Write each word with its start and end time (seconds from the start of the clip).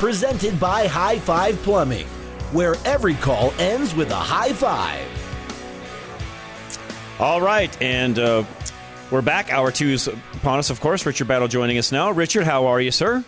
Presented 0.00 0.58
by 0.58 0.86
High 0.86 1.18
Five 1.18 1.62
Plumbing, 1.62 2.06
where 2.52 2.74
every 2.86 3.12
call 3.12 3.52
ends 3.58 3.94
with 3.94 4.10
a 4.10 4.14
high 4.14 4.54
five. 4.54 5.06
All 7.18 7.42
right, 7.42 7.82
and 7.82 8.18
uh, 8.18 8.44
we're 9.10 9.20
back. 9.20 9.52
Hour 9.52 9.70
two's 9.70 10.08
upon 10.08 10.58
us, 10.58 10.70
of 10.70 10.80
course. 10.80 11.04
Richard 11.04 11.28
Battle 11.28 11.48
joining 11.48 11.76
us 11.76 11.92
now. 11.92 12.12
Richard, 12.12 12.44
how 12.44 12.68
are 12.68 12.80
you, 12.80 12.90
sir? 12.90 13.22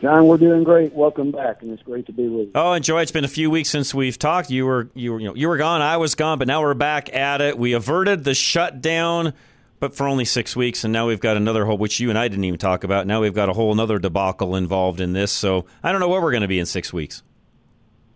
John, 0.00 0.26
we're 0.26 0.38
doing 0.38 0.64
great. 0.64 0.92
Welcome 0.92 1.30
back, 1.30 1.62
and 1.62 1.70
it's 1.70 1.84
great 1.84 2.06
to 2.06 2.12
be 2.12 2.26
with 2.26 2.46
you. 2.46 2.52
Oh, 2.56 2.72
enjoy. 2.72 3.02
It's 3.02 3.12
been 3.12 3.24
a 3.24 3.28
few 3.28 3.48
weeks 3.48 3.68
since 3.68 3.94
we've 3.94 4.18
talked. 4.18 4.50
You 4.50 4.66
were 4.66 4.88
you 4.94 5.12
were 5.12 5.20
you 5.20 5.28
know 5.28 5.36
you 5.36 5.46
were 5.48 5.56
gone. 5.56 5.82
I 5.82 5.98
was 5.98 6.16
gone, 6.16 6.40
but 6.40 6.48
now 6.48 6.62
we're 6.62 6.74
back 6.74 7.14
at 7.14 7.40
it. 7.40 7.56
We 7.56 7.74
averted 7.74 8.24
the 8.24 8.34
shutdown, 8.34 9.34
but 9.80 9.96
for 9.96 10.06
only 10.06 10.24
six 10.26 10.54
weeks, 10.54 10.84
and 10.84 10.92
now 10.92 11.08
we've 11.08 11.20
got 11.20 11.36
another 11.36 11.64
whole, 11.64 11.78
which 11.78 11.98
you 11.98 12.10
and 12.10 12.18
I 12.18 12.28
didn't 12.28 12.44
even 12.44 12.58
talk 12.58 12.84
about. 12.84 13.06
Now 13.06 13.20
we've 13.22 13.34
got 13.34 13.48
a 13.48 13.54
whole 13.54 13.72
another 13.72 13.98
debacle 13.98 14.54
involved 14.54 15.00
in 15.00 15.14
this. 15.14 15.32
So 15.32 15.64
I 15.82 15.90
don't 15.90 16.00
know 16.00 16.08
where 16.08 16.20
we're 16.20 16.30
going 16.32 16.42
to 16.42 16.48
be 16.48 16.58
in 16.60 16.66
six 16.66 16.92
weeks. 16.92 17.22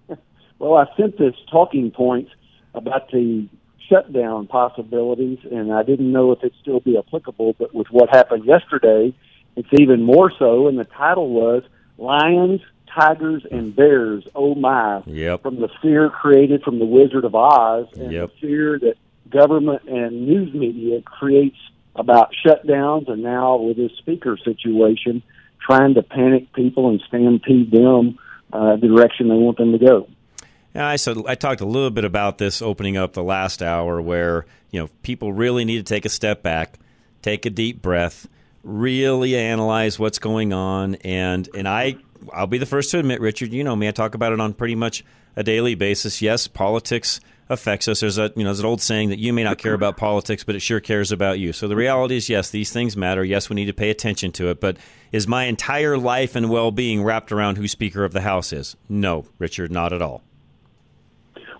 Well, 0.61 0.75
I 0.75 0.87
sent 0.97 1.19
this 1.19 1.35
talking 1.51 1.91
points 1.91 2.31
about 2.75 3.11
the 3.11 3.49
shutdown 3.91 4.47
possibilities, 4.47 5.39
and 5.51 5.75
I 5.75 5.83
didn't 5.83 6.11
know 6.11 6.33
if 6.33 6.39
it'd 6.39 6.55
still 6.63 6.81
be 6.81 6.97
applicable. 6.97 7.55
But 7.59 7.75
with 7.75 7.89
what 7.91 8.09
happened 8.09 8.45
yesterday, 8.47 9.13
it's 9.57 9.69
even 9.73 10.03
more 10.03 10.33
so. 10.39 10.69
And 10.69 10.79
the 10.79 10.85
title 10.85 11.29
was 11.29 11.65
"Lions, 11.99 12.61
Tigers, 12.99 13.45
and 13.51 13.75
Bears." 13.77 14.25
Oh 14.35 14.55
my! 14.55 15.03
Yep. 15.07 15.43
From 15.43 15.61
the 15.61 15.69
fear 15.83 16.09
created 16.09 16.63
from 16.63 16.79
the 16.79 16.87
Wizard 16.87 17.25
of 17.25 17.35
Oz, 17.35 17.87
and 17.97 18.13
Yep. 18.13 18.31
the 18.31 18.47
fear 18.47 18.79
that 18.79 18.95
government 19.35 19.83
and 19.89 20.27
news 20.27 20.55
media 20.55 21.03
creates 21.03 21.57
about 21.97 22.31
shutdowns, 22.45 23.11
and 23.11 23.23
now 23.23 23.57
with 23.57 23.77
this 23.77 23.93
speaker 23.99 24.39
situation, 24.43 25.23
trying 25.61 25.95
to 25.95 26.03
panic 26.03 26.53
people 26.53 26.89
and 26.91 27.03
stampede 27.07 27.71
them 27.71 28.19
uh, 28.53 28.77
the 28.77 28.89
direction 28.89 29.29
they 29.29 29.35
want 29.35 29.59
them 29.59 29.73
to 29.73 29.79
go. 29.79 30.09
Yeah, 30.75 30.87
I 30.87 30.97
said 30.97 31.19
I 31.27 31.35
talked 31.35 31.61
a 31.61 31.67
little 31.67 31.91
bit 31.91 32.05
about 32.05 32.39
this 32.39 32.61
opening 32.61 32.97
up 32.97 33.13
the 33.13 33.23
last 33.23 33.63
hour, 33.63 34.01
where 34.01 34.47
you 34.71 34.81
know 34.81 34.89
people 35.03 35.33
really 35.33 35.65
need 35.65 35.79
to 35.79 35.95
take 35.95 36.05
a 36.05 36.09
step 36.09 36.43
back, 36.43 36.79
take 37.23 37.47
a 37.47 37.51
deep 37.51 37.81
breath, 37.81 38.29
really 38.63 39.37
analyze 39.37 39.99
what's 39.99 40.19
going 40.19 40.53
on, 40.53 40.97
and 40.97 41.49
and 41.55 41.69
I 41.69 41.97
I'll 42.33 42.49
be 42.49 42.59
the 42.59 42.67
first 42.67 42.91
to 42.91 42.99
admit, 42.99 43.21
Richard, 43.21 43.53
you 43.53 43.63
know 43.63 43.77
me, 43.77 43.87
I 43.87 43.93
talk 43.93 44.15
about 44.15 44.33
it 44.33 44.41
on 44.41 44.53
pretty 44.53 44.75
much 44.75 45.05
a 45.37 45.43
daily 45.43 45.75
basis. 45.75 46.21
Yes, 46.21 46.49
politics 46.49 47.21
affects 47.49 47.89
us. 47.89 48.01
There's 48.01 48.19
a 48.19 48.33
you 48.37 48.45
know 48.45 48.51
there's 48.51 48.61
an 48.61 48.67
old 48.67 48.81
saying 48.81 49.11
that 49.11 49.19
you 49.19 49.33
may 49.33 49.45
not 49.45 49.59
care 49.59 49.75
about 49.75 49.97
politics, 49.97 50.45
but 50.45 50.55
it 50.55 50.61
sure 50.61 50.81
cares 50.81 51.13
about 51.13 51.39
you. 51.39 51.53
So 51.53 51.69
the 51.69 51.77
reality 51.77 52.17
is, 52.17 52.29
yes, 52.29 52.51
these 52.51 52.73
things 52.73 52.97
matter. 52.97 53.25
Yes, 53.25 53.51
we 53.51 53.55
need 53.55 53.67
to 53.67 53.73
pay 53.73 53.91
attention 53.91 54.33
to 54.33 54.49
it. 54.49 54.61
But 54.61 54.77
is 55.13 55.29
my 55.29 55.45
entire 55.45 55.99
life 55.99 56.37
and 56.37 56.51
well 56.51 56.71
being 56.71 57.03
wrapped 57.03 57.33
around 57.33 57.57
who 57.57 57.69
Speaker 57.69 58.05
of 58.05 58.13
the 58.13 58.23
House 58.23 58.53
is? 58.53 58.77
No, 58.89 59.27
Richard, 59.39 59.71
not 59.71 59.93
at 59.93 60.03
all. 60.03 60.23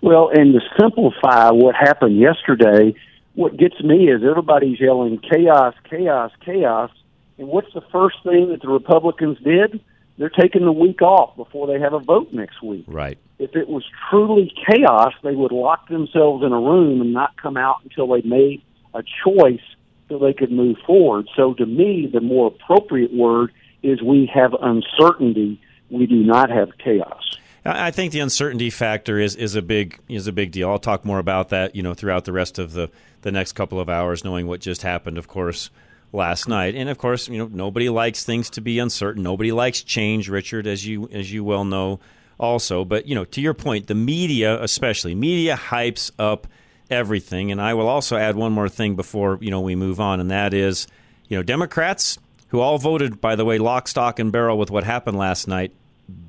Well, 0.01 0.29
and 0.31 0.53
to 0.53 0.59
simplify 0.79 1.49
what 1.49 1.75
happened 1.75 2.17
yesterday, 2.19 2.93
what 3.33 3.57
gets 3.57 3.81
me 3.81 4.09
is 4.09 4.21
everybody's 4.23 4.79
yelling 4.79 5.19
chaos, 5.19 5.73
chaos, 5.89 6.31
chaos. 6.43 6.91
And 7.37 7.47
what's 7.47 7.73
the 7.73 7.81
first 7.91 8.17
thing 8.23 8.49
that 8.49 8.61
the 8.61 8.69
Republicans 8.69 9.37
did? 9.43 9.81
They're 10.17 10.29
taking 10.29 10.63
the 10.63 10.71
week 10.71 11.01
off 11.01 11.35
before 11.35 11.67
they 11.67 11.79
have 11.79 11.93
a 11.93 11.99
vote 11.99 12.31
next 12.31 12.61
week. 12.61 12.85
Right. 12.87 13.17
If 13.37 13.55
it 13.55 13.67
was 13.67 13.83
truly 14.09 14.53
chaos, 14.65 15.13
they 15.23 15.35
would 15.35 15.51
lock 15.51 15.89
themselves 15.89 16.43
in 16.43 16.53
a 16.53 16.59
room 16.59 17.01
and 17.01 17.11
not 17.11 17.35
come 17.41 17.57
out 17.57 17.77
until 17.83 18.07
they 18.07 18.21
made 18.21 18.61
a 18.93 19.03
choice 19.23 19.59
so 20.07 20.17
they 20.19 20.33
could 20.33 20.51
move 20.51 20.77
forward. 20.85 21.27
So 21.35 21.53
to 21.55 21.65
me, 21.65 22.09
the 22.11 22.21
more 22.21 22.47
appropriate 22.47 23.13
word 23.13 23.51
is 23.83 24.01
we 24.01 24.29
have 24.33 24.53
uncertainty. 24.53 25.59
We 25.89 26.05
do 26.07 26.23
not 26.23 26.49
have 26.49 26.77
chaos. 26.77 27.37
I 27.65 27.89
think 27.89 28.11
the 28.11 28.19
uncertainty 28.19 28.69
factor 28.69 29.19
is, 29.19 29.35
is 29.35 29.55
a 29.55 29.61
big 29.61 29.99
is 30.07 30.27
a 30.27 30.31
big 30.31 30.51
deal. 30.51 30.69
I'll 30.69 30.77
talk 30.77 31.03
more 31.03 31.17
about 31.17 31.49
that, 31.49 31.75
you 31.75 31.81
know, 31.81 31.95
throughout 31.95 32.25
the 32.25 32.31
rest 32.31 32.59
of 32.59 32.73
the, 32.73 32.91
the 33.23 33.31
next 33.31 33.53
couple 33.53 33.79
of 33.79 33.89
hours, 33.89 34.23
knowing 34.23 34.45
what 34.45 34.59
just 34.61 34.83
happened, 34.83 35.17
of 35.17 35.27
course, 35.27 35.71
last 36.15 36.47
night. 36.47 36.75
And 36.75 36.89
of 36.89 36.97
course, 36.97 37.27
you 37.27 37.37
know, 37.37 37.49
nobody 37.51 37.89
likes 37.89 38.23
things 38.23 38.49
to 38.51 38.61
be 38.61 38.79
uncertain. 38.79 39.21
Nobody 39.21 39.51
likes 39.51 39.83
change, 39.83 40.29
Richard, 40.29 40.65
as 40.65 40.85
you 40.85 41.09
as 41.11 41.31
you 41.31 41.43
well 41.43 41.65
know 41.65 41.99
also. 42.39 42.83
But, 42.85 43.07
you 43.07 43.15
know, 43.15 43.25
to 43.25 43.41
your 43.41 43.53
point, 43.53 43.87
the 43.87 43.95
media 43.95 44.61
especially, 44.61 45.15
media 45.15 45.55
hypes 45.55 46.11
up 46.17 46.47
everything. 46.89 47.51
And 47.51 47.61
I 47.61 47.73
will 47.73 47.87
also 47.87 48.17
add 48.17 48.35
one 48.35 48.51
more 48.51 48.69
thing 48.69 48.95
before, 48.95 49.37
you 49.41 49.51
know, 49.51 49.61
we 49.61 49.75
move 49.75 49.99
on, 49.99 50.19
and 50.19 50.31
that 50.31 50.53
is, 50.53 50.87
you 51.27 51.37
know, 51.37 51.43
Democrats 51.43 52.17
who 52.49 52.59
all 52.59 52.77
voted, 52.77 53.19
by 53.19 53.35
the 53.35 53.43
way, 53.43 53.57
lock, 53.57 53.87
stock, 53.87 54.19
and 54.19 54.31
barrel 54.31 54.57
with 54.57 54.71
what 54.71 54.83
happened 54.83 55.17
last 55.17 55.47
night, 55.47 55.71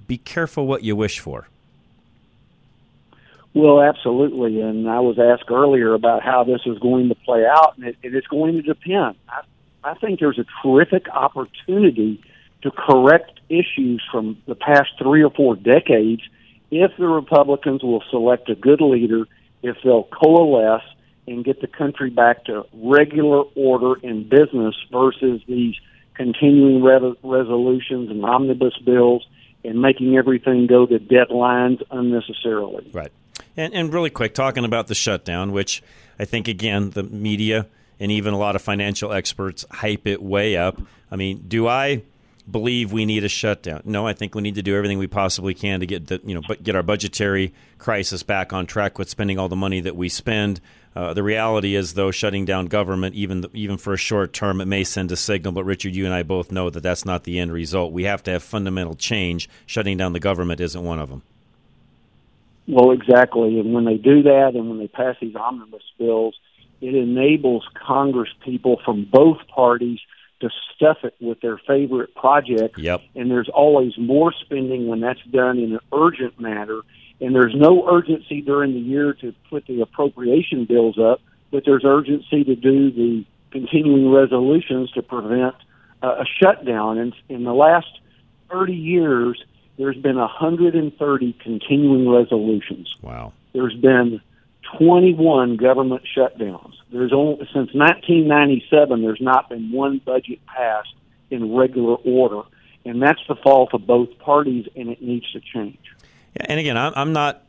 be 0.07 0.19
careful 0.19 0.67
what 0.67 0.83
you 0.83 0.97
wish 0.97 1.21
for. 1.21 1.49
Well, 3.55 3.81
absolutely. 3.81 4.61
And 4.61 4.89
I 4.89 5.01
was 5.01 5.19
asked 5.19 5.51
earlier 5.51 5.95
about 5.95 6.23
how 6.23 6.45
this 6.45 6.61
is 6.67 6.79
going 6.79 7.09
to 7.09 7.15
play 7.15 7.45
out, 7.47 7.75
and 7.77 7.87
it, 7.87 7.97
it 8.03 8.15
is 8.15 8.27
going 8.27 8.55
to 8.57 8.63
depend. 8.63 9.17
I, 9.29 9.43
I 9.87 9.95
think 9.95 10.19
there's 10.19 10.39
a 10.39 10.45
terrific 10.63 11.09
opportunity 11.09 12.21
to 12.63 12.73
correct 12.73 13.39
issues 13.49 14.03
from 14.11 14.37
the 14.47 14.57
past 14.57 14.91
three 14.99 15.23
or 15.23 15.31
four 15.31 15.55
decades 15.55 16.23
if 16.73 16.91
the 16.99 17.07
Republicans 17.07 17.85
will 17.85 18.03
select 18.11 18.51
a 18.51 18.57
good 18.57 18.81
leader, 18.81 19.27
if 19.63 19.77
they'll 19.85 20.09
coalesce 20.11 20.83
and 21.29 21.45
get 21.45 21.61
the 21.61 21.69
country 21.69 22.11
back 22.11 22.45
to 22.47 22.67
regular 22.73 23.45
order 23.55 23.95
in 24.01 24.29
business 24.29 24.75
versus 24.91 25.41
these 25.47 25.77
continuing 26.15 26.83
re- 26.83 27.15
resolutions 27.23 28.11
and 28.11 28.25
omnibus 28.25 28.77
bills 28.85 29.25
and 29.65 29.81
making 29.81 30.17
everything 30.17 30.67
go 30.67 30.85
to 30.87 30.99
deadlines 30.99 31.81
unnecessarily. 31.93 32.91
Right. 32.93 33.13
And, 33.57 33.73
and 33.73 33.93
really 33.93 34.11
quick, 34.11 34.35
talking 34.35 34.65
about 34.65 34.89
the 34.89 34.97
shutdown, 34.97 35.53
which 35.53 35.81
I 36.19 36.25
think, 36.25 36.49
again, 36.49 36.91
the 36.91 37.05
media 37.05 37.67
and 37.99 38.11
even 38.11 38.35
a 38.35 38.39
lot 38.39 38.57
of 38.57 38.63
financial 38.63 39.13
experts 39.13 39.65
hype 39.71 40.07
it 40.07 40.23
way 40.23 40.57
up. 40.57 40.81
I 41.11 41.17
mean, 41.17 41.45
do 41.47 41.67
I 41.67 42.03
believe 42.51 42.93
we 42.93 43.05
need 43.05 43.25
a 43.25 43.29
shutdown? 43.29 43.83
No, 43.85 44.07
I 44.07 44.13
think 44.13 44.35
we 44.35 44.43
need 44.43 44.57
to 44.57 44.63
do 44.63 44.77
everything 44.77 44.99
we 44.99 45.07
possibly 45.07 45.55
can 45.55 45.81
to 45.81 45.87
get 45.87 46.07
the, 46.07 46.21
you 46.25 46.35
know 46.35 46.43
bu- 46.47 46.57
get 46.57 46.77
our 46.77 46.83
budgetary 46.83 47.53
crisis 47.79 48.23
back 48.23 48.53
on 48.53 48.67
track 48.67 48.99
with 48.99 49.09
spending 49.09 49.39
all 49.39 49.49
the 49.49 49.57
money 49.57 49.81
that 49.81 49.97
we 49.97 50.09
spend. 50.09 50.61
Uh, 50.95 51.13
the 51.13 51.23
reality 51.23 51.75
is, 51.75 51.93
though, 51.93 52.11
shutting 52.11 52.47
down 52.47 52.67
government, 52.67 53.15
even 53.15 53.45
even 53.53 53.77
for 53.77 53.93
a 53.93 53.99
short 53.99 54.33
term, 54.33 54.61
it 54.61 54.67
may 54.67 54.83
send 54.83 55.13
a 55.13 55.17
signal. 55.17 55.53
But 55.53 55.65
Richard, 55.65 55.95
you 55.95 56.07
and 56.07 56.15
I 56.15 56.23
both 56.23 56.51
know 56.51 56.71
that 56.71 56.83
that's 56.83 57.05
not 57.05 57.25
the 57.25 57.39
end 57.39 57.53
result. 57.53 57.93
We 57.93 58.05
have 58.05 58.23
to 58.25 58.31
have 58.31 58.43
fundamental 58.43 58.95
change. 58.95 59.49
Shutting 59.67 59.99
down 59.99 60.15
the 60.15 60.21
government 60.21 60.61
isn't 60.61 60.83
one 60.83 60.99
of 60.99 61.11
them. 61.11 61.23
Well, 62.67 62.91
exactly. 62.93 63.61
And 63.61 63.75
when 63.75 63.85
they 63.85 63.97
do 63.97 64.23
that 64.23 64.53
and 64.55 64.69
when 64.69 64.79
they 64.79 64.89
pass 64.89 65.17
these 65.21 65.37
omnibus 65.37 65.83
bills, 65.99 66.35
it 66.81 66.95
enables 66.95 67.67
Congress 67.75 68.31
people 68.45 68.81
from 68.85 69.09
both 69.11 69.39
parties 69.49 70.01
to 70.41 70.51
stuff 70.75 70.99
it 71.03 71.15
with 71.21 71.41
their 71.41 71.59
favorite 71.67 72.15
projects. 72.15 72.79
Yep. 72.79 73.03
And 73.15 73.31
there's 73.31 73.49
always 73.49 73.97
more 73.99 74.33
spending 74.33 74.87
when 74.87 75.01
that's 75.01 75.23
done 75.31 75.59
in 75.59 75.73
an 75.73 75.81
urgent 75.93 76.39
manner. 76.39 76.83
And 77.21 77.35
there's 77.35 77.55
no 77.55 77.89
urgency 77.89 78.43
during 78.43 78.75
the 78.75 78.81
year 78.81 79.15
to 79.15 79.35
put 79.49 79.67
the 79.67 79.81
appropriation 79.81 80.67
bills 80.67 80.99
up, 80.99 81.21
but 81.51 81.65
there's 81.65 81.85
urgency 81.85 82.45
to 82.45 82.55
do 82.55 82.91
the 82.91 83.25
continuing 83.51 84.13
resolutions 84.13 84.91
to 84.93 85.03
prevent 85.03 85.55
uh, 86.03 86.17
a 86.21 86.25
shutdown. 86.27 86.99
And 86.99 87.15
in 87.31 87.45
the 87.45 87.55
last 87.55 87.89
30 88.51 88.75
years, 88.75 89.43
there's 89.79 89.97
been 89.97 90.17
130 90.17 91.33
continuing 91.43 92.09
resolutions. 92.09 92.95
Wow. 93.01 93.33
There's 93.55 93.75
been 93.75 94.21
21 94.79 95.57
government 95.57 96.03
shutdowns. 96.17 96.75
There's 96.93 97.13
only 97.13 97.39
since 97.53 97.75
1997 97.75 99.03
there's 99.03 99.21
not 99.21 99.49
been 99.49 99.73
one 99.73 100.01
budget 100.05 100.45
passed 100.47 100.95
in 101.31 101.55
regular 101.55 101.97
order, 101.97 102.43
and 102.85 103.03
that's 103.03 103.21
the 103.29 103.37
fault 103.37 103.71
of 103.75 103.87
both 103.87 104.17
parties, 104.19 104.67
and 104.77 104.89
it 104.89 105.03
needs 105.03 105.31
to 105.33 105.41
change. 105.41 105.79
Yeah, 106.37 106.47
and 106.49 106.61
again, 106.61 106.77
I'm, 106.77 106.93
I'm 106.95 107.13
not. 107.13 107.43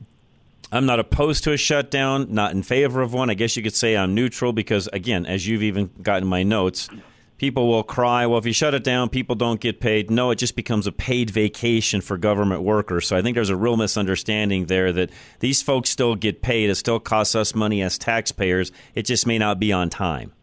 I'm 0.69 0.85
not 0.85 0.99
opposed 0.99 1.45
to 1.45 1.53
a 1.53 1.57
shutdown, 1.57 2.33
not 2.33 2.51
in 2.51 2.61
favor 2.61 3.01
of 3.01 3.13
one. 3.13 3.29
I 3.29 3.35
guess 3.35 3.55
you 3.55 3.63
could 3.63 3.75
say 3.75 3.95
I'm 3.95 4.13
neutral 4.13 4.51
because, 4.51 4.89
again, 4.91 5.25
as 5.25 5.47
you've 5.47 5.63
even 5.63 5.89
gotten 6.01 6.27
my 6.27 6.43
notes, 6.43 6.89
people 7.37 7.67
will 7.67 7.83
cry, 7.83 8.25
well, 8.25 8.39
if 8.39 8.45
you 8.45 8.53
shut 8.53 8.73
it 8.73 8.83
down, 8.83 9.09
people 9.09 9.35
don't 9.35 9.59
get 9.59 9.79
paid. 9.79 10.09
No, 10.09 10.31
it 10.31 10.35
just 10.37 10.55
becomes 10.55 10.87
a 10.87 10.91
paid 10.91 11.29
vacation 11.29 12.01
for 12.01 12.17
government 12.17 12.63
workers. 12.63 13.07
So 13.07 13.15
I 13.17 13.21
think 13.21 13.35
there's 13.35 13.49
a 13.49 13.55
real 13.55 13.77
misunderstanding 13.77 14.65
there 14.65 14.91
that 14.93 15.11
these 15.39 15.61
folks 15.61 15.89
still 15.89 16.15
get 16.15 16.41
paid. 16.41 16.69
It 16.69 16.75
still 16.75 16.99
costs 16.99 17.35
us 17.35 17.53
money 17.55 17.81
as 17.81 17.97
taxpayers. 17.97 18.71
It 18.95 19.03
just 19.03 19.27
may 19.27 19.37
not 19.37 19.59
be 19.59 19.71
on 19.71 19.89
time. 19.89 20.33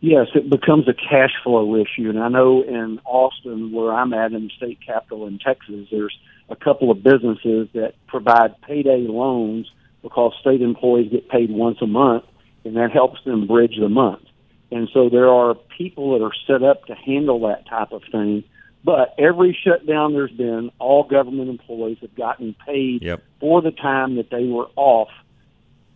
Yes, 0.00 0.28
it 0.34 0.50
becomes 0.50 0.86
a 0.88 0.94
cash 0.94 1.32
flow 1.42 1.74
issue. 1.74 2.10
And 2.10 2.18
I 2.18 2.28
know 2.28 2.62
in 2.62 3.00
Austin, 3.04 3.72
where 3.72 3.92
I'm 3.92 4.12
at 4.12 4.32
in 4.32 4.44
the 4.44 4.50
state 4.56 4.78
capital 4.86 5.26
in 5.26 5.38
Texas, 5.38 5.88
there's 5.90 6.16
a 6.48 6.56
couple 6.56 6.90
of 6.90 7.02
businesses 7.02 7.68
that 7.72 7.94
provide 8.06 8.60
payday 8.60 9.06
loans 9.08 9.70
because 10.02 10.32
state 10.40 10.62
employees 10.62 11.10
get 11.10 11.28
paid 11.28 11.50
once 11.50 11.78
a 11.80 11.86
month, 11.86 12.24
and 12.64 12.76
that 12.76 12.92
helps 12.92 13.24
them 13.24 13.46
bridge 13.46 13.76
the 13.80 13.88
month. 13.88 14.22
And 14.76 14.88
so 14.92 15.08
there 15.08 15.28
are 15.28 15.54
people 15.78 16.18
that 16.18 16.24
are 16.24 16.32
set 16.46 16.62
up 16.62 16.84
to 16.86 16.94
handle 16.94 17.40
that 17.48 17.66
type 17.66 17.92
of 17.92 18.02
thing. 18.12 18.44
But 18.84 19.14
every 19.18 19.56
shutdown 19.64 20.12
there's 20.12 20.30
been, 20.30 20.70
all 20.78 21.02
government 21.02 21.48
employees 21.48 21.98
have 22.02 22.14
gotten 22.14 22.54
paid 22.66 23.02
Yep. 23.02 23.22
for 23.40 23.62
the 23.62 23.72
time 23.72 24.16
that 24.16 24.30
they 24.30 24.44
were 24.44 24.68
off 24.76 25.08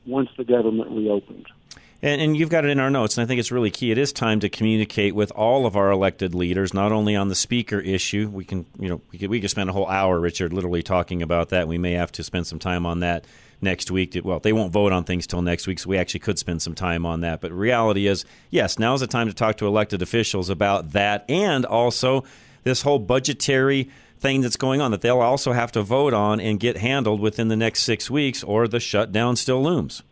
once 0.06 0.30
the 0.36 0.44
government 0.44 0.90
reopened. 0.90 1.46
And, 2.02 2.20
and 2.22 2.36
you've 2.36 2.48
got 2.48 2.64
it 2.64 2.70
in 2.70 2.80
our 2.80 2.88
notes, 2.88 3.18
and 3.18 3.24
I 3.24 3.26
think 3.26 3.40
it's 3.40 3.52
really 3.52 3.70
key. 3.70 3.90
It 3.90 3.98
is 3.98 4.12
time 4.12 4.40
to 4.40 4.48
communicate 4.48 5.14
with 5.14 5.30
all 5.32 5.66
of 5.66 5.76
our 5.76 5.90
elected 5.90 6.34
leaders, 6.34 6.72
not 6.72 6.92
only 6.92 7.14
on 7.14 7.28
the 7.28 7.34
speaker 7.34 7.78
issue. 7.78 8.30
We 8.32 8.44
can, 8.44 8.64
you 8.78 8.88
know, 8.88 9.02
we 9.12 9.18
could, 9.18 9.28
we 9.28 9.40
could 9.40 9.50
spend 9.50 9.68
a 9.68 9.74
whole 9.74 9.86
hour, 9.86 10.18
Richard, 10.18 10.52
literally 10.52 10.82
talking 10.82 11.20
about 11.20 11.50
that. 11.50 11.68
We 11.68 11.76
may 11.76 11.92
have 11.92 12.10
to 12.12 12.24
spend 12.24 12.46
some 12.46 12.58
time 12.58 12.86
on 12.86 13.00
that 13.00 13.26
next 13.60 13.90
week. 13.90 14.12
To, 14.12 14.20
well, 14.20 14.40
they 14.40 14.54
won't 14.54 14.72
vote 14.72 14.92
on 14.92 15.04
things 15.04 15.26
till 15.26 15.42
next 15.42 15.66
week, 15.66 15.78
so 15.78 15.90
we 15.90 15.98
actually 15.98 16.20
could 16.20 16.38
spend 16.38 16.62
some 16.62 16.74
time 16.74 17.04
on 17.04 17.20
that. 17.20 17.42
But 17.42 17.52
reality 17.52 18.06
is, 18.06 18.24
yes, 18.48 18.78
now 18.78 18.94
is 18.94 19.00
the 19.00 19.06
time 19.06 19.28
to 19.28 19.34
talk 19.34 19.58
to 19.58 19.66
elected 19.66 20.00
officials 20.00 20.48
about 20.48 20.92
that, 20.92 21.26
and 21.28 21.66
also 21.66 22.24
this 22.62 22.80
whole 22.80 22.98
budgetary 22.98 23.90
thing 24.18 24.40
that's 24.40 24.56
going 24.56 24.80
on 24.80 24.90
that 24.90 25.02
they'll 25.02 25.20
also 25.20 25.52
have 25.52 25.72
to 25.72 25.82
vote 25.82 26.14
on 26.14 26.40
and 26.40 26.60
get 26.60 26.78
handled 26.78 27.20
within 27.20 27.48
the 27.48 27.56
next 27.56 27.82
six 27.82 28.10
weeks, 28.10 28.42
or 28.42 28.66
the 28.66 28.80
shutdown 28.80 29.36
still 29.36 29.62
looms. 29.62 30.02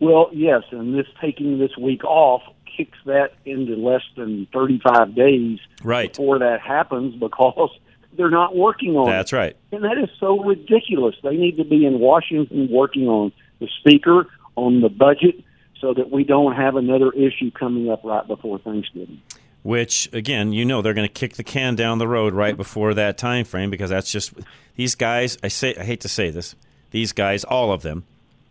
Well, 0.00 0.30
yes, 0.32 0.62
and 0.70 0.94
this 0.96 1.06
taking 1.20 1.58
this 1.58 1.76
week 1.76 2.04
off 2.04 2.42
kicks 2.76 2.98
that 3.06 3.32
into 3.44 3.74
less 3.74 4.02
than 4.16 4.46
35 4.52 5.14
days 5.14 5.58
Right. 5.82 6.12
before 6.12 6.38
that 6.38 6.60
happens 6.60 7.16
because 7.16 7.70
they're 8.16 8.30
not 8.30 8.54
working 8.56 8.96
on 8.96 9.06
That's 9.10 9.32
it. 9.32 9.36
right. 9.36 9.56
And 9.72 9.82
that 9.84 9.98
is 9.98 10.08
so 10.20 10.40
ridiculous. 10.44 11.16
They 11.22 11.36
need 11.36 11.56
to 11.56 11.64
be 11.64 11.84
in 11.84 11.98
Washington 11.98 12.68
working 12.70 13.08
on 13.08 13.32
the 13.60 13.68
speaker, 13.80 14.26
on 14.56 14.80
the 14.80 14.88
budget, 14.88 15.42
so 15.80 15.92
that 15.94 16.10
we 16.10 16.22
don't 16.24 16.54
have 16.54 16.76
another 16.76 17.10
issue 17.12 17.50
coming 17.50 17.90
up 17.90 18.00
right 18.04 18.26
before 18.26 18.58
Thanksgiving. 18.58 19.20
which 19.62 20.08
again 20.12 20.52
you 20.52 20.64
know 20.64 20.80
they're 20.82 20.94
going 20.94 21.06
to 21.08 21.12
kick 21.12 21.34
the 21.34 21.44
can 21.44 21.74
down 21.74 21.98
the 21.98 22.06
road 22.08 22.32
right 22.34 22.56
before 22.56 22.94
that 22.94 23.18
time 23.18 23.44
frame 23.44 23.70
because 23.70 23.90
that's 23.90 24.10
just 24.10 24.32
these 24.76 24.94
guys 24.94 25.36
i 25.42 25.48
say 25.48 25.74
i 25.76 25.82
hate 25.84 26.00
to 26.00 26.08
say 26.08 26.30
this 26.30 26.54
these 26.92 27.12
guys 27.12 27.42
all 27.44 27.72
of 27.72 27.82
them 27.82 28.04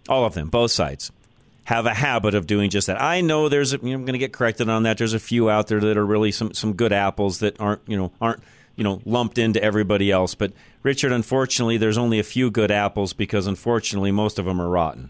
all 0.09 0.25
of 0.25 0.33
them 0.33 0.49
both 0.49 0.69
sides 0.71 1.11
have 1.67 1.85
a 1.85 1.93
habit 1.93 2.33
of 2.33 2.47
doing 2.47 2.69
just 2.69 2.87
that. 2.87 2.99
I 3.01 3.19
know 3.19 3.49
there's 3.49 3.73
a, 3.73 3.77
you 3.79 3.89
know, 3.89 3.95
i'm 3.95 4.05
going 4.05 4.13
to 4.13 4.19
get 4.19 4.31
corrected 4.31 4.69
on 4.69 4.83
that. 4.83 4.97
There's 4.97 5.13
a 5.13 5.19
few 5.19 5.49
out 5.49 5.67
there 5.67 5.81
that 5.81 5.97
are 5.97 6.05
really 6.05 6.31
some 6.31 6.53
some 6.53 6.73
good 6.73 6.93
apples 6.93 7.39
that 7.39 7.59
aren't 7.59 7.81
you 7.85 7.97
know 7.97 8.13
aren't 8.21 8.41
you 8.77 8.85
know 8.85 9.01
lumped 9.03 9.37
into 9.37 9.61
everybody 9.61 10.09
else. 10.09 10.33
But 10.33 10.53
richard 10.81 11.11
unfortunately 11.11 11.75
there's 11.75 11.97
only 11.97 12.19
a 12.19 12.23
few 12.23 12.49
good 12.49 12.71
apples 12.71 13.11
because 13.11 13.47
unfortunately 13.47 14.13
most 14.13 14.39
of 14.39 14.45
them 14.45 14.61
are 14.61 14.69
rotten. 14.69 15.09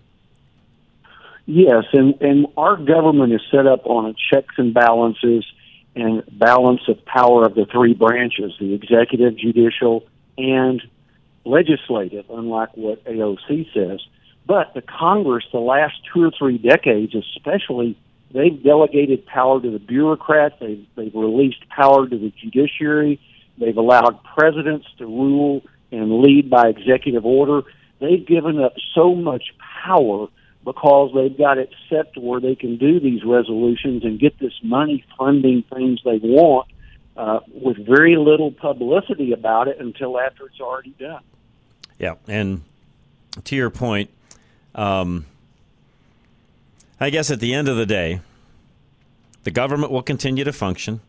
Yes, 1.46 1.86
and, 1.94 2.20
and 2.22 2.48
our 2.58 2.76
government 2.76 3.34
is 3.34 3.42
set 3.52 3.68
up 3.68 3.86
on 3.86 4.16
checks 4.34 4.56
and 4.58 4.74
balances 4.74 5.46
and 5.96 6.24
balance 6.40 6.82
of 6.88 7.06
power 7.06 7.46
of 7.46 7.54
the 7.54 7.68
three 7.72 7.94
branches, 7.94 8.54
the 8.60 8.74
executive, 8.74 9.38
judicial, 9.38 10.08
and 10.40 10.82
legislative, 11.46 12.26
unlike 12.32 12.76
what 12.76 13.06
AOC 13.06 13.72
says. 13.76 14.02
But 14.48 14.74
the 14.74 14.82
Congress, 14.82 15.44
the 15.52 15.60
last 15.60 15.96
two 16.14 16.24
or 16.24 16.32
three 16.32 16.58
decades 16.58 17.14
especially, 17.14 17.98
they've 18.32 18.64
delegated 18.64 19.26
power 19.26 19.62
to 19.62 19.70
the 19.70 19.80
bureaucrats, 19.80 20.56
they've, 20.62 20.86
they've 20.96 21.14
released 21.14 21.68
power 21.68 22.08
to 22.08 22.18
the 22.18 22.32
judiciary, 22.42 23.20
they've 23.58 23.76
allowed 23.76 24.24
presidents 24.24 24.88
to 25.00 25.06
rule 25.06 25.64
and 25.92 26.22
lead 26.22 26.50
by 26.50 26.70
executive 26.70 27.26
order. 27.26 27.64
They've 28.00 28.26
given 28.26 28.62
up 28.62 28.74
so 28.96 29.14
much 29.16 29.54
power 29.84 30.28
because 30.64 31.12
they've 31.14 31.38
got 31.38 31.58
it 31.58 31.74
set 31.90 32.14
to 32.14 32.22
where 32.22 32.40
they 32.40 32.56
can 32.56 32.78
do 32.78 33.00
these 33.02 33.24
resolutions 33.26 34.04
and 34.04 34.20
get 34.20 34.40
this 34.40 34.54
money 34.64 35.04
funding 35.18 35.64
things 35.64 36.00
they 36.06 36.20
want 36.22 36.68
uh, 37.18 37.40
with 37.54 37.78
very 37.86 38.16
little 38.16 38.52
publicity 38.52 39.34
about 39.34 39.68
it 39.68 39.80
until 39.80 40.20
after 40.20 40.46
it's 40.46 40.62
already 40.62 40.94
done. 41.00 41.24
Yeah, 42.00 42.16
and 42.28 42.64
to 43.46 43.56
your 43.56 43.70
point, 43.70 44.10
um, 44.78 45.26
I 47.00 47.10
guess 47.10 47.30
at 47.30 47.40
the 47.40 47.54
end 47.54 47.68
of 47.68 47.76
the 47.76 47.86
day, 47.86 48.22
the 49.44 49.52
government 49.52 49.92
will 49.92 50.04
continue 50.04 50.44
to 50.44 50.54
function. 50.54 51.02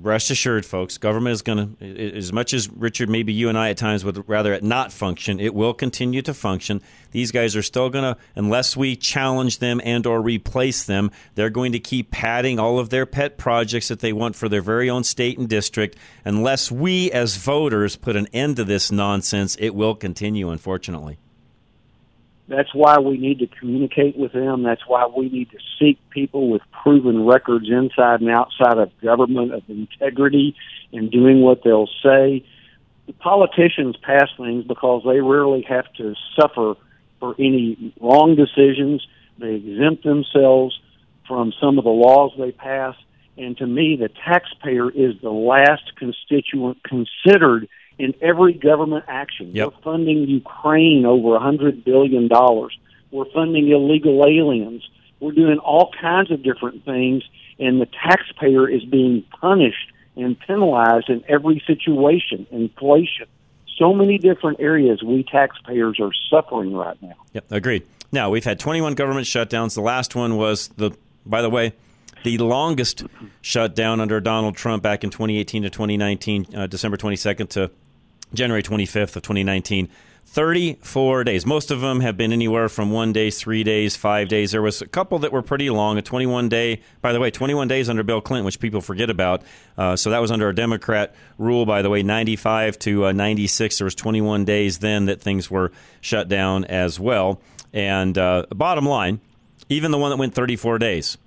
Rest 0.00 0.30
assured, 0.30 0.64
folks, 0.64 0.96
government 0.96 1.34
is 1.34 1.42
going 1.42 1.76
to, 1.76 2.16
as 2.16 2.32
much 2.32 2.54
as 2.54 2.70
Richard, 2.70 3.10
maybe 3.10 3.34
you 3.34 3.50
and 3.50 3.58
I 3.58 3.68
at 3.70 3.76
times 3.76 4.06
would 4.06 4.26
rather 4.26 4.54
it 4.54 4.62
not 4.62 4.90
function, 4.90 5.38
it 5.38 5.54
will 5.54 5.74
continue 5.74 6.22
to 6.22 6.32
function. 6.32 6.80
These 7.10 7.30
guys 7.30 7.54
are 7.56 7.62
still 7.62 7.90
going 7.90 8.14
to, 8.14 8.20
unless 8.34 8.74
we 8.74 8.96
challenge 8.96 9.58
them 9.58 9.82
and 9.84 10.06
or 10.06 10.22
replace 10.22 10.84
them, 10.84 11.10
they're 11.34 11.50
going 11.50 11.72
to 11.72 11.78
keep 11.78 12.10
padding 12.10 12.58
all 12.58 12.78
of 12.78 12.88
their 12.88 13.04
pet 13.04 13.36
projects 13.36 13.88
that 13.88 14.00
they 14.00 14.14
want 14.14 14.34
for 14.34 14.48
their 14.48 14.62
very 14.62 14.88
own 14.88 15.04
state 15.04 15.36
and 15.38 15.48
district. 15.48 15.96
Unless 16.24 16.72
we 16.72 17.12
as 17.12 17.36
voters 17.36 17.96
put 17.96 18.16
an 18.16 18.28
end 18.32 18.56
to 18.56 18.64
this 18.64 18.90
nonsense, 18.90 19.56
it 19.60 19.74
will 19.74 19.94
continue, 19.94 20.48
unfortunately. 20.48 21.18
That's 22.48 22.72
why 22.72 22.98
we 22.98 23.16
need 23.18 23.40
to 23.40 23.46
communicate 23.46 24.16
with 24.16 24.32
them. 24.32 24.62
That's 24.62 24.86
why 24.86 25.06
we 25.06 25.28
need 25.28 25.50
to 25.50 25.58
seek 25.78 25.98
people 26.10 26.48
with 26.48 26.62
proven 26.70 27.26
records 27.26 27.68
inside 27.68 28.20
and 28.20 28.30
outside 28.30 28.78
of 28.78 28.92
government 29.00 29.52
of 29.52 29.62
integrity 29.68 30.54
and 30.92 31.10
doing 31.10 31.40
what 31.40 31.64
they'll 31.64 31.88
say. 32.02 32.44
The 33.06 33.12
politicians 33.18 33.96
pass 33.96 34.28
things 34.36 34.64
because 34.64 35.02
they 35.04 35.20
rarely 35.20 35.62
have 35.68 35.92
to 35.94 36.14
suffer 36.38 36.74
for 37.18 37.34
any 37.38 37.92
wrong 38.00 38.36
decisions. 38.36 39.06
They 39.38 39.54
exempt 39.54 40.04
themselves 40.04 40.78
from 41.26 41.52
some 41.60 41.78
of 41.78 41.84
the 41.84 41.90
laws 41.90 42.32
they 42.38 42.52
pass. 42.52 42.94
And 43.36 43.56
to 43.58 43.66
me, 43.66 43.96
the 43.96 44.08
taxpayer 44.08 44.90
is 44.90 45.20
the 45.20 45.30
last 45.30 45.96
constituent 45.96 46.78
considered 46.84 47.68
in 47.98 48.14
every 48.20 48.52
government 48.52 49.04
action. 49.08 49.50
Yep. 49.54 49.72
We're 49.72 49.82
funding 49.82 50.28
Ukraine 50.28 51.06
over 51.06 51.36
a 51.36 51.40
hundred 51.40 51.84
billion 51.84 52.28
dollars. 52.28 52.76
We're 53.10 53.30
funding 53.32 53.68
illegal 53.68 54.24
aliens. 54.26 54.88
We're 55.20 55.32
doing 55.32 55.58
all 55.58 55.92
kinds 55.98 56.30
of 56.30 56.42
different 56.42 56.84
things, 56.84 57.22
and 57.58 57.80
the 57.80 57.86
taxpayer 57.86 58.68
is 58.68 58.84
being 58.84 59.24
punished 59.40 59.92
and 60.16 60.38
penalized 60.38 61.08
in 61.08 61.24
every 61.28 61.62
situation. 61.66 62.46
Inflation, 62.50 63.26
so 63.78 63.94
many 63.94 64.18
different 64.18 64.60
areas 64.60 65.02
we 65.02 65.22
taxpayers 65.22 65.98
are 66.00 66.12
suffering 66.30 66.74
right 66.74 67.00
now. 67.02 67.14
Yep, 67.32 67.44
agreed. 67.50 67.86
Now 68.12 68.30
we've 68.30 68.44
had 68.44 68.58
21 68.58 68.94
government 68.94 69.26
shutdowns. 69.26 69.74
The 69.74 69.80
last 69.80 70.14
one 70.14 70.36
was 70.36 70.68
the, 70.76 70.92
by 71.24 71.42
the 71.42 71.50
way, 71.50 71.72
the 72.24 72.38
longest 72.38 73.04
shutdown 73.40 74.00
under 74.00 74.20
Donald 74.20 74.56
Trump 74.56 74.82
back 74.82 75.04
in 75.04 75.10
2018 75.10 75.62
to 75.62 75.70
2019, 75.70 76.46
uh, 76.54 76.66
December 76.66 76.96
22nd 76.96 77.48
to 77.50 77.70
January 78.34 78.62
25th 78.62 79.16
of 79.16 79.22
2019. 79.22 79.88
34 80.26 81.24
days. 81.24 81.46
Most 81.46 81.70
of 81.70 81.80
them 81.80 82.00
have 82.00 82.16
been 82.16 82.32
anywhere 82.32 82.68
from 82.68 82.90
one 82.90 83.12
day, 83.12 83.30
three 83.30 83.62
days, 83.62 83.96
five 83.96 84.28
days. 84.28 84.50
There 84.50 84.60
was 84.60 84.82
a 84.82 84.86
couple 84.86 85.20
that 85.20 85.32
were 85.32 85.40
pretty 85.40 85.70
long. 85.70 85.96
A 85.96 86.02
21 86.02 86.48
day, 86.48 86.82
by 87.00 87.12
the 87.12 87.20
way, 87.20 87.30
21 87.30 87.68
days 87.68 87.88
under 87.88 88.02
Bill 88.02 88.20
Clinton, 88.20 88.44
which 88.44 88.58
people 88.58 88.80
forget 88.80 89.08
about. 89.08 89.42
Uh, 89.78 89.94
so 89.96 90.10
that 90.10 90.18
was 90.18 90.30
under 90.30 90.48
a 90.48 90.54
Democrat 90.54 91.14
rule, 91.38 91.64
by 91.64 91.80
the 91.80 91.88
way, 91.88 92.02
95 92.02 92.78
to 92.80 93.06
uh, 93.06 93.12
96. 93.12 93.78
There 93.78 93.84
was 93.84 93.94
21 93.94 94.44
days 94.44 94.78
then 94.80 95.06
that 95.06 95.22
things 95.22 95.50
were 95.50 95.72
shut 96.00 96.28
down 96.28 96.64
as 96.64 96.98
well. 97.00 97.40
And 97.72 98.18
uh, 98.18 98.46
bottom 98.50 98.84
line, 98.84 99.20
even 99.68 99.90
the 99.90 99.98
one 99.98 100.10
that 100.10 100.16
went 100.16 100.34
34 100.34 100.78
days. 100.78 101.18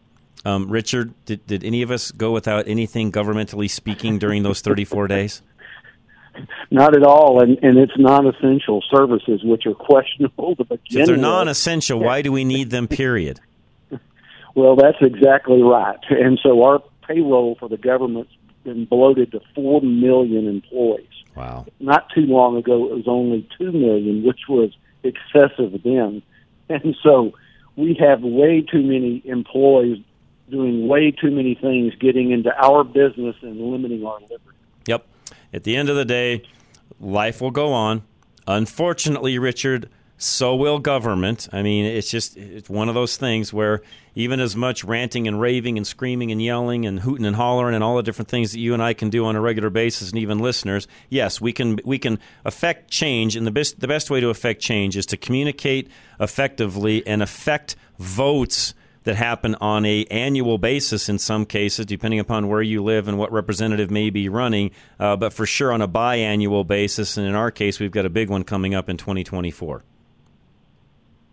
Um, 0.46 0.70
Richard, 0.70 1.14
did, 1.26 1.46
did 1.48 1.64
any 1.64 1.82
of 1.82 1.92
us 1.92 2.12
go 2.12 2.32
without 2.32 2.68
anything 2.68 3.12
governmentally 3.12 3.70
speaking 3.70 4.20
during 4.20 4.44
those 4.44 4.62
34 4.62 5.08
days? 5.08 5.42
Not 6.72 6.96
at 6.96 7.04
all, 7.04 7.42
and 7.42 7.58
and 7.62 7.78
it's 7.78 7.94
non-essential 7.98 8.84
services 8.94 9.42
which 9.44 9.66
are 9.66 9.74
questionable 9.74 10.56
to 10.58 10.64
begin 10.64 11.02
If 11.02 11.06
they're 11.08 11.16
with. 11.16 11.22
non-essential, 11.22 12.00
why 12.00 12.22
do 12.22 12.32
we 12.32 12.44
need 12.44 12.70
them? 12.70 12.88
Period. 12.88 13.40
Well, 14.56 14.76
that's 14.76 14.98
exactly 15.02 15.62
right. 15.62 16.00
And 16.10 16.40
so 16.42 16.64
our 16.64 16.82
payroll 17.08 17.56
for 17.60 17.70
the 17.70 17.78
government's 17.78 18.32
been 18.64 18.86
bloated 18.86 19.32
to 19.32 19.42
four 19.56 19.80
million 19.82 20.48
employees. 20.48 21.08
Wow. 21.36 21.66
Not 21.80 22.10
too 22.14 22.26
long 22.26 22.58
ago, 22.58 22.90
it 22.90 22.96
was 22.96 23.08
only 23.08 23.48
two 23.58 23.72
million, 23.72 24.24
which 24.24 24.42
was 24.50 24.72
excessive 25.04 25.82
then. 25.84 26.22
And 26.68 26.96
so 27.04 27.34
we 27.76 27.94
have 28.02 28.22
way 28.22 28.62
too 28.62 28.82
many 28.82 29.22
employees 29.26 30.04
doing 30.50 30.88
way 30.88 31.12
too 31.12 31.32
many 31.32 31.56
things, 31.56 31.94
getting 32.00 32.32
into 32.32 32.52
our 32.58 32.84
business 32.84 33.36
and 33.42 33.60
limiting 33.72 34.06
our 34.06 34.20
liberty. 34.20 34.58
At 35.54 35.64
the 35.64 35.76
end 35.76 35.90
of 35.90 35.96
the 35.96 36.06
day, 36.06 36.44
life 37.00 37.42
will 37.42 37.52
go 37.52 37.74
on. 37.74 38.04
Unfortunately, 38.48 39.38
Richard, 39.38 39.90
so 40.18 40.54
will 40.54 40.80
government. 40.80 41.48
I 41.54 41.62
mean, 41.64 41.86
it's 41.86 42.12
just 42.12 42.36
it's 42.36 42.70
one 42.70 42.90
of 42.90 42.96
those 42.96 43.16
things 43.16 43.54
where 43.54 43.82
even 44.16 44.42
as 44.42 44.54
much 44.56 44.84
ranting 44.84 45.28
and 45.30 45.40
raving 45.40 45.78
and 45.78 45.88
screaming 45.88 46.32
and 46.32 46.42
yelling 46.42 46.86
and 46.86 47.00
hooting 47.00 47.26
and 47.26 47.38
hollering 47.38 47.74
and 47.74 47.84
all 47.84 47.96
the 47.96 48.04
different 48.04 48.28
things 48.28 48.52
that 48.52 48.60
you 48.60 48.74
and 48.74 48.84
I 48.84 48.94
can 48.94 49.10
do 49.10 49.26
on 49.26 49.38
a 49.38 49.42
regular 49.42 49.70
basis 49.70 50.10
and 50.10 50.20
even 50.20 50.40
listeners, 50.40 50.88
yes, 51.08 51.40
we 51.40 51.54
can 51.54 51.80
we 51.86 51.98
can 51.98 52.20
affect 52.44 52.92
change 52.92 53.38
and 53.38 53.48
the 53.48 53.52
best 53.52 53.80
the 53.80 53.88
best 53.88 54.10
way 54.10 54.20
to 54.20 54.30
affect 54.30 54.62
change 54.62 54.98
is 54.98 55.06
to 55.08 55.18
communicate 55.18 55.90
effectively 56.20 57.06
and 57.08 57.24
affect 57.24 57.78
votes 57.98 58.74
that 59.10 59.16
happen 59.16 59.56
on 59.56 59.86
a 59.86 60.06
annual 60.06 60.60
basis 60.60 61.10
in 61.10 61.18
some 61.18 61.44
cases, 61.44 61.84
depending 61.88 62.20
upon 62.20 62.48
where 62.48 62.62
you 62.62 62.84
live 62.84 63.08
and 63.08 63.18
what 63.18 63.32
representative 63.32 63.90
may 63.90 64.12
be 64.12 64.30
running. 64.30 64.70
Uh, 65.00 65.16
but 65.16 65.34
for 65.34 65.48
sure 65.48 65.74
on 65.74 65.82
a 65.82 65.88
biannual 65.88 66.66
basis, 66.66 67.18
and 67.18 67.26
in 67.26 67.34
our 67.34 67.50
case, 67.50 67.80
we've 67.80 67.90
got 67.90 68.06
a 68.06 68.10
big 68.10 68.30
one 68.30 68.44
coming 68.44 68.76
up 68.76 68.88
in 68.88 68.98
2024. 68.98 69.84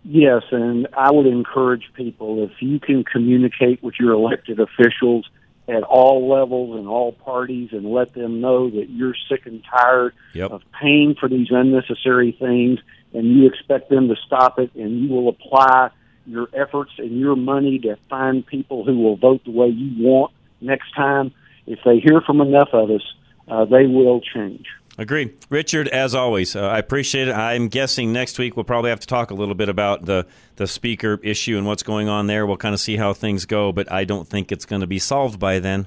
Yes, 0.04 0.42
and 0.52 0.88
I 0.97 1.11
would 1.11 1.26
encourage 1.26 1.92
people 1.92 2.45
if 2.45 2.62
you 2.62 2.80
can 2.80 3.04
communicate 3.04 3.83
with 3.83 3.95
your 4.00 4.12
elected 4.12 4.59
officials 4.59 5.28
at 5.68 5.83
all 5.83 6.30
levels 6.30 6.78
and 6.78 6.88
all 6.88 7.12
parties 7.12 7.71
and 7.73 7.85
let 7.85 8.14
them 8.14 8.40
know 8.40 8.71
that 8.71 8.88
you're 8.88 9.16
sick 9.28 9.45
and 9.45 9.62
tired 9.64 10.14
Yep. 10.33 10.50
of 10.50 10.62
paying 10.80 11.14
for 11.18 11.28
these 11.28 11.49
unnecessary 11.50 12.33
things 12.33 12.78
and 13.12 13.26
you 13.37 13.47
expect 13.47 13.90
them 13.90 14.09
to 14.09 14.16
stop 14.25 14.59
it 14.61 14.71
and 14.76 15.02
you 15.02 15.09
will 15.09 15.28
apply 15.28 15.90
your 16.26 16.49
efforts 16.52 16.92
and 16.99 17.18
your 17.18 17.37
money 17.37 17.78
to 17.80 17.97
find 18.09 18.47
people 18.47 18.85
who 18.85 18.99
will 18.99 19.16
vote 19.16 19.45
the 19.45 19.50
way 19.50 19.68
you 19.68 20.04
want 20.04 20.33
next 20.61 20.95
time. 20.95 21.33
If 21.66 21.80
they 21.85 21.99
hear 21.99 22.21
from 22.21 22.40
enough 22.40 22.68
of 22.73 22.90
us, 22.90 23.02
uh, 23.49 23.64
they 23.64 23.87
will 23.87 24.21
change. 24.21 24.66
Agree. 24.99 25.35
Richard, 25.50 25.88
as 25.88 26.14
always, 26.14 26.56
uh, 26.56 26.62
I 26.62 26.78
appreciate 26.78 27.28
it. 27.28 27.33
I'm 27.33 27.68
guessing 27.68 28.14
next 28.14 28.38
week 28.38 28.56
we'll 28.56 28.64
probably 28.64 28.90
have 28.90 29.00
to 29.00 29.06
talk 29.06 29.30
a 29.30 29.35
little 29.35 29.54
bit 29.54 29.68
about 29.68 30.06
the, 30.06 30.26
the 30.56 30.66
speaker 30.66 31.21
issue 31.23 31.59
and 31.59 31.66
what's 31.66 31.83
going 31.83 32.09
on 32.09 32.28
there. 32.28 32.47
We'll 32.47 32.56
kind 32.56 32.73
of 32.73 32.80
see 32.80 32.97
how 32.97 33.12
things 33.12 33.45
go, 33.45 33.73
but 33.73 33.92
I 33.92 34.04
don't 34.04 34.26
think 34.26 34.50
it's 34.50 34.64
going 34.64 34.80
to 34.80 34.87
be 34.87 34.99
solved 34.99 35.38
by 35.38 35.59
then. 35.59 35.87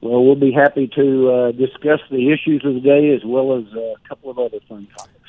Well, 0.00 0.24
we'll 0.24 0.36
be 0.36 0.52
happy 0.52 0.88
to 0.96 1.30
uh, 1.30 1.52
discuss 1.52 2.00
the 2.10 2.30
issues 2.32 2.64
of 2.64 2.74
the 2.74 2.80
day 2.80 3.14
as 3.14 3.24
well 3.24 3.56
as 3.56 3.64
uh, 3.74 3.80
a 3.80 4.08
couple 4.08 4.30
of 4.30 4.38
other 4.38 4.60
fun 4.66 4.86
topics. 4.96 5.23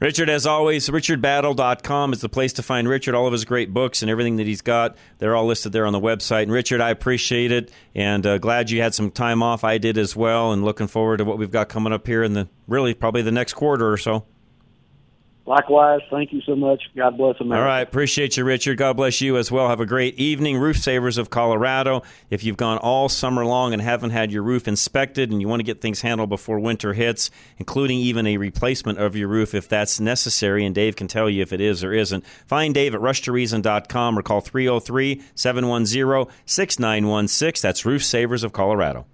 Richard, 0.00 0.30
as 0.30 0.46
always, 0.46 0.88
richardbattle.com 0.88 2.14
is 2.14 2.22
the 2.22 2.30
place 2.30 2.54
to 2.54 2.62
find 2.62 2.88
Richard. 2.88 3.14
All 3.14 3.26
of 3.26 3.32
his 3.32 3.44
great 3.44 3.74
books 3.74 4.00
and 4.00 4.10
everything 4.10 4.36
that 4.36 4.46
he's 4.46 4.62
got, 4.62 4.96
they're 5.18 5.36
all 5.36 5.44
listed 5.44 5.72
there 5.72 5.84
on 5.84 5.92
the 5.92 6.00
website. 6.00 6.44
And 6.44 6.52
Richard, 6.52 6.80
I 6.80 6.88
appreciate 6.88 7.52
it 7.52 7.70
and 7.94 8.26
uh, 8.26 8.38
glad 8.38 8.70
you 8.70 8.80
had 8.80 8.94
some 8.94 9.10
time 9.10 9.42
off. 9.42 9.62
I 9.62 9.76
did 9.76 9.98
as 9.98 10.16
well, 10.16 10.52
and 10.52 10.64
looking 10.64 10.86
forward 10.86 11.18
to 11.18 11.26
what 11.26 11.36
we've 11.36 11.50
got 11.50 11.68
coming 11.68 11.92
up 11.92 12.06
here 12.06 12.22
in 12.22 12.32
the 12.32 12.48
really 12.66 12.94
probably 12.94 13.20
the 13.20 13.30
next 13.30 13.52
quarter 13.52 13.92
or 13.92 13.98
so. 13.98 14.24
Likewise, 15.50 16.00
thank 16.12 16.32
you 16.32 16.40
so 16.42 16.54
much. 16.54 16.80
God 16.94 17.16
bless 17.16 17.40
America. 17.40 17.60
All 17.60 17.66
right. 17.66 17.80
Appreciate 17.80 18.36
you, 18.36 18.44
Richard. 18.44 18.78
God 18.78 18.96
bless 18.96 19.20
you 19.20 19.36
as 19.36 19.50
well. 19.50 19.68
Have 19.68 19.80
a 19.80 19.84
great 19.84 20.16
evening. 20.16 20.58
Roof 20.58 20.76
Savers 20.76 21.18
of 21.18 21.28
Colorado. 21.28 22.04
If 22.30 22.44
you've 22.44 22.56
gone 22.56 22.78
all 22.78 23.08
summer 23.08 23.44
long 23.44 23.72
and 23.72 23.82
haven't 23.82 24.10
had 24.10 24.30
your 24.30 24.44
roof 24.44 24.68
inspected 24.68 25.32
and 25.32 25.40
you 25.40 25.48
want 25.48 25.58
to 25.58 25.64
get 25.64 25.80
things 25.80 26.02
handled 26.02 26.28
before 26.28 26.60
winter 26.60 26.92
hits, 26.92 27.32
including 27.58 27.98
even 27.98 28.28
a 28.28 28.36
replacement 28.36 28.98
of 29.00 29.16
your 29.16 29.26
roof 29.26 29.52
if 29.52 29.68
that's 29.68 29.98
necessary, 29.98 30.64
and 30.64 30.72
Dave 30.72 30.94
can 30.94 31.08
tell 31.08 31.28
you 31.28 31.42
if 31.42 31.52
it 31.52 31.60
is 31.60 31.82
or 31.82 31.92
isn't, 31.92 32.24
find 32.46 32.72
Dave 32.72 32.94
at 32.94 33.00
rushtoreason.com 33.00 34.16
or 34.16 34.22
call 34.22 34.40
303 34.40 35.20
710 35.34 36.32
6916. 36.46 37.60
That's 37.60 37.84
Roof 37.84 38.04
Savers 38.04 38.44
of 38.44 38.52
Colorado. 38.52 39.04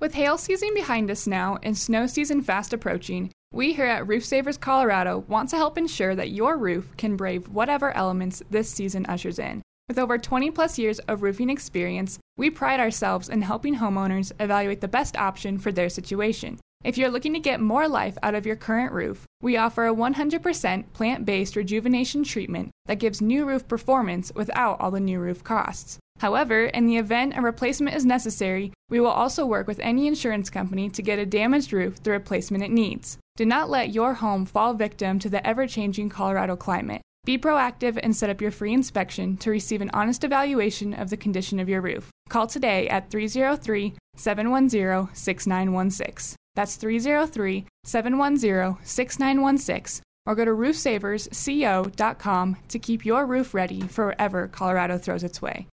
With 0.00 0.14
hail 0.14 0.38
season 0.38 0.70
behind 0.72 1.10
us 1.10 1.26
now 1.26 1.58
and 1.62 1.76
snow 1.76 2.06
season 2.06 2.40
fast 2.40 2.72
approaching, 2.72 3.30
we 3.58 3.72
here 3.72 3.86
at 3.86 4.06
Roof 4.06 4.24
Savers 4.24 4.56
Colorado 4.56 5.24
want 5.26 5.48
to 5.48 5.56
help 5.56 5.76
ensure 5.76 6.14
that 6.14 6.30
your 6.30 6.56
roof 6.56 6.96
can 6.96 7.16
brave 7.16 7.48
whatever 7.48 7.90
elements 7.90 8.40
this 8.48 8.70
season 8.70 9.04
ushers 9.06 9.40
in. 9.40 9.62
With 9.88 9.98
over 9.98 10.16
20 10.16 10.52
plus 10.52 10.78
years 10.78 11.00
of 11.00 11.22
roofing 11.22 11.50
experience, 11.50 12.20
we 12.36 12.50
pride 12.50 12.78
ourselves 12.78 13.28
in 13.28 13.42
helping 13.42 13.74
homeowners 13.74 14.30
evaluate 14.38 14.80
the 14.80 14.86
best 14.86 15.16
option 15.16 15.58
for 15.58 15.72
their 15.72 15.88
situation. 15.88 16.60
If 16.84 16.96
you're 16.96 17.10
looking 17.10 17.34
to 17.34 17.40
get 17.40 17.60
more 17.60 17.88
life 17.88 18.16
out 18.22 18.36
of 18.36 18.46
your 18.46 18.54
current 18.54 18.92
roof, 18.92 19.24
we 19.42 19.56
offer 19.56 19.88
a 19.88 19.92
100% 19.92 20.92
plant 20.92 21.24
based 21.26 21.56
rejuvenation 21.56 22.22
treatment 22.22 22.70
that 22.86 23.00
gives 23.00 23.20
new 23.20 23.44
roof 23.44 23.66
performance 23.66 24.30
without 24.36 24.80
all 24.80 24.92
the 24.92 25.00
new 25.00 25.18
roof 25.18 25.42
costs. 25.42 25.98
However, 26.20 26.66
in 26.66 26.86
the 26.86 26.96
event 26.96 27.36
a 27.36 27.42
replacement 27.42 27.96
is 27.96 28.06
necessary, 28.06 28.72
we 28.88 29.00
will 29.00 29.08
also 29.08 29.44
work 29.44 29.66
with 29.66 29.80
any 29.80 30.06
insurance 30.06 30.48
company 30.48 30.88
to 30.90 31.02
get 31.02 31.18
a 31.18 31.26
damaged 31.26 31.72
roof 31.72 32.00
the 32.04 32.12
replacement 32.12 32.62
it 32.62 32.70
needs. 32.70 33.18
Do 33.38 33.46
not 33.46 33.70
let 33.70 33.94
your 33.94 34.12
home 34.14 34.44
fall 34.46 34.74
victim 34.74 35.20
to 35.20 35.28
the 35.28 35.46
ever 35.46 35.68
changing 35.68 36.08
Colorado 36.08 36.56
climate. 36.56 37.02
Be 37.24 37.38
proactive 37.38 37.96
and 38.02 38.16
set 38.16 38.30
up 38.30 38.40
your 38.40 38.50
free 38.50 38.74
inspection 38.74 39.36
to 39.36 39.52
receive 39.52 39.80
an 39.80 39.92
honest 39.94 40.24
evaluation 40.24 40.92
of 40.92 41.08
the 41.08 41.16
condition 41.16 41.60
of 41.60 41.68
your 41.68 41.80
roof. 41.80 42.10
Call 42.28 42.48
today 42.48 42.88
at 42.88 43.12
303 43.12 43.94
710 44.16 45.14
6916. 45.14 46.36
That's 46.56 46.74
303 46.74 47.64
710 47.84 48.84
6916 48.84 50.02
or 50.26 50.34
go 50.34 50.44
to 50.44 50.50
roofsaversco.com 50.50 52.56
to 52.66 52.78
keep 52.80 53.06
your 53.06 53.24
roof 53.24 53.54
ready 53.54 53.82
for 53.82 54.06
wherever 54.06 54.48
Colorado 54.48 54.98
throws 54.98 55.22
its 55.22 55.40
way. 55.40 55.68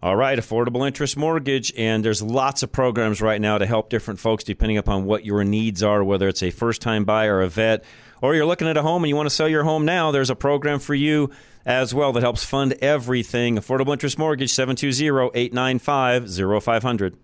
All 0.00 0.14
right, 0.14 0.38
affordable 0.38 0.86
interest 0.86 1.16
mortgage, 1.16 1.72
and 1.76 2.04
there's 2.04 2.22
lots 2.22 2.62
of 2.62 2.70
programs 2.70 3.20
right 3.20 3.40
now 3.40 3.58
to 3.58 3.66
help 3.66 3.90
different 3.90 4.20
folks 4.20 4.44
depending 4.44 4.78
upon 4.78 5.06
what 5.06 5.24
your 5.24 5.42
needs 5.42 5.82
are, 5.82 6.04
whether 6.04 6.28
it's 6.28 6.40
a 6.40 6.50
first 6.52 6.80
time 6.80 7.04
buyer, 7.04 7.40
a 7.40 7.48
vet, 7.48 7.82
or 8.22 8.36
you're 8.36 8.46
looking 8.46 8.68
at 8.68 8.76
a 8.76 8.82
home 8.82 9.02
and 9.02 9.08
you 9.08 9.16
want 9.16 9.28
to 9.28 9.34
sell 9.34 9.48
your 9.48 9.64
home 9.64 9.84
now. 9.84 10.12
There's 10.12 10.30
a 10.30 10.36
program 10.36 10.78
for 10.78 10.94
you 10.94 11.30
as 11.66 11.92
well 11.92 12.12
that 12.12 12.22
helps 12.22 12.44
fund 12.44 12.74
everything. 12.74 13.56
Affordable 13.56 13.92
interest 13.92 14.20
mortgage, 14.20 14.50
720 14.50 15.36
895 15.36 16.62
0500. 16.62 17.16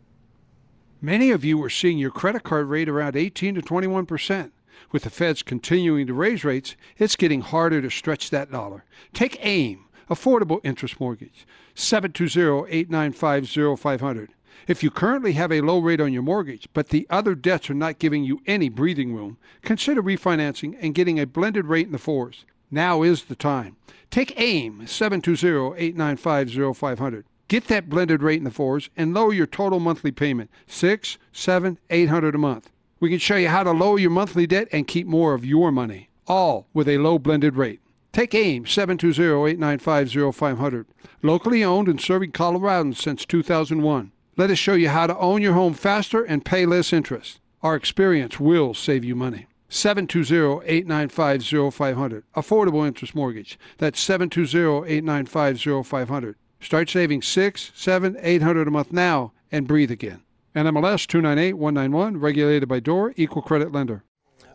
Many 1.00 1.30
of 1.30 1.44
you 1.44 1.62
are 1.62 1.70
seeing 1.70 1.98
your 1.98 2.10
credit 2.10 2.42
card 2.42 2.66
rate 2.66 2.88
around 2.88 3.14
18 3.14 3.54
to 3.54 3.62
21 3.62 4.04
percent. 4.04 4.52
With 4.90 5.04
the 5.04 5.10
feds 5.10 5.44
continuing 5.44 6.08
to 6.08 6.14
raise 6.14 6.42
rates, 6.42 6.74
it's 6.98 7.14
getting 7.14 7.40
harder 7.40 7.80
to 7.80 7.90
stretch 7.90 8.30
that 8.30 8.50
dollar. 8.50 8.84
Take 9.12 9.38
AIM, 9.44 9.84
Affordable 10.08 10.61
Interest 10.64 11.00
Mortgage, 11.00 11.46
720-895-0500. 11.75 14.28
If 14.66 14.82
you 14.82 14.90
currently 14.90 15.32
have 15.32 15.52
a 15.52 15.61
low 15.61 15.78
rate 15.78 16.00
on 16.00 16.12
your 16.12 16.23
mortgage, 16.23 16.68
but 16.73 16.88
the 16.88 17.06
other 17.11 17.34
debts 17.34 17.68
are 17.68 17.75
not 17.75 17.99
giving 17.99 18.25
you 18.25 18.40
any 18.46 18.68
breathing 18.68 19.14
room, 19.14 19.37
consider 19.62 20.02
refinancing 20.02 20.76
and 20.80 20.94
getting 20.94 21.20
a 21.20 21.26
blended 21.26 21.66
rate 21.66 21.87
in 21.87 21.92
the 21.92 21.99
fours. 21.99 22.44
Now 22.70 23.02
is 23.02 23.25
the 23.25 23.34
time. 23.34 23.76
Take 24.11 24.40
AIM, 24.40 24.82
720-895-0500. 24.87 27.25
Get 27.49 27.68
that 27.68 27.90
blended 27.90 28.23
rate 28.23 28.38
in 28.38 28.44
the 28.44 28.50
fours 28.50 28.88
and 28.96 29.12
lower 29.12 29.32
your 29.32 29.46
total 29.46 29.80
monthly 29.80 30.12
payment, 30.12 30.50
six, 30.66 31.18
seven, 31.32 31.78
eight 31.90 32.08
hundred 32.08 32.34
a 32.34 32.38
month. 32.38 32.70
We 33.00 33.11
can 33.11 33.18
show 33.18 33.37
you 33.37 33.49
how 33.49 33.64
to 33.64 33.73
lower 33.73 33.99
your 33.99 34.11
monthly 34.11 34.46
debt 34.46 34.68
and 34.73 34.88
keep 34.88 35.06
more 35.06 35.34
of 35.34 35.44
your 35.44 35.70
money, 35.70 36.08
all 36.26 36.68
with 36.73 36.88
a 36.88 36.96
low 36.99 37.18
blended 37.18 37.56
rate. 37.56 37.80
Take 38.14 38.35
AIM 38.37 38.64
720-895-0500. 38.64 40.87
Locally 41.23 41.64
owned 41.64 41.88
and 41.88 42.00
serving 42.00 42.30
Coloradans 42.30 42.99
since 42.99 43.26
2001. 43.26 44.12
Let 44.37 44.50
us 44.50 44.59
show 44.59 44.75
you 44.75 44.88
how 44.88 45.09
to 45.09 45.18
own 45.18 45.42
your 45.42 45.54
home 45.54 45.75
faster 45.75 46.23
and 46.23 46.44
pay 46.44 46.64
less 46.64 46.92
interest. 46.92 47.40
Our 47.61 47.75
experience 47.75 48.38
will 48.38 48.73
save 48.73 49.02
you 49.02 49.16
money. 49.16 49.49
720-895-0500. 49.68 52.23
Affordable 52.37 52.87
interest 52.87 53.16
mortgage. 53.16 53.59
That's 53.78 54.09
720-895-0500. 54.09 56.35
Start 56.61 56.88
saving 56.88 57.23
six, 57.23 57.73
seven, 57.75 58.16
eight 58.21 58.42
hundred 58.42 58.68
a 58.68 58.71
month 58.71 58.92
now 58.92 59.33
and 59.50 59.66
breathe 59.66 59.90
again. 59.90 60.23
NMLS 60.54 61.09
298191, 61.09 62.18
regulated 62.18 62.68
by 62.68 62.78
DOR, 62.78 63.12
equal 63.16 63.42
credit 63.42 63.73
lender. 63.73 64.04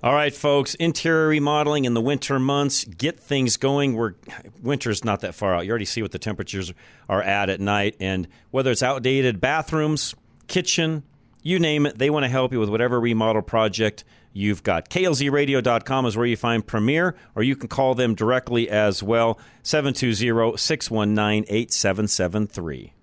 All 0.01 0.13
right, 0.13 0.33
folks, 0.33 0.75
interior 0.75 1.27
remodeling 1.27 1.83
in 1.83 1.93
the 1.93 1.99
winter 1.99 2.39
months, 2.39 2.85
get 2.85 3.19
things 3.19 3.57
going. 3.57 3.95
We're 3.95 4.13
winter's 4.61 5.03
not 5.03 5.19
that 5.21 5.35
far 5.35 5.53
out. 5.53 5.65
You 5.65 5.71
already 5.71 5.83
see 5.83 6.01
what 6.01 6.11
the 6.11 6.19
temperatures 6.19 6.71
are 7.09 7.21
at 7.21 7.49
at 7.49 7.59
night 7.59 7.97
and 7.99 8.25
whether 8.51 8.71
it's 8.71 8.81
outdated 8.81 9.41
bathrooms, 9.41 10.15
kitchen, 10.47 11.03
You 11.43 11.59
name 11.59 11.85
it, 11.85 11.97
they 11.97 12.09
want 12.09 12.23
to 12.23 12.29
help 12.29 12.53
you 12.53 12.61
with 12.61 12.69
whatever 12.69 12.97
remodel 12.99 13.41
project 13.41 14.05
you've 14.31 14.63
got. 14.63 14.89
KLZradio.com 14.89 16.05
is 16.05 16.15
where 16.15 16.25
you 16.25 16.37
find 16.37 16.65
Premier, 16.65 17.15
or 17.35 17.43
you 17.43 17.57
can 17.57 17.67
call 17.67 17.93
them 17.93 18.15
directly 18.15 18.69
as 18.69 19.03
well, 19.03 19.37
720 19.63 20.57
619 20.57 21.45
8773. 21.47 22.93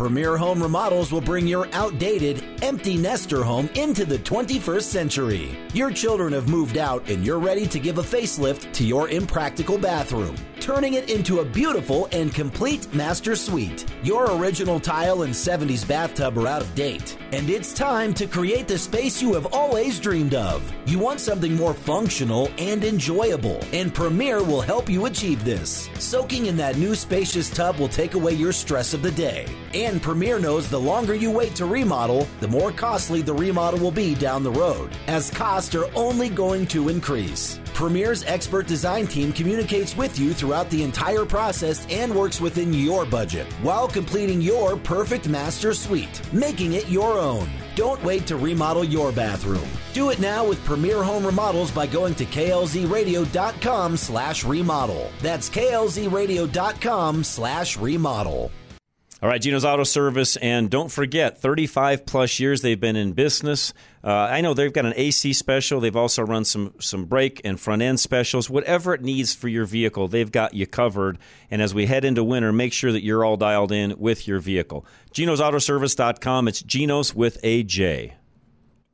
Premier 0.00 0.38
Home 0.38 0.62
Remodels 0.62 1.12
will 1.12 1.20
bring 1.20 1.46
your 1.46 1.68
outdated, 1.74 2.42
empty 2.62 2.96
nester 2.96 3.44
home 3.44 3.68
into 3.74 4.06
the 4.06 4.16
21st 4.20 4.82
century. 4.82 5.58
Your 5.74 5.90
children 5.90 6.32
have 6.32 6.48
moved 6.48 6.78
out 6.78 7.06
and 7.10 7.22
you're 7.22 7.38
ready 7.38 7.66
to 7.66 7.78
give 7.78 7.98
a 7.98 8.02
facelift 8.02 8.72
to 8.72 8.82
your 8.82 9.10
impractical 9.10 9.76
bathroom, 9.76 10.36
turning 10.58 10.94
it 10.94 11.10
into 11.10 11.40
a 11.40 11.44
beautiful 11.44 12.08
and 12.12 12.34
complete 12.34 12.92
master 12.94 13.36
suite. 13.36 13.84
Your 14.02 14.34
original 14.38 14.80
tile 14.80 15.20
and 15.24 15.34
70s 15.34 15.86
bathtub 15.86 16.38
are 16.38 16.46
out 16.46 16.62
of 16.62 16.74
date, 16.74 17.18
and 17.32 17.50
it's 17.50 17.74
time 17.74 18.14
to 18.14 18.26
create 18.26 18.68
the 18.68 18.78
space 18.78 19.20
you 19.20 19.34
have 19.34 19.52
always 19.52 20.00
dreamed 20.00 20.32
of. 20.34 20.62
You 20.86 20.98
want 20.98 21.20
something 21.20 21.54
more 21.54 21.74
functional 21.74 22.50
and 22.56 22.84
enjoyable, 22.84 23.60
and 23.74 23.94
Premier 23.94 24.42
will 24.42 24.62
help 24.62 24.88
you 24.88 25.04
achieve 25.04 25.44
this. 25.44 25.90
Soaking 25.98 26.46
in 26.46 26.56
that 26.56 26.78
new 26.78 26.94
spacious 26.94 27.50
tub 27.50 27.76
will 27.76 27.88
take 27.88 28.14
away 28.14 28.32
your 28.32 28.52
stress 28.52 28.94
of 28.94 29.02
the 29.02 29.10
day. 29.10 29.46
And 29.74 29.89
Premier 29.98 30.38
knows 30.38 30.68
the 30.68 30.78
longer 30.78 31.14
you 31.14 31.30
wait 31.30 31.54
to 31.56 31.64
remodel, 31.64 32.28
the 32.38 32.46
more 32.46 32.70
costly 32.70 33.22
the 33.22 33.32
remodel 33.32 33.80
will 33.80 33.90
be 33.90 34.14
down 34.14 34.44
the 34.44 34.50
road, 34.50 34.90
as 35.06 35.30
costs 35.30 35.74
are 35.74 35.90
only 35.94 36.28
going 36.28 36.66
to 36.66 36.90
increase. 36.90 37.58
Premier's 37.72 38.22
expert 38.24 38.66
design 38.66 39.06
team 39.06 39.32
communicates 39.32 39.96
with 39.96 40.18
you 40.18 40.34
throughout 40.34 40.68
the 40.68 40.82
entire 40.82 41.24
process 41.24 41.86
and 41.88 42.14
works 42.14 42.40
within 42.40 42.74
your 42.74 43.06
budget 43.06 43.50
while 43.62 43.88
completing 43.88 44.42
your 44.42 44.76
perfect 44.76 45.28
master 45.28 45.72
suite, 45.72 46.20
making 46.30 46.74
it 46.74 46.88
your 46.88 47.18
own. 47.18 47.48
Don't 47.74 48.04
wait 48.04 48.26
to 48.26 48.36
remodel 48.36 48.84
your 48.84 49.12
bathroom. 49.12 49.66
Do 49.94 50.10
it 50.10 50.20
now 50.20 50.46
with 50.46 50.62
Premier 50.64 51.02
Home 51.02 51.24
Remodels 51.24 51.70
by 51.70 51.86
going 51.86 52.14
to 52.16 52.26
klzradio.com 52.26 53.96
slash 53.96 54.44
remodel. 54.44 55.10
That's 55.22 55.48
klzradio.com 55.48 57.24
slash 57.24 57.76
remodel. 57.78 58.50
All 59.22 59.28
right, 59.28 59.40
Geno's 59.40 59.66
Auto 59.66 59.84
Service, 59.84 60.36
and 60.36 60.70
don't 60.70 60.90
forget, 60.90 61.42
35 61.42 62.06
plus 62.06 62.40
years 62.40 62.62
they've 62.62 62.80
been 62.80 62.96
in 62.96 63.12
business. 63.12 63.74
Uh, 64.02 64.08
I 64.10 64.40
know 64.40 64.54
they've 64.54 64.72
got 64.72 64.86
an 64.86 64.94
AC 64.96 65.34
special. 65.34 65.78
They've 65.78 65.94
also 65.94 66.22
run 66.22 66.46
some 66.46 66.72
some 66.80 67.04
brake 67.04 67.38
and 67.44 67.60
front 67.60 67.82
end 67.82 68.00
specials. 68.00 68.48
Whatever 68.48 68.94
it 68.94 69.02
needs 69.02 69.34
for 69.34 69.48
your 69.48 69.66
vehicle, 69.66 70.08
they've 70.08 70.32
got 70.32 70.54
you 70.54 70.66
covered. 70.66 71.18
And 71.50 71.60
as 71.60 71.74
we 71.74 71.84
head 71.84 72.06
into 72.06 72.24
winter, 72.24 72.50
make 72.50 72.72
sure 72.72 72.92
that 72.92 73.04
you're 73.04 73.22
all 73.22 73.36
dialed 73.36 73.72
in 73.72 73.98
with 73.98 74.26
your 74.26 74.38
vehicle. 74.38 74.86
Gino'sAutoservice.com. 75.12 76.48
It's 76.48 76.62
Geno's 76.62 77.14
with 77.14 77.38
a 77.42 77.62
J. 77.62 78.14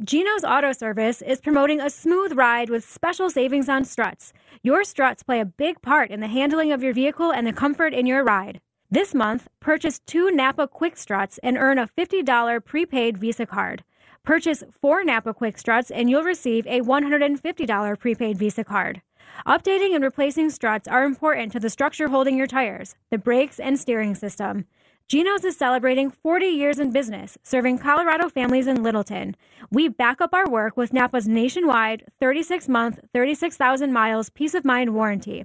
Geno's 0.03 0.45
Auto 0.45 0.73
Service 0.73 1.23
is 1.23 1.41
promoting 1.41 1.81
a 1.81 1.89
smooth 1.89 2.33
ride 2.33 2.69
with 2.69 2.85
special 2.85 3.31
savings 3.31 3.69
on 3.69 3.85
struts. 3.85 4.33
Your 4.65 4.83
struts 4.83 5.23
play 5.23 5.39
a 5.39 5.47
big 5.47 5.81
part 5.83 6.11
in 6.11 6.19
the 6.19 6.27
handling 6.27 6.73
of 6.73 6.83
your 6.83 6.93
vehicle 6.93 7.31
and 7.31 7.47
the 7.47 7.53
comfort 7.53 7.95
in 7.95 8.07
your 8.07 8.25
ride. 8.25 8.61
This 8.89 9.15
month, 9.15 9.49
purchase 9.59 9.99
two 9.99 10.31
Napa 10.31 10.69
Quick 10.69 10.97
Struts 10.97 11.39
and 11.43 11.57
earn 11.57 11.77
a 11.77 11.89
$50 11.89 12.65
prepaid 12.65 13.19
Visa 13.19 13.45
card. 13.45 13.83
Purchase 14.23 14.63
four 14.81 15.03
Napa 15.03 15.35
Quick 15.35 15.59
Struts 15.59 15.91
and 15.91 16.09
you'll 16.09 16.23
receive 16.23 16.65
a 16.69 16.83
$150 16.83 17.99
prepaid 17.99 18.39
Visa 18.39 18.63
card. 18.63 19.03
Updating 19.45 19.97
and 19.97 20.05
replacing 20.05 20.51
struts 20.51 20.87
are 20.87 21.05
important 21.05 21.51
to 21.51 21.59
the 21.59 21.69
structure 21.69 22.07
holding 22.07 22.37
your 22.39 22.47
tires, 22.47 22.95
the 23.11 23.19
brakes, 23.19 23.59
and 23.59 23.77
steering 23.77 24.15
system. 24.15 24.67
Geno's 25.09 25.45
is 25.45 25.57
celebrating 25.57 26.13
40 26.13 26.47
years 26.47 26.79
in 26.79 26.93
business, 26.93 27.37
serving 27.43 27.79
Colorado 27.79 28.29
families 28.29 28.69
in 28.69 28.85
Littleton. 28.85 29.35
We 29.69 29.89
back 29.89 30.21
up 30.21 30.33
our 30.33 30.49
work 30.49 30.77
with 30.77 30.93
Napa's 30.93 31.27
nationwide 31.27 32.05
36 32.21 32.69
month, 32.69 33.01
36,000 33.13 33.93
miles 33.93 34.31
peace 34.31 34.55
of 34.55 34.65
mind 34.65 34.95
warranty. 34.95 35.45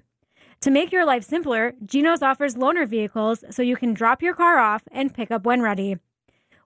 To 0.62 0.70
make 0.70 0.92
your 0.92 1.06
life 1.06 1.24
simpler, 1.24 1.74
Geno's 1.84 2.22
offers 2.22 2.54
loaner 2.54 2.88
vehicles 2.88 3.44
so 3.50 3.64
you 3.64 3.76
can 3.76 3.96
drop 3.96 4.22
your 4.22 4.36
car 4.36 4.60
off 4.60 4.84
and 4.92 5.12
pick 5.12 5.32
up 5.32 5.44
when 5.44 5.64
ready. 5.64 5.98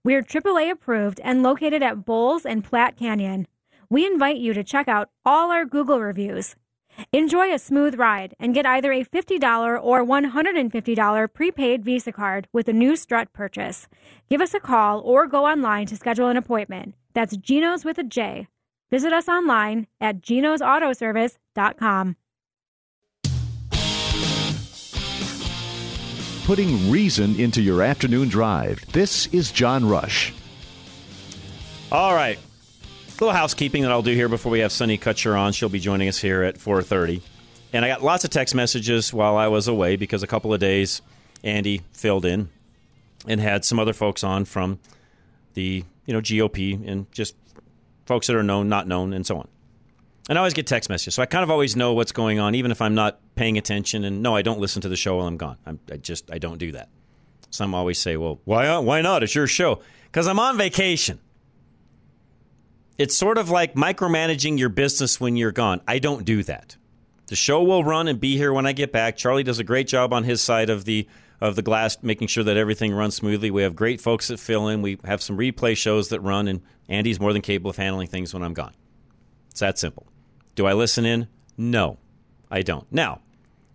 We're 0.03 0.21
AAA 0.21 0.69
approved 0.71 1.21
and 1.23 1.41
located 1.41 1.81
at 1.81 2.03
Bowles 2.03 2.45
and 2.45 2.61
Platte 2.61 2.97
Canyon. 2.97 3.47
We 3.89 4.05
invite 4.05 4.35
you 4.35 4.53
to 4.53 4.65
check 4.65 4.89
out 4.89 5.11
all 5.25 5.49
our 5.49 5.63
Google 5.63 6.01
reviews. 6.01 6.57
Enjoy 7.13 7.53
a 7.53 7.59
smooth 7.59 7.97
ride 7.97 8.35
and 8.37 8.53
get 8.53 8.65
either 8.65 8.91
a 8.91 9.05
$50 9.05 9.79
or 9.81 10.05
$150 10.05 11.33
prepaid 11.33 11.85
Visa 11.85 12.11
card 12.11 12.49
with 12.51 12.67
a 12.67 12.73
new 12.73 12.97
strut 12.97 13.31
purchase. 13.31 13.87
Give 14.29 14.41
us 14.41 14.53
a 14.53 14.59
call 14.59 14.99
or 14.99 15.25
go 15.25 15.45
online 15.45 15.87
to 15.87 15.95
schedule 15.95 16.27
an 16.27 16.35
appointment. 16.35 16.95
That's 17.13 17.37
Geno's 17.37 17.85
with 17.85 17.97
a 17.97 18.03
J. 18.03 18.49
Visit 18.91 19.13
us 19.13 19.29
online 19.29 19.87
at 20.01 20.21
genosautoservice.com. 20.21 22.17
putting 26.45 26.91
reason 26.91 27.39
into 27.39 27.59
your 27.59 27.81
afternoon 27.81 28.29
drive. 28.29 28.79
This 28.91 29.25
is 29.33 29.51
John 29.51 29.89
Rush. 29.89 30.31
All 31.91 32.13
right. 32.13 32.37
A 32.37 33.11
little 33.13 33.31
housekeeping 33.31 33.81
that 33.81 33.91
I'll 33.91 34.03
do 34.03 34.13
here 34.13 34.29
before 34.29 34.51
we 34.51 34.59
have 34.59 34.71
Sunny 34.71 34.99
Kutcher 34.99 35.35
on. 35.35 35.53
She'll 35.53 35.69
be 35.69 35.79
joining 35.79 36.07
us 36.07 36.19
here 36.19 36.43
at 36.43 36.59
4:30. 36.59 37.21
And 37.73 37.83
I 37.83 37.87
got 37.87 38.03
lots 38.03 38.25
of 38.25 38.29
text 38.29 38.53
messages 38.53 39.11
while 39.11 39.35
I 39.35 39.47
was 39.47 39.67
away 39.67 39.95
because 39.95 40.21
a 40.21 40.27
couple 40.27 40.53
of 40.53 40.59
days 40.59 41.01
Andy 41.43 41.81
filled 41.93 42.25
in 42.25 42.49
and 43.27 43.41
had 43.41 43.65
some 43.65 43.79
other 43.79 43.93
folks 43.93 44.23
on 44.23 44.45
from 44.45 44.77
the, 45.55 45.83
you 46.05 46.13
know, 46.13 46.21
GOP 46.21 46.87
and 46.87 47.11
just 47.11 47.33
folks 48.05 48.27
that 48.27 48.35
are 48.35 48.43
known, 48.43 48.69
not 48.69 48.87
known, 48.87 49.13
and 49.13 49.25
so 49.25 49.37
on. 49.37 49.47
And 50.27 50.37
I 50.37 50.41
always 50.41 50.55
get 50.55 50.65
text 50.65 50.89
messages, 50.89 51.13
so 51.13 51.21
I 51.21 51.27
kind 51.27 51.43
of 51.43 51.51
always 51.51 51.75
know 51.75 51.93
what's 51.93 52.11
going 52.11 52.39
on, 52.39 52.55
even 52.55 52.71
if 52.71 52.81
I'm 52.81 52.95
not 52.95 53.19
paying 53.35 53.59
attention. 53.59 54.03
And 54.03 54.23
no, 54.23 54.35
I 54.35 54.41
don't 54.41 54.59
listen 54.59 54.81
to 54.81 54.89
the 54.89 54.95
show 54.95 55.17
while 55.17 55.27
I'm 55.27 55.37
gone. 55.37 55.57
I'm, 55.65 55.79
I 55.91 55.97
just 55.97 56.31
I 56.31 56.39
don't 56.39 56.57
do 56.57 56.71
that. 56.71 56.89
Some 57.51 57.75
always 57.75 57.99
say, 57.99 58.17
"Well, 58.17 58.41
why 58.43 58.67
uh, 58.67 58.81
why 58.81 59.01
not? 59.01 59.21
It's 59.21 59.35
your 59.35 59.45
show." 59.45 59.81
Because 60.05 60.27
I'm 60.27 60.39
on 60.39 60.57
vacation. 60.57 61.19
It's 62.97 63.15
sort 63.15 63.37
of 63.37 63.49
like 63.49 63.75
micromanaging 63.75 64.57
your 64.57 64.69
business 64.69 65.19
when 65.19 65.35
you're 65.35 65.51
gone. 65.51 65.81
I 65.87 65.99
don't 65.99 66.23
do 66.23 66.41
that. 66.43 66.77
The 67.27 67.35
show 67.35 67.61
will 67.61 67.83
run 67.83 68.07
and 68.07 68.19
be 68.19 68.37
here 68.37 68.53
when 68.53 68.65
I 68.65 68.71
get 68.71 68.91
back. 68.91 69.17
Charlie 69.17 69.43
does 69.43 69.59
a 69.59 69.63
great 69.63 69.87
job 69.87 70.13
on 70.13 70.23
his 70.23 70.41
side 70.41 70.69
of 70.69 70.85
the 70.85 71.07
of 71.41 71.55
the 71.55 71.61
glass, 71.61 71.97
making 72.01 72.29
sure 72.29 72.43
that 72.45 72.57
everything 72.57 72.93
runs 72.93 73.13
smoothly. 73.15 73.51
We 73.51 73.61
have 73.61 73.75
great 73.75 74.01
folks 74.01 74.29
that 74.29 74.39
fill 74.39 74.69
in. 74.69 74.81
We 74.81 74.97
have 75.03 75.21
some 75.21 75.37
replay 75.37 75.77
shows 75.77 76.09
that 76.09 76.21
run, 76.21 76.47
and 76.47 76.61
Andy's 76.89 77.19
more 77.19 77.33
than 77.33 77.41
capable 77.43 77.69
of 77.69 77.77
handling 77.77 78.07
things 78.07 78.33
when 78.33 78.41
I'm 78.41 78.53
gone. 78.53 78.73
It's 79.49 79.59
that 79.59 79.77
simple. 79.77 80.07
Do 80.55 80.65
I 80.65 80.73
listen 80.73 81.05
in? 81.05 81.27
No, 81.57 81.97
I 82.49 82.61
don't. 82.61 82.89
Now, 82.91 83.21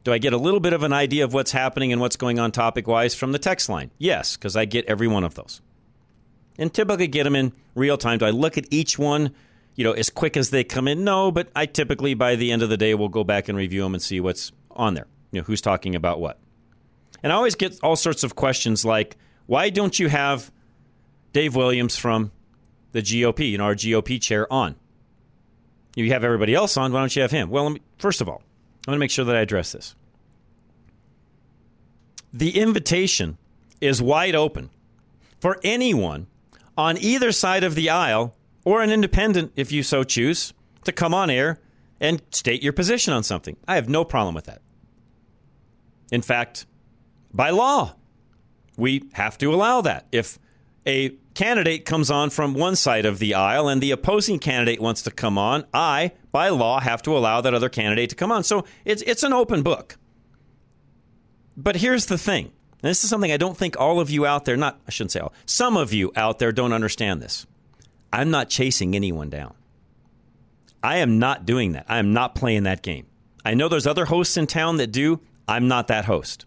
do 0.02 0.12
I 0.12 0.18
get 0.18 0.32
a 0.32 0.38
little 0.38 0.60
bit 0.60 0.72
of 0.72 0.82
an 0.82 0.92
idea 0.92 1.24
of 1.24 1.34
what's 1.34 1.52
happening 1.52 1.92
and 1.92 2.00
what's 2.00 2.16
going 2.16 2.38
on 2.38 2.52
topic 2.52 2.88
wise 2.88 3.14
from 3.14 3.32
the 3.32 3.38
text 3.38 3.68
line? 3.68 3.90
Yes, 3.98 4.36
because 4.36 4.56
I 4.56 4.64
get 4.64 4.86
every 4.86 5.06
one 5.06 5.24
of 5.24 5.34
those. 5.34 5.60
And 6.58 6.72
typically 6.72 7.06
get 7.06 7.24
them 7.24 7.36
in 7.36 7.52
real 7.74 7.96
time. 7.96 8.18
Do 8.18 8.24
I 8.24 8.30
look 8.30 8.58
at 8.58 8.66
each 8.70 8.98
one, 8.98 9.34
you 9.76 9.84
know, 9.84 9.92
as 9.92 10.10
quick 10.10 10.36
as 10.36 10.50
they 10.50 10.64
come 10.64 10.88
in? 10.88 11.04
No, 11.04 11.30
but 11.30 11.48
I 11.54 11.66
typically 11.66 12.14
by 12.14 12.36
the 12.36 12.50
end 12.50 12.62
of 12.62 12.70
the 12.70 12.76
day 12.76 12.94
will 12.94 13.08
go 13.08 13.24
back 13.24 13.48
and 13.48 13.56
review 13.56 13.82
them 13.82 13.94
and 13.94 14.02
see 14.02 14.20
what's 14.20 14.52
on 14.70 14.94
there. 14.94 15.06
You 15.32 15.40
know, 15.40 15.44
who's 15.44 15.60
talking 15.60 15.94
about 15.94 16.20
what. 16.20 16.38
And 17.22 17.32
I 17.32 17.36
always 17.36 17.54
get 17.54 17.78
all 17.82 17.96
sorts 17.96 18.24
of 18.24 18.34
questions 18.34 18.84
like, 18.84 19.16
why 19.46 19.68
don't 19.68 19.98
you 19.98 20.08
have 20.08 20.50
Dave 21.32 21.54
Williams 21.54 21.96
from 21.96 22.32
the 22.92 23.02
GOP, 23.02 23.50
you 23.50 23.58
know, 23.58 23.64
our 23.64 23.74
GOP 23.74 24.20
chair 24.20 24.50
on? 24.52 24.76
You 25.94 26.10
have 26.12 26.24
everybody 26.24 26.54
else 26.54 26.76
on. 26.76 26.92
Why 26.92 27.00
don't 27.00 27.14
you 27.14 27.22
have 27.22 27.30
him? 27.30 27.50
Well, 27.50 27.70
me, 27.70 27.80
first 27.98 28.20
of 28.20 28.28
all, 28.28 28.42
I 28.86 28.90
want 28.90 28.96
to 28.96 29.00
make 29.00 29.10
sure 29.10 29.24
that 29.24 29.36
I 29.36 29.40
address 29.40 29.72
this. 29.72 29.94
The 32.32 32.58
invitation 32.58 33.38
is 33.80 34.00
wide 34.00 34.34
open 34.34 34.70
for 35.40 35.58
anyone 35.64 36.28
on 36.76 36.96
either 36.98 37.32
side 37.32 37.64
of 37.64 37.74
the 37.74 37.90
aisle 37.90 38.34
or 38.64 38.82
an 38.82 38.90
independent, 38.90 39.52
if 39.56 39.72
you 39.72 39.82
so 39.82 40.04
choose, 40.04 40.52
to 40.84 40.92
come 40.92 41.12
on 41.12 41.28
air 41.30 41.58
and 42.00 42.22
state 42.30 42.62
your 42.62 42.72
position 42.72 43.12
on 43.12 43.22
something. 43.22 43.56
I 43.66 43.74
have 43.74 43.88
no 43.88 44.04
problem 44.04 44.34
with 44.34 44.46
that. 44.46 44.62
In 46.12 46.22
fact, 46.22 46.66
by 47.32 47.50
law, 47.50 47.94
we 48.76 49.04
have 49.12 49.36
to 49.38 49.52
allow 49.52 49.80
that. 49.82 50.06
If 50.12 50.38
a 50.86 51.10
candidate 51.34 51.84
comes 51.84 52.10
on 52.10 52.30
from 52.30 52.54
one 52.54 52.76
side 52.76 53.06
of 53.06 53.18
the 53.18 53.34
aisle 53.34 53.68
and 53.68 53.80
the 53.80 53.90
opposing 53.90 54.38
candidate 54.38 54.80
wants 54.80 55.02
to 55.02 55.10
come 55.10 55.38
on, 55.38 55.64
I, 55.72 56.12
by 56.32 56.48
law, 56.48 56.80
have 56.80 57.02
to 57.02 57.16
allow 57.16 57.40
that 57.40 57.54
other 57.54 57.68
candidate 57.68 58.10
to 58.10 58.16
come 58.16 58.32
on. 58.32 58.44
So 58.44 58.64
it's, 58.84 59.02
it's 59.02 59.22
an 59.22 59.32
open 59.32 59.62
book. 59.62 59.96
But 61.56 61.76
here's 61.76 62.06
the 62.06 62.18
thing. 62.18 62.52
this 62.82 63.04
is 63.04 63.10
something 63.10 63.32
I 63.32 63.36
don't 63.36 63.56
think 63.56 63.78
all 63.78 64.00
of 64.00 64.10
you 64.10 64.26
out 64.26 64.44
there, 64.44 64.56
not, 64.56 64.80
I 64.86 64.90
shouldn't 64.90 65.12
say 65.12 65.20
all, 65.20 65.32
some 65.46 65.76
of 65.76 65.92
you 65.92 66.12
out 66.16 66.38
there 66.38 66.52
don't 66.52 66.72
understand 66.72 67.20
this. 67.20 67.46
I'm 68.12 68.30
not 68.30 68.48
chasing 68.48 68.96
anyone 68.96 69.30
down. 69.30 69.54
I 70.82 70.98
am 70.98 71.18
not 71.18 71.44
doing 71.44 71.72
that. 71.72 71.86
I 71.88 71.98
am 71.98 72.12
not 72.12 72.34
playing 72.34 72.62
that 72.64 72.82
game. 72.82 73.06
I 73.44 73.54
know 73.54 73.68
there's 73.68 73.86
other 73.86 74.06
hosts 74.06 74.36
in 74.36 74.46
town 74.46 74.78
that 74.78 74.92
do. 74.92 75.20
I'm 75.46 75.68
not 75.68 75.88
that 75.88 76.06
host. 76.06 76.46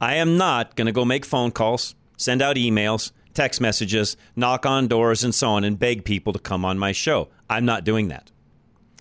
I 0.00 0.16
am 0.16 0.36
not 0.36 0.76
going 0.76 0.86
to 0.86 0.92
go 0.92 1.04
make 1.04 1.24
phone 1.24 1.50
calls, 1.50 1.94
send 2.16 2.42
out 2.42 2.56
emails, 2.56 3.12
text 3.36 3.60
messages, 3.60 4.16
knock 4.34 4.66
on 4.66 4.88
doors, 4.88 5.22
and 5.22 5.34
so 5.34 5.50
on, 5.50 5.62
and 5.62 5.78
beg 5.78 6.04
people 6.04 6.32
to 6.32 6.38
come 6.38 6.64
on 6.64 6.78
my 6.78 6.90
show. 6.90 7.28
I'm 7.48 7.64
not 7.64 7.84
doing 7.84 8.08
that. 8.08 8.32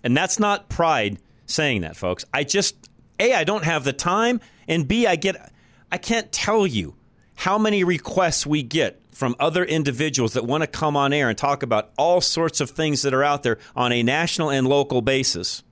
And 0.04 0.16
that's 0.16 0.40
not 0.40 0.70
pride 0.70 1.18
saying 1.48 1.82
that, 1.82 1.96
folks. 1.96 2.26
I 2.34 2.44
just, 2.44 2.90
A, 3.20 3.34
I 3.34 3.44
don't 3.44 3.64
have 3.64 3.84
the 3.84 3.94
time, 3.94 4.40
and 4.68 4.88
B, 4.88 5.08
I 5.08 5.16
get, 5.16 5.52
I 5.92 5.98
can't 5.98 6.32
tell 6.32 6.68
you 6.68 6.96
how 7.36 7.58
many 7.58 7.84
requests 7.84 8.46
we 8.46 8.62
get 8.62 9.02
from 9.12 9.36
other 9.40 9.64
individuals 9.64 10.34
that 10.34 10.46
want 10.46 10.62
to 10.62 10.68
come 10.68 10.98
on 10.98 11.14
air 11.14 11.30
and 11.30 11.38
talk 11.38 11.64
about 11.64 11.92
all 11.98 12.22
sorts 12.22 12.60
of 12.60 12.70
things 12.70 13.02
that 13.02 13.14
are 13.14 13.24
out 13.24 13.44
there 13.44 13.58
on 13.76 13.92
a 13.92 14.04
national 14.04 14.52
and 14.52 14.68
local 14.68 15.02
basis 15.02 15.64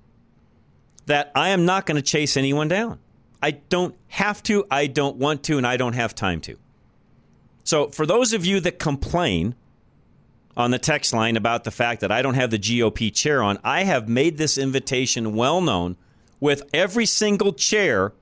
that 1.06 1.32
I 1.36 1.50
am 1.50 1.66
not 1.66 1.86
going 1.86 1.98
to 1.98 2.02
chase 2.02 2.38
anyone 2.38 2.70
down. 2.70 3.00
I 3.42 3.52
don't 3.52 3.96
have 4.08 4.42
to, 4.44 4.66
I 4.72 4.88
don't 4.88 5.18
want 5.18 5.44
to, 5.44 5.58
and 5.58 5.68
I 5.68 5.76
don't 5.76 5.94
have 5.94 6.16
time 6.16 6.40
to. 6.42 6.58
So, 7.64 7.88
for 7.88 8.06
those 8.06 8.34
of 8.34 8.46
you 8.46 8.60
that 8.62 8.80
complain 8.80 9.56
on 10.56 10.72
the 10.72 10.80
text 10.80 11.14
line 11.14 11.38
about 11.38 11.64
the 11.64 11.72
fact 11.72 12.02
that 12.02 12.12
I 12.12 12.22
don't 12.22 12.36
have 12.36 12.52
the 12.52 12.60
GOP 12.60 13.14
chair 13.14 13.42
on, 13.42 13.58
I 13.64 13.84
have 13.84 14.08
made 14.08 14.38
this 14.38 14.58
invitation 14.58 15.34
well 15.34 15.62
known 15.62 15.98
with 16.40 16.64
every 16.74 17.06
single 17.06 17.54
chair 17.54 18.14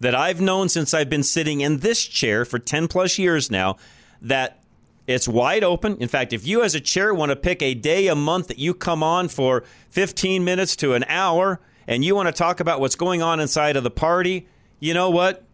that 0.00 0.14
I've 0.14 0.40
known 0.40 0.68
since 0.68 0.92
I've 0.92 1.08
been 1.08 1.22
sitting 1.22 1.60
in 1.60 1.78
this 1.78 2.04
chair 2.04 2.44
for 2.44 2.58
10 2.58 2.88
plus 2.88 3.18
years 3.18 3.50
now 3.50 3.76
that 4.20 4.62
it's 5.06 5.26
wide 5.26 5.64
open. 5.64 5.96
In 5.98 6.08
fact, 6.08 6.32
if 6.32 6.46
you 6.46 6.62
as 6.62 6.74
a 6.74 6.80
chair 6.80 7.14
want 7.14 7.30
to 7.30 7.36
pick 7.36 7.62
a 7.62 7.74
day 7.74 8.08
a 8.08 8.14
month 8.14 8.48
that 8.48 8.58
you 8.58 8.74
come 8.74 9.02
on 9.02 9.28
for 9.28 9.64
15 9.90 10.44
minutes 10.44 10.76
to 10.76 10.94
an 10.94 11.04
hour 11.08 11.60
and 11.86 12.04
you 12.04 12.14
want 12.14 12.28
to 12.28 12.32
talk 12.32 12.60
about 12.60 12.80
what's 12.80 12.94
going 12.94 13.22
on 13.22 13.40
inside 13.40 13.76
of 13.76 13.84
the 13.84 13.90
party, 13.90 14.46
you 14.78 14.92
know 14.92 15.10
what? 15.10 15.44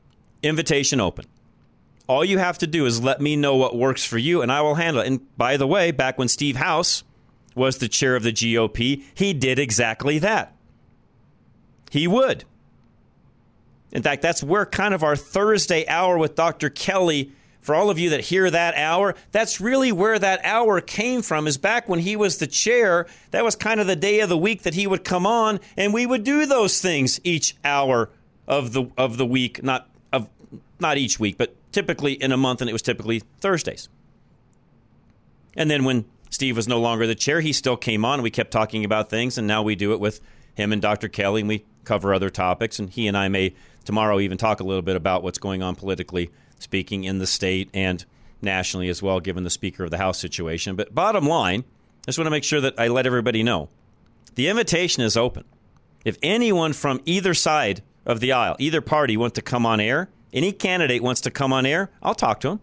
Invitation 0.42 1.00
open. 1.00 1.24
All 2.08 2.24
you 2.24 2.38
have 2.38 2.58
to 2.58 2.66
do 2.66 2.86
is 2.86 3.02
let 3.02 3.20
me 3.20 3.36
know 3.36 3.56
what 3.56 3.76
works 3.76 4.04
for 4.04 4.18
you, 4.18 4.40
and 4.40 4.50
I 4.50 4.62
will 4.62 4.74
handle 4.74 5.02
it. 5.02 5.06
And 5.06 5.36
by 5.36 5.58
the 5.58 5.66
way, 5.66 5.90
back 5.90 6.18
when 6.18 6.28
Steve 6.28 6.56
House 6.56 7.04
was 7.54 7.78
the 7.78 7.88
chair 7.88 8.16
of 8.16 8.22
the 8.22 8.32
GOP, 8.32 9.04
he 9.14 9.34
did 9.34 9.58
exactly 9.58 10.18
that. 10.18 10.54
He 11.90 12.06
would. 12.06 12.44
In 13.92 14.02
fact, 14.02 14.22
that's 14.22 14.42
where 14.42 14.64
kind 14.66 14.94
of 14.94 15.02
our 15.02 15.16
Thursday 15.16 15.86
hour 15.86 16.16
with 16.16 16.34
Dr. 16.34 16.70
Kelly, 16.70 17.32
for 17.60 17.74
all 17.74 17.90
of 17.90 17.98
you 17.98 18.10
that 18.10 18.20
hear 18.20 18.50
that 18.50 18.74
hour, 18.74 19.14
that's 19.32 19.60
really 19.60 19.92
where 19.92 20.18
that 20.18 20.40
hour 20.44 20.80
came 20.80 21.20
from, 21.20 21.46
is 21.46 21.58
back 21.58 21.88
when 21.88 21.98
he 21.98 22.16
was 22.16 22.38
the 22.38 22.46
chair. 22.46 23.06
That 23.32 23.44
was 23.44 23.56
kind 23.56 23.80
of 23.80 23.86
the 23.86 23.96
day 23.96 24.20
of 24.20 24.30
the 24.30 24.38
week 24.38 24.62
that 24.62 24.74
he 24.74 24.86
would 24.86 25.04
come 25.04 25.26
on, 25.26 25.60
and 25.76 25.92
we 25.92 26.06
would 26.06 26.24
do 26.24 26.46
those 26.46 26.80
things 26.80 27.20
each 27.24 27.54
hour 27.64 28.10
of 28.46 28.72
the 28.72 28.90
of 28.96 29.18
the 29.18 29.26
week, 29.26 29.62
not 29.62 29.88
of 30.12 30.28
not 30.80 30.96
each 30.96 31.20
week, 31.20 31.36
but 31.36 31.54
typically 31.72 32.14
in 32.14 32.32
a 32.32 32.36
month, 32.36 32.60
and 32.60 32.68
it 32.68 32.72
was 32.72 32.82
typically 32.82 33.22
Thursdays. 33.40 33.88
And 35.56 35.70
then 35.70 35.84
when 35.84 36.04
Steve 36.30 36.56
was 36.56 36.68
no 36.68 36.80
longer 36.80 37.06
the 37.06 37.14
chair, 37.14 37.40
he 37.40 37.52
still 37.52 37.76
came 37.76 38.04
on. 38.04 38.22
We 38.22 38.30
kept 38.30 38.50
talking 38.50 38.84
about 38.84 39.10
things, 39.10 39.38
and 39.38 39.46
now 39.46 39.62
we 39.62 39.74
do 39.74 39.92
it 39.92 40.00
with 40.00 40.20
him 40.54 40.72
and 40.72 40.82
Dr. 40.82 41.08
Kelly, 41.08 41.40
and 41.40 41.48
we 41.48 41.64
cover 41.84 42.12
other 42.12 42.30
topics. 42.30 42.78
And 42.78 42.90
he 42.90 43.06
and 43.06 43.16
I 43.16 43.28
may 43.28 43.54
tomorrow 43.84 44.20
even 44.20 44.38
talk 44.38 44.60
a 44.60 44.64
little 44.64 44.82
bit 44.82 44.96
about 44.96 45.22
what's 45.22 45.38
going 45.38 45.62
on 45.62 45.74
politically 45.74 46.30
speaking 46.58 47.04
in 47.04 47.18
the 47.18 47.26
state 47.26 47.70
and 47.72 48.04
nationally 48.42 48.88
as 48.88 49.02
well, 49.02 49.20
given 49.20 49.44
the 49.44 49.50
Speaker 49.50 49.84
of 49.84 49.90
the 49.90 49.98
House 49.98 50.18
situation. 50.18 50.76
But 50.76 50.94
bottom 50.94 51.26
line, 51.26 51.60
I 51.60 52.06
just 52.06 52.18
want 52.18 52.26
to 52.26 52.30
make 52.30 52.44
sure 52.44 52.60
that 52.60 52.74
I 52.78 52.88
let 52.88 53.06
everybody 53.06 53.42
know 53.42 53.68
the 54.34 54.48
invitation 54.48 55.02
is 55.02 55.16
open. 55.16 55.44
If 56.04 56.16
anyone 56.22 56.72
from 56.72 57.00
either 57.04 57.34
side 57.34 57.82
of 58.06 58.20
the 58.20 58.32
aisle, 58.32 58.56
either 58.58 58.80
party 58.80 59.16
wants 59.16 59.34
to 59.34 59.42
come 59.42 59.66
on 59.66 59.80
air, 59.80 60.08
any 60.32 60.52
candidate 60.52 61.02
wants 61.02 61.20
to 61.22 61.30
come 61.30 61.52
on 61.52 61.66
air, 61.66 61.90
I'll 62.02 62.14
talk 62.14 62.40
to 62.40 62.48
him. 62.50 62.60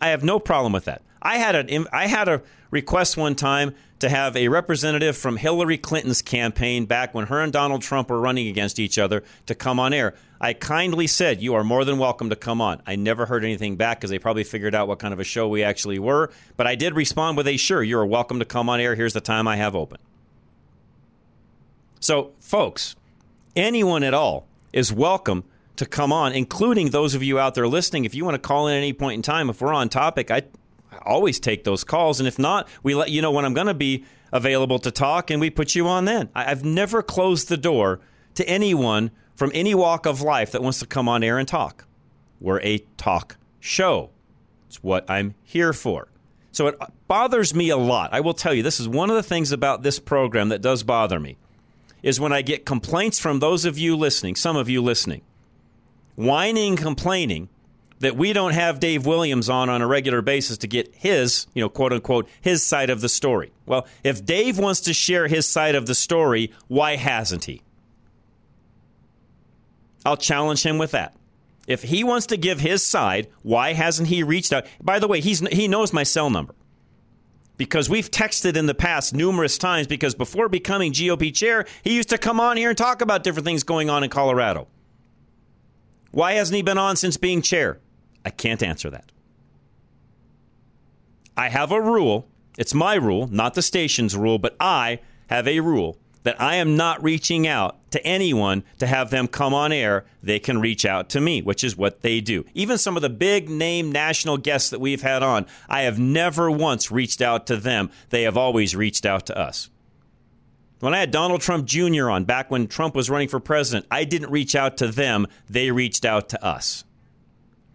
I 0.00 0.08
have 0.08 0.22
no 0.22 0.38
problem 0.38 0.72
with 0.72 0.84
that. 0.84 1.02
I 1.20 1.38
had 1.38 1.70
a 1.70 1.86
I 1.94 2.06
had 2.06 2.28
a 2.28 2.42
request 2.70 3.16
one 3.16 3.34
time 3.34 3.74
to 3.98 4.08
have 4.08 4.36
a 4.36 4.48
representative 4.48 5.16
from 5.16 5.36
Hillary 5.36 5.76
Clinton's 5.76 6.22
campaign 6.22 6.86
back 6.86 7.14
when 7.14 7.26
her 7.26 7.40
and 7.40 7.52
Donald 7.52 7.82
Trump 7.82 8.10
were 8.10 8.20
running 8.20 8.46
against 8.46 8.78
each 8.78 8.98
other 8.98 9.24
to 9.46 9.54
come 9.54 9.80
on 9.80 9.92
air. 9.92 10.14
I 10.40 10.52
kindly 10.52 11.08
said, 11.08 11.42
You 11.42 11.54
are 11.54 11.64
more 11.64 11.84
than 11.84 11.98
welcome 11.98 12.30
to 12.30 12.36
come 12.36 12.60
on. 12.60 12.80
I 12.86 12.94
never 12.94 13.26
heard 13.26 13.44
anything 13.44 13.76
back 13.76 13.98
because 13.98 14.10
they 14.10 14.20
probably 14.20 14.44
figured 14.44 14.74
out 14.74 14.86
what 14.86 15.00
kind 15.00 15.12
of 15.12 15.18
a 15.18 15.24
show 15.24 15.48
we 15.48 15.64
actually 15.64 15.98
were. 15.98 16.30
But 16.56 16.68
I 16.68 16.76
did 16.76 16.94
respond 16.94 17.36
with 17.36 17.48
a 17.48 17.56
sure, 17.56 17.82
you 17.82 17.98
are 17.98 18.06
welcome 18.06 18.38
to 18.38 18.44
come 18.44 18.68
on 18.68 18.80
air. 18.80 18.94
Here's 18.94 19.14
the 19.14 19.20
time 19.20 19.48
I 19.48 19.56
have 19.56 19.74
open. 19.74 19.98
So, 22.00 22.32
folks, 22.38 22.94
anyone 23.56 24.04
at 24.04 24.14
all 24.14 24.46
is 24.72 24.92
welcome 24.92 25.42
to 25.78 25.86
come 25.86 26.12
on, 26.12 26.32
including 26.32 26.90
those 26.90 27.14
of 27.14 27.22
you 27.22 27.38
out 27.38 27.54
there 27.54 27.66
listening. 27.66 28.04
If 28.04 28.14
you 28.14 28.24
want 28.24 28.34
to 28.34 28.46
call 28.46 28.68
in 28.68 28.74
at 28.74 28.78
any 28.78 28.92
point 28.92 29.14
in 29.14 29.22
time, 29.22 29.48
if 29.48 29.60
we're 29.60 29.72
on 29.72 29.88
topic, 29.88 30.30
I 30.30 30.42
always 31.02 31.40
take 31.40 31.64
those 31.64 31.84
calls. 31.84 32.20
And 32.20 32.26
if 32.26 32.38
not, 32.38 32.68
we 32.82 32.94
let 32.94 33.10
you 33.10 33.22
know 33.22 33.30
when 33.30 33.44
I'm 33.44 33.54
going 33.54 33.66
to 33.66 33.74
be 33.74 34.04
available 34.32 34.78
to 34.80 34.90
talk 34.90 35.30
and 35.30 35.40
we 35.40 35.50
put 35.50 35.74
you 35.74 35.88
on 35.88 36.04
then. 36.04 36.28
I've 36.34 36.64
never 36.64 37.02
closed 37.02 37.48
the 37.48 37.56
door 37.56 38.00
to 38.34 38.48
anyone 38.48 39.10
from 39.34 39.50
any 39.54 39.74
walk 39.74 40.06
of 40.06 40.20
life 40.20 40.52
that 40.52 40.62
wants 40.62 40.80
to 40.80 40.86
come 40.86 41.08
on 41.08 41.22
air 41.22 41.38
and 41.38 41.48
talk. 41.48 41.86
We're 42.40 42.60
a 42.60 42.78
talk 42.96 43.36
show. 43.60 44.10
It's 44.66 44.82
what 44.82 45.08
I'm 45.08 45.34
here 45.42 45.72
for. 45.72 46.08
So 46.52 46.66
it 46.66 46.78
bothers 47.06 47.54
me 47.54 47.70
a 47.70 47.76
lot. 47.76 48.12
I 48.12 48.20
will 48.20 48.34
tell 48.34 48.52
you, 48.52 48.62
this 48.62 48.80
is 48.80 48.88
one 48.88 49.10
of 49.10 49.16
the 49.16 49.22
things 49.22 49.52
about 49.52 49.82
this 49.82 49.98
program 49.98 50.48
that 50.48 50.60
does 50.60 50.82
bother 50.82 51.20
me 51.20 51.36
is 52.02 52.20
when 52.20 52.32
I 52.32 52.42
get 52.42 52.66
complaints 52.66 53.18
from 53.18 53.40
those 53.40 53.64
of 53.64 53.78
you 53.78 53.96
listening, 53.96 54.36
some 54.36 54.56
of 54.56 54.68
you 54.68 54.82
listening, 54.82 55.22
whining, 56.18 56.74
complaining 56.74 57.48
that 58.00 58.16
we 58.16 58.32
don't 58.32 58.52
have 58.52 58.80
Dave 58.80 59.06
Williams 59.06 59.48
on 59.48 59.68
on 59.68 59.82
a 59.82 59.86
regular 59.86 60.20
basis 60.20 60.58
to 60.58 60.66
get 60.66 60.92
his, 60.94 61.46
you 61.54 61.62
know, 61.62 61.68
quote 61.68 61.92
unquote, 61.92 62.28
his 62.40 62.62
side 62.62 62.90
of 62.90 63.00
the 63.00 63.08
story. 63.08 63.52
Well, 63.66 63.86
if 64.02 64.24
Dave 64.24 64.58
wants 64.58 64.80
to 64.82 64.92
share 64.92 65.28
his 65.28 65.48
side 65.48 65.76
of 65.76 65.86
the 65.86 65.94
story, 65.94 66.52
why 66.66 66.96
hasn't 66.96 67.44
he? 67.44 67.62
I'll 70.04 70.16
challenge 70.16 70.64
him 70.64 70.78
with 70.78 70.90
that. 70.90 71.14
If 71.68 71.82
he 71.82 72.02
wants 72.02 72.26
to 72.26 72.36
give 72.36 72.60
his 72.60 72.84
side, 72.84 73.28
why 73.42 73.74
hasn't 73.74 74.08
he 74.08 74.22
reached 74.22 74.52
out? 74.52 74.66
By 74.82 74.98
the 74.98 75.06
way, 75.06 75.20
he's, 75.20 75.40
he 75.48 75.68
knows 75.68 75.92
my 75.92 76.02
cell 76.02 76.30
number 76.30 76.54
because 77.58 77.90
we've 77.90 78.10
texted 78.10 78.56
in 78.56 78.66
the 78.66 78.74
past 78.74 79.14
numerous 79.14 79.58
times 79.58 79.86
because 79.86 80.14
before 80.14 80.48
becoming 80.48 80.92
GOP 80.92 81.34
chair, 81.34 81.66
he 81.84 81.94
used 81.94 82.08
to 82.08 82.18
come 82.18 82.40
on 82.40 82.56
here 82.56 82.70
and 82.70 82.78
talk 82.78 83.02
about 83.02 83.22
different 83.22 83.44
things 83.44 83.64
going 83.64 83.90
on 83.90 84.02
in 84.02 84.10
Colorado. 84.10 84.66
Why 86.10 86.32
hasn't 86.32 86.56
he 86.56 86.62
been 86.62 86.78
on 86.78 86.96
since 86.96 87.16
being 87.16 87.42
chair? 87.42 87.80
I 88.24 88.30
can't 88.30 88.62
answer 88.62 88.90
that. 88.90 89.12
I 91.36 91.48
have 91.48 91.70
a 91.70 91.80
rule. 91.80 92.28
It's 92.56 92.74
my 92.74 92.94
rule, 92.94 93.28
not 93.28 93.54
the 93.54 93.62
station's 93.62 94.16
rule, 94.16 94.38
but 94.38 94.56
I 94.58 95.00
have 95.28 95.46
a 95.46 95.60
rule 95.60 95.98
that 96.24 96.40
I 96.40 96.56
am 96.56 96.76
not 96.76 97.02
reaching 97.02 97.46
out 97.46 97.78
to 97.92 98.04
anyone 98.04 98.64
to 98.78 98.86
have 98.86 99.10
them 99.10 99.28
come 99.28 99.54
on 99.54 99.72
air. 99.72 100.04
They 100.22 100.38
can 100.38 100.60
reach 100.60 100.84
out 100.84 101.08
to 101.10 101.20
me, 101.20 101.40
which 101.42 101.62
is 101.62 101.76
what 101.76 102.02
they 102.02 102.20
do. 102.20 102.44
Even 102.54 102.76
some 102.76 102.96
of 102.96 103.02
the 103.02 103.08
big 103.08 103.48
name 103.48 103.92
national 103.92 104.36
guests 104.38 104.70
that 104.70 104.80
we've 104.80 105.02
had 105.02 105.22
on, 105.22 105.46
I 105.68 105.82
have 105.82 105.98
never 105.98 106.50
once 106.50 106.90
reached 106.90 107.22
out 107.22 107.46
to 107.46 107.56
them. 107.56 107.90
They 108.10 108.24
have 108.24 108.36
always 108.36 108.74
reached 108.74 109.06
out 109.06 109.26
to 109.26 109.38
us. 109.38 109.70
When 110.80 110.94
I 110.94 111.00
had 111.00 111.10
Donald 111.10 111.40
Trump 111.40 111.66
Jr. 111.66 112.08
on 112.08 112.24
back 112.24 112.50
when 112.50 112.68
Trump 112.68 112.94
was 112.94 113.10
running 113.10 113.28
for 113.28 113.40
president, 113.40 113.86
I 113.90 114.04
didn't 114.04 114.30
reach 114.30 114.54
out 114.54 114.76
to 114.78 114.88
them. 114.88 115.26
They 115.50 115.72
reached 115.72 116.04
out 116.04 116.28
to 116.30 116.44
us. 116.44 116.84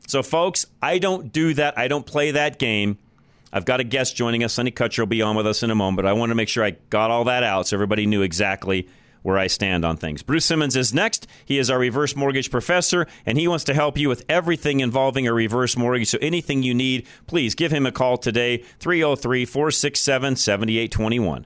So, 0.08 0.24
folks, 0.24 0.66
I 0.82 1.00
don't 1.00 1.32
do 1.34 1.54
that. 1.56 1.78
I 1.78 1.88
don't 1.88 2.06
play 2.06 2.32
that 2.32 2.60
game. 2.60 2.98
I've 3.52 3.66
got 3.66 3.80
a 3.80 3.84
guest 3.84 4.16
joining 4.16 4.44
us. 4.44 4.54
Sonny 4.54 4.72
Kutcher 4.72 5.00
will 5.00 5.08
be 5.08 5.22
on 5.22 5.36
with 5.36 5.46
us 5.46 5.64
in 5.64 5.70
a 5.70 5.76
moment, 5.76 5.98
but 5.98 6.06
I 6.06 6.14
want 6.14 6.32
to 6.32 6.36
make 6.36 6.50
sure 6.50 6.64
I 6.64 6.72
got 6.90 7.12
all 7.12 7.26
that 7.26 7.44
out 7.44 7.68
so 7.68 7.76
everybody 7.76 8.06
knew 8.06 8.22
exactly 8.22 8.88
where 9.22 9.38
I 9.38 9.48
stand 9.48 9.86
on 9.86 9.98
things. 9.98 10.24
Bruce 10.24 10.46
Simmons 10.46 10.76
is 10.76 10.94
next. 10.94 11.28
He 11.46 11.58
is 11.58 11.70
our 11.70 11.80
reverse 11.80 12.16
mortgage 12.16 12.52
professor, 12.52 13.08
and 13.26 13.38
he 13.38 13.48
wants 13.48 13.64
to 13.66 13.74
help 13.74 13.98
you 13.98 14.10
with 14.10 14.26
everything 14.28 14.80
involving 14.80 15.28
a 15.28 15.34
reverse 15.34 15.78
mortgage. 15.78 16.10
So 16.10 16.18
anything 16.22 16.64
you 16.64 16.74
need, 16.74 17.08
please 17.28 17.56
give 17.56 17.72
him 17.72 17.86
a 17.86 17.92
call 17.92 18.18
today, 18.18 18.58
303 18.80 19.46
467 19.46 20.36
7821. 20.36 21.46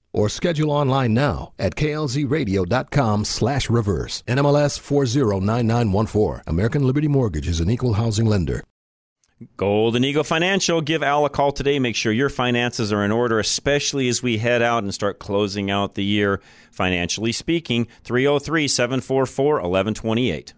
Or 0.13 0.29
schedule 0.29 0.71
online 0.71 1.13
now 1.13 1.53
at 1.57 1.75
klzradio.com 1.75 3.25
slash 3.25 3.69
reverse. 3.69 4.23
NMLS 4.27 4.79
409914. 4.79 6.43
American 6.47 6.83
Liberty 6.85 7.07
Mortgage 7.07 7.47
is 7.47 7.59
an 7.59 7.69
equal 7.69 7.93
housing 7.93 8.25
lender. 8.25 8.63
Golden 9.57 10.03
Eagle 10.03 10.23
Financial. 10.23 10.81
Give 10.81 11.01
Al 11.01 11.25
a 11.25 11.29
call 11.29 11.51
today. 11.51 11.79
Make 11.79 11.95
sure 11.95 12.11
your 12.11 12.29
finances 12.29 12.93
are 12.93 13.03
in 13.03 13.11
order, 13.11 13.39
especially 13.39 14.07
as 14.07 14.21
we 14.21 14.37
head 14.37 14.61
out 14.61 14.83
and 14.83 14.93
start 14.93 15.19
closing 15.19 15.71
out 15.71 15.95
the 15.95 16.03
year, 16.03 16.41
financially 16.71 17.31
speaking. 17.31 17.87
303 18.03 18.67
744 18.67 19.55
1128. 19.55 20.53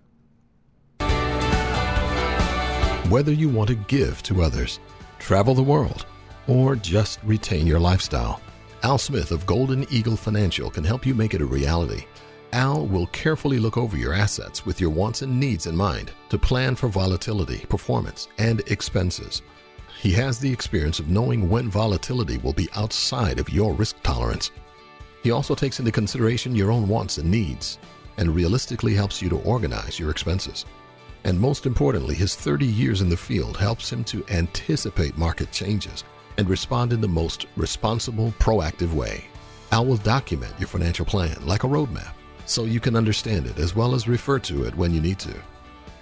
Whether 3.09 3.31
you 3.31 3.49
want 3.49 3.67
to 3.69 3.75
give 3.75 4.23
to 4.23 4.41
others, 4.41 4.79
travel 5.19 5.53
the 5.53 5.61
world, 5.61 6.05
or 6.47 6.75
just 6.75 7.19
retain 7.23 7.67
your 7.67 7.79
lifestyle, 7.79 8.41
Al 8.83 8.97
Smith 8.97 9.31
of 9.31 9.45
Golden 9.45 9.85
Eagle 9.89 10.17
Financial 10.17 10.69
can 10.69 10.83
help 10.83 11.05
you 11.05 11.15
make 11.15 11.33
it 11.33 11.39
a 11.39 11.45
reality. 11.45 12.03
Al 12.51 12.85
will 12.85 13.07
carefully 13.07 13.57
look 13.57 13.77
over 13.77 13.95
your 13.95 14.13
assets 14.13 14.65
with 14.65 14.81
your 14.81 14.89
wants 14.89 15.21
and 15.21 15.39
needs 15.39 15.67
in 15.67 15.75
mind 15.75 16.11
to 16.27 16.37
plan 16.37 16.75
for 16.75 16.89
volatility, 16.89 17.59
performance, 17.69 18.27
and 18.39 18.59
expenses. 18.67 19.41
He 20.01 20.11
has 20.11 20.37
the 20.37 20.51
experience 20.51 20.99
of 20.99 21.07
knowing 21.07 21.49
when 21.49 21.69
volatility 21.69 22.39
will 22.39 22.51
be 22.51 22.67
outside 22.75 23.39
of 23.39 23.49
your 23.49 23.71
risk 23.71 23.95
tolerance. 24.03 24.51
He 25.23 25.31
also 25.31 25.55
takes 25.55 25.79
into 25.79 25.93
consideration 25.93 26.53
your 26.53 26.69
own 26.69 26.89
wants 26.89 27.19
and 27.19 27.31
needs 27.31 27.79
and 28.17 28.35
realistically 28.35 28.95
helps 28.95 29.21
you 29.21 29.29
to 29.29 29.39
organize 29.43 29.97
your 29.97 30.11
expenses. 30.11 30.65
And 31.23 31.39
most 31.39 31.65
importantly, 31.65 32.15
his 32.15 32.35
30 32.35 32.65
years 32.65 32.99
in 32.99 33.07
the 33.07 33.15
field 33.15 33.55
helps 33.55 33.89
him 33.89 34.03
to 34.03 34.25
anticipate 34.27 35.17
market 35.17 35.53
changes 35.53 36.03
and 36.37 36.49
respond 36.49 36.93
in 36.93 37.01
the 37.01 37.07
most 37.07 37.45
responsible, 37.55 38.33
proactive 38.39 38.93
way. 38.93 39.25
Al 39.71 39.85
will 39.85 39.97
document 39.97 40.53
your 40.59 40.67
financial 40.67 41.05
plan 41.05 41.37
like 41.45 41.63
a 41.63 41.67
roadmap 41.67 42.13
so 42.45 42.65
you 42.65 42.79
can 42.79 42.95
understand 42.95 43.45
it 43.45 43.57
as 43.57 43.75
well 43.75 43.95
as 43.95 44.07
refer 44.07 44.39
to 44.39 44.63
it 44.63 44.75
when 44.75 44.93
you 44.93 45.01
need 45.01 45.19
to. 45.19 45.33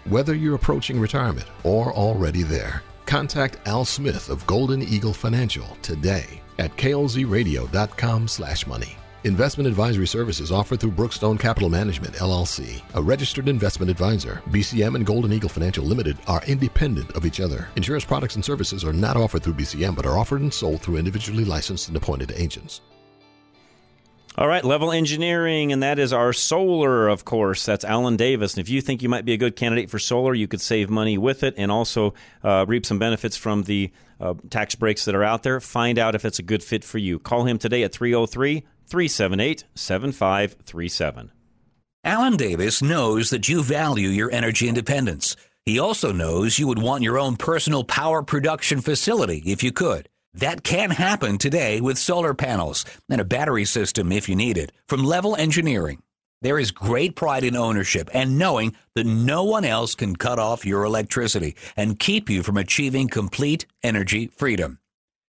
Whether 0.06 0.34
you're 0.34 0.56
approaching 0.56 1.00
retirement 1.00 1.48
or 1.64 1.94
already 1.94 2.44
there, 2.44 2.84
contact 3.06 3.60
Al 3.68 3.86
Smith 3.86 4.30
of 4.30 4.46
Golden 4.48 4.82
Eagle 4.82 5.14
Financial 5.14 5.78
today 5.82 6.42
at 6.58 6.76
klzradio.com 6.78 8.28
slash 8.28 8.66
money. 8.68 8.98
Investment 9.24 9.68
advisory 9.68 10.08
services 10.08 10.52
offered 10.52 10.80
through 10.80 10.94
Brookstone 10.94 11.40
Capital 11.40 11.70
Management, 11.70 12.16
LLC, 12.16 12.82
a 12.96 13.02
registered 13.02 13.48
investment 13.48 13.92
advisor. 13.92 14.42
BCM 14.50 14.96
and 14.96 15.06
Golden 15.06 15.32
Eagle 15.32 15.48
Financial 15.48 15.86
Limited 15.86 16.18
are 16.26 16.44
independent 16.48 17.12
of 17.12 17.24
each 17.24 17.40
other. 17.40 17.70
Insurance 17.76 18.04
products 18.04 18.34
and 18.34 18.44
services 18.44 18.84
are 18.84 18.94
not 18.94 19.18
offered 19.18 19.44
through 19.44 19.54
BCM 19.54 19.96
but 19.96 20.08
are 20.08 20.18
offered 20.18 20.42
and 20.42 20.52
sold 20.52 20.82
through 20.82 20.98
individually 20.98 21.46
licensed 21.46 21.88
and 21.88 21.96
appointed 21.96 22.32
agents. 22.36 22.82
All 24.38 24.48
right, 24.48 24.64
Level 24.64 24.92
Engineering, 24.92 25.72
and 25.72 25.84
that 25.84 26.00
is 26.00 26.14
our 26.14 26.34
solar, 26.34 27.08
of 27.08 27.24
course. 27.24 27.64
That's 27.64 27.86
Alan 27.86 28.16
Davis. 28.16 28.56
And 28.56 28.62
if 28.62 28.70
you 28.70 28.82
think 28.82 29.04
you 29.04 29.10
might 29.10 29.26
be 29.26 29.34
a 29.34 29.38
good 29.38 29.56
candidate 29.56 29.92
for 29.92 30.00
solar, 30.00 30.34
you 30.34 30.48
could 30.48 30.62
save 30.62 30.90
money 30.90 31.20
with 31.20 31.44
it 31.44 31.54
and 31.58 31.72
also 31.72 32.16
uh, 32.44 32.66
reap 32.68 32.88
some 32.88 32.98
benefits 32.98 33.38
from 33.38 33.64
the 33.64 33.92
uh, 34.20 34.34
tax 34.50 34.74
breaks 34.74 35.06
that 35.06 35.14
are 35.14 35.24
out 35.24 35.44
there. 35.44 35.60
Find 35.60 36.00
out 36.00 36.16
if 36.16 36.26
it's 36.26 36.40
a 36.40 36.44
good 36.44 36.64
fit 36.64 36.84
for 36.84 36.98
you. 36.98 37.20
Call 37.20 37.44
him 37.44 37.60
today 37.60 37.84
at 37.84 37.92
303 37.92 38.64
378 38.92 39.64
7537. 39.74 41.32
Alan 42.04 42.36
Davis 42.36 42.82
knows 42.82 43.30
that 43.30 43.48
you 43.48 43.64
value 43.64 44.10
your 44.10 44.30
energy 44.32 44.68
independence. 44.68 45.38
He 45.66 45.80
also 45.80 46.12
knows 46.12 46.60
you 46.60 46.68
would 46.68 46.82
want 46.82 47.02
your 47.02 47.18
own 47.18 47.38
personal 47.38 47.86
power 47.86 48.22
production 48.22 48.82
facility 48.82 49.44
if 49.46 49.64
you 49.64 49.72
could. 49.72 50.10
That 50.34 50.64
can 50.64 50.90
happen 50.90 51.38
today 51.38 51.80
with 51.80 51.98
solar 51.98 52.34
panels 52.34 52.84
and 53.10 53.22
a 53.22 53.26
battery 53.26 53.64
system 53.64 54.12
if 54.12 54.28
you 54.28 54.36
need 54.36 54.58
it 54.58 54.74
from 54.90 55.06
Level 55.06 55.38
Engineering. 55.38 56.04
There 56.42 56.60
is 56.60 56.72
great 56.72 57.16
pride 57.16 57.46
in 57.46 57.56
ownership 57.56 58.10
and 58.14 58.38
knowing 58.38 58.76
that 58.96 59.06
no 59.06 59.46
one 59.46 59.64
else 59.64 59.96
can 59.96 60.18
cut 60.18 60.38
off 60.38 60.66
your 60.66 60.84
electricity 60.84 61.56
and 61.78 61.98
keep 61.98 62.30
you 62.30 62.44
from 62.44 62.58
achieving 62.58 63.08
complete 63.08 63.66
energy 63.84 64.28
freedom. 64.28 64.81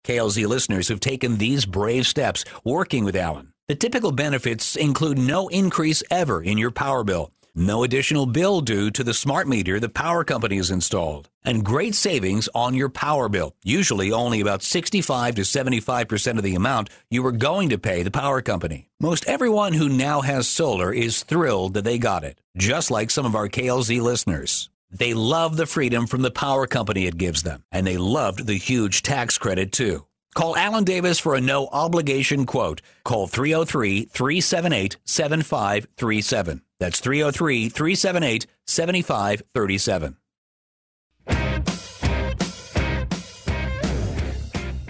KLZ 0.05 0.47
listeners 0.47 0.89
have 0.89 1.01
taken 1.01 1.37
these 1.37 1.67
brave 1.67 2.07
steps 2.07 2.45
working 2.65 3.05
with 3.05 3.17
Alan. 3.17 3.53
The 3.69 3.75
typical 3.75 4.13
benefits 4.13 4.77
include 4.77 5.19
no 5.19 5.49
increase 5.49 6.03
ever 6.11 6.43
in 6.43 6.59
your 6.59 6.71
power 6.71 7.05
bill 7.05 7.33
no 7.59 7.83
additional 7.83 8.25
bill 8.25 8.61
due 8.61 8.89
to 8.89 9.03
the 9.03 9.13
smart 9.13 9.49
meter 9.49 9.81
the 9.81 9.89
power 9.89 10.23
company 10.23 10.59
has 10.59 10.71
installed. 10.71 11.29
And 11.45 11.65
great 11.65 11.97
savings 11.97 12.49
on 12.55 12.75
your 12.75 12.89
power 12.89 13.29
bill, 13.29 13.57
usually 13.65 14.13
only 14.13 14.41
about 14.41 14.63
65 14.63 15.35
to 15.35 15.43
75% 15.43 16.37
of 16.37 16.45
the 16.45 16.55
amount 16.55 16.89
you 17.11 17.23
were 17.23 17.33
going 17.33 17.71
to 17.71 17.79
pay 17.79 18.05
the 18.05 18.13
power 18.13 18.43
company. 18.43 18.91
Most 19.01 19.27
everyone 19.27 19.73
who 19.73 19.89
now 19.89 20.21
has 20.21 20.47
solar 20.47 20.93
is 20.93 21.25
thrilled 21.25 21.75
that 21.75 21.85
they 21.85 21.99
got 21.99 22.23
it, 22.23 22.41
just 22.57 22.93
like 22.93 23.11
some 23.11 23.27
of 23.27 23.35
our 23.35 23.49
KLZ 23.49 24.01
listeners. 24.01 24.71
They 24.91 25.15
love 25.15 25.57
the 25.57 25.67
freedom 25.67 26.07
from 26.07 26.23
the 26.23 26.31
power 26.31 26.67
company 26.67 27.07
it 27.07 27.19
gives 27.19 27.43
them, 27.43 27.63
and 27.71 27.87
they 27.87 27.97
loved 27.97 28.47
the 28.47 28.55
huge 28.55 29.03
tax 29.03 29.39
credit 29.39 29.73
too. 29.73 30.07
Call 30.35 30.57
Alan 30.57 30.85
Davis 30.85 31.19
for 31.19 31.35
a 31.35 31.41
no 31.41 31.67
obligation 31.69 32.47
quote. 32.47 32.81
Call 33.05 33.27
303 33.27 34.05
378 34.05 34.97
7537. 35.05 36.63
That's 36.79 37.01
303 37.01 37.69
378 37.69 38.47
7537. 38.67 40.17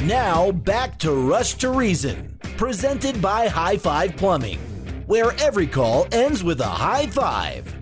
Now 0.02 0.52
back 0.52 0.98
to 1.00 1.12
Rush 1.12 1.54
to 1.54 1.70
Reason, 1.70 2.38
presented 2.56 3.20
by 3.20 3.48
High 3.48 3.76
Five 3.76 4.16
Plumbing, 4.16 4.58
where 5.06 5.32
every 5.40 5.66
call 5.66 6.06
ends 6.12 6.44
with 6.44 6.60
a 6.60 6.64
high 6.64 7.06
five. 7.08 7.77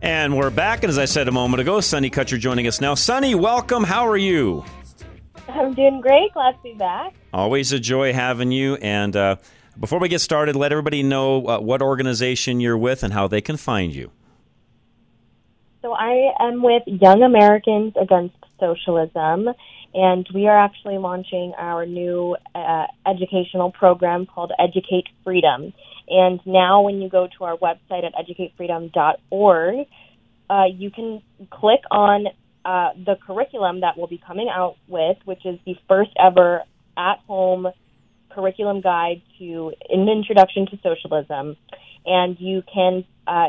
And 0.00 0.36
we're 0.36 0.50
back, 0.50 0.84
and 0.84 0.90
as 0.90 0.98
I 0.98 1.06
said 1.06 1.26
a 1.26 1.32
moment 1.32 1.60
ago, 1.60 1.80
Sunny 1.80 2.08
Kutcher 2.08 2.38
joining 2.38 2.68
us 2.68 2.80
now. 2.80 2.94
Sunny, 2.94 3.34
welcome. 3.34 3.82
How 3.82 4.06
are 4.06 4.16
you? 4.16 4.64
I'm 5.48 5.74
doing 5.74 6.00
great. 6.00 6.32
Glad 6.34 6.52
to 6.52 6.62
be 6.62 6.74
back. 6.74 7.14
Always 7.32 7.72
a 7.72 7.80
joy 7.80 8.12
having 8.12 8.52
you. 8.52 8.76
And 8.76 9.16
uh, 9.16 9.36
before 9.78 9.98
we 9.98 10.08
get 10.08 10.20
started, 10.20 10.54
let 10.54 10.70
everybody 10.70 11.02
know 11.02 11.44
uh, 11.48 11.58
what 11.58 11.82
organization 11.82 12.60
you're 12.60 12.78
with 12.78 13.02
and 13.02 13.12
how 13.12 13.26
they 13.26 13.40
can 13.40 13.56
find 13.56 13.92
you. 13.92 14.12
So 15.82 15.92
I 15.94 16.32
am 16.38 16.62
with 16.62 16.84
Young 16.86 17.24
Americans 17.24 17.94
Against 18.00 18.36
Socialism, 18.60 19.48
and 19.94 20.28
we 20.32 20.46
are 20.46 20.58
actually 20.58 20.98
launching 20.98 21.54
our 21.58 21.86
new 21.86 22.36
uh, 22.54 22.86
educational 23.04 23.72
program 23.72 24.26
called 24.26 24.52
Educate 24.60 25.08
Freedom. 25.24 25.72
And 26.08 26.40
now, 26.46 26.82
when 26.82 27.00
you 27.00 27.08
go 27.08 27.28
to 27.38 27.44
our 27.44 27.56
website 27.56 28.04
at 28.04 28.14
educatefreedom.org, 28.14 29.86
uh, 30.50 30.64
you 30.74 30.90
can 30.90 31.22
click 31.50 31.80
on 31.90 32.26
uh, 32.64 32.90
the 33.04 33.16
curriculum 33.26 33.80
that 33.80 33.96
we'll 33.96 34.06
be 34.06 34.20
coming 34.26 34.48
out 34.48 34.76
with, 34.88 35.18
which 35.24 35.44
is 35.44 35.58
the 35.66 35.74
first 35.88 36.10
ever 36.18 36.62
at 36.96 37.18
home 37.26 37.68
curriculum 38.30 38.80
guide 38.80 39.22
to 39.38 39.72
an 39.88 40.08
introduction 40.08 40.66
to 40.66 40.78
socialism, 40.82 41.56
and 42.06 42.36
you 42.38 42.62
can 42.72 43.04
uh, 43.26 43.48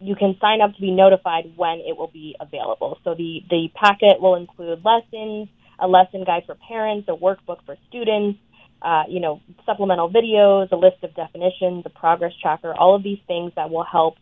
you 0.00 0.14
can 0.14 0.36
sign 0.40 0.60
up 0.60 0.74
to 0.74 0.80
be 0.80 0.90
notified 0.90 1.52
when 1.56 1.80
it 1.86 1.96
will 1.96 2.10
be 2.12 2.36
available. 2.40 2.98
So 3.04 3.14
the 3.14 3.40
the 3.50 3.68
packet 3.74 4.20
will 4.20 4.36
include 4.36 4.84
lessons, 4.84 5.48
a 5.78 5.88
lesson 5.88 6.24
guide 6.24 6.44
for 6.46 6.56
parents, 6.68 7.08
a 7.08 7.16
workbook 7.16 7.58
for 7.66 7.76
students, 7.88 8.38
uh, 8.82 9.04
you 9.08 9.20
know, 9.20 9.40
supplemental 9.66 10.10
videos, 10.10 10.70
a 10.70 10.76
list 10.76 11.02
of 11.02 11.14
definitions, 11.14 11.82
a 11.86 11.90
progress 11.90 12.32
tracker, 12.40 12.74
all 12.74 12.94
of 12.94 13.02
these 13.02 13.18
things 13.26 13.52
that 13.56 13.70
will 13.70 13.84
help 13.84 14.16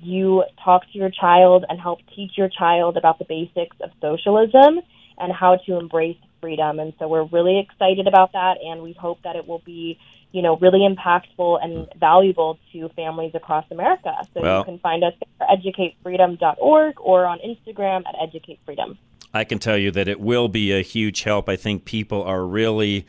you 0.00 0.44
talk 0.64 0.82
to 0.92 0.98
your 0.98 1.10
child 1.10 1.64
and 1.68 1.80
help 1.80 2.00
teach 2.14 2.32
your 2.36 2.48
child 2.48 2.96
about 2.96 3.18
the 3.18 3.24
basics 3.24 3.76
of 3.80 3.90
socialism 4.00 4.80
and 5.18 5.32
how 5.32 5.56
to 5.56 5.78
embrace 5.78 6.16
freedom. 6.40 6.78
And 6.78 6.92
so 6.98 7.08
we're 7.08 7.24
really 7.24 7.58
excited 7.58 8.06
about 8.06 8.32
that, 8.32 8.56
and 8.64 8.82
we 8.82 8.92
hope 8.92 9.18
that 9.22 9.36
it 9.36 9.46
will 9.46 9.62
be, 9.64 9.98
you 10.32 10.42
know, 10.42 10.56
really 10.56 10.80
impactful 10.80 11.62
and 11.62 11.88
valuable 11.98 12.58
to 12.72 12.88
families 12.90 13.32
across 13.34 13.64
America. 13.70 14.14
So 14.34 14.40
Well- 14.40 14.58
you 14.60 14.64
can 14.64 14.78
find 14.78 15.04
us 15.04 15.14
at 15.40 15.58
educatefreedom.org 15.58 16.94
or 17.00 17.26
on 17.26 17.38
Instagram 17.38 18.02
at 18.06 18.14
educatefreedom. 18.16 18.96
I 19.34 19.44
can 19.44 19.58
tell 19.58 19.78
you 19.78 19.90
that 19.92 20.08
it 20.08 20.20
will 20.20 20.48
be 20.48 20.72
a 20.72 20.82
huge 20.82 21.22
help. 21.22 21.48
I 21.48 21.56
think 21.56 21.84
people 21.86 22.22
are 22.22 22.44
really 22.44 23.06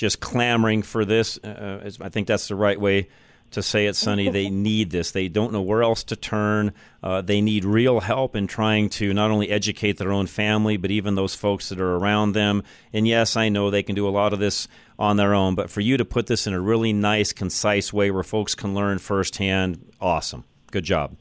just 0.00 0.18
clamoring 0.18 0.80
for 0.82 1.04
this. 1.04 1.36
Uh, 1.44 1.90
I 2.00 2.08
think 2.08 2.26
that's 2.26 2.48
the 2.48 2.54
right 2.54 2.80
way 2.80 3.08
to 3.50 3.62
say 3.62 3.84
it, 3.84 3.96
Sonny. 3.96 4.30
they 4.30 4.48
need 4.70 4.90
this. 4.90 5.10
They 5.10 5.28
don't 5.28 5.52
know 5.52 5.60
where 5.60 5.82
else 5.82 6.04
to 6.04 6.16
turn. 6.16 6.72
Uh, 7.02 7.20
they 7.20 7.42
need 7.42 7.66
real 7.66 8.00
help 8.00 8.34
in 8.34 8.46
trying 8.46 8.88
to 8.90 9.12
not 9.12 9.30
only 9.30 9.50
educate 9.50 9.98
their 9.98 10.10
own 10.10 10.26
family, 10.26 10.78
but 10.78 10.90
even 10.90 11.16
those 11.16 11.34
folks 11.34 11.68
that 11.68 11.78
are 11.78 11.96
around 11.96 12.32
them. 12.32 12.62
And 12.94 13.06
yes, 13.06 13.36
I 13.36 13.50
know 13.50 13.68
they 13.68 13.82
can 13.82 13.94
do 13.94 14.08
a 14.08 14.10
lot 14.10 14.32
of 14.32 14.38
this 14.38 14.68
on 14.98 15.18
their 15.18 15.34
own, 15.34 15.54
but 15.54 15.68
for 15.68 15.82
you 15.82 15.98
to 15.98 16.04
put 16.06 16.28
this 16.28 16.46
in 16.46 16.54
a 16.54 16.60
really 16.60 16.94
nice, 16.94 17.34
concise 17.34 17.92
way 17.92 18.10
where 18.10 18.22
folks 18.22 18.54
can 18.54 18.74
learn 18.74 18.98
firsthand, 19.00 19.92
awesome. 20.00 20.44
Good 20.70 20.84
job. 20.84 21.14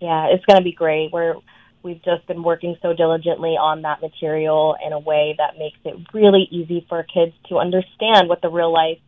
Yeah, 0.00 0.28
it's 0.30 0.46
going 0.46 0.56
to 0.56 0.64
be 0.64 0.72
great. 0.72 1.12
We're 1.12 1.34
we've 1.82 2.02
just 2.02 2.26
been 2.26 2.42
working 2.42 2.76
so 2.82 2.92
diligently 2.92 3.50
on 3.50 3.82
that 3.82 4.00
material 4.00 4.76
in 4.84 4.92
a 4.92 4.98
way 4.98 5.34
that 5.38 5.58
makes 5.58 5.78
it 5.84 5.94
really 6.12 6.46
easy 6.50 6.84
for 6.88 7.02
kids 7.02 7.32
to 7.48 7.58
understand 7.58 8.28
what 8.28 8.40
the 8.42 8.48
real 8.48 8.72
life 8.72 8.98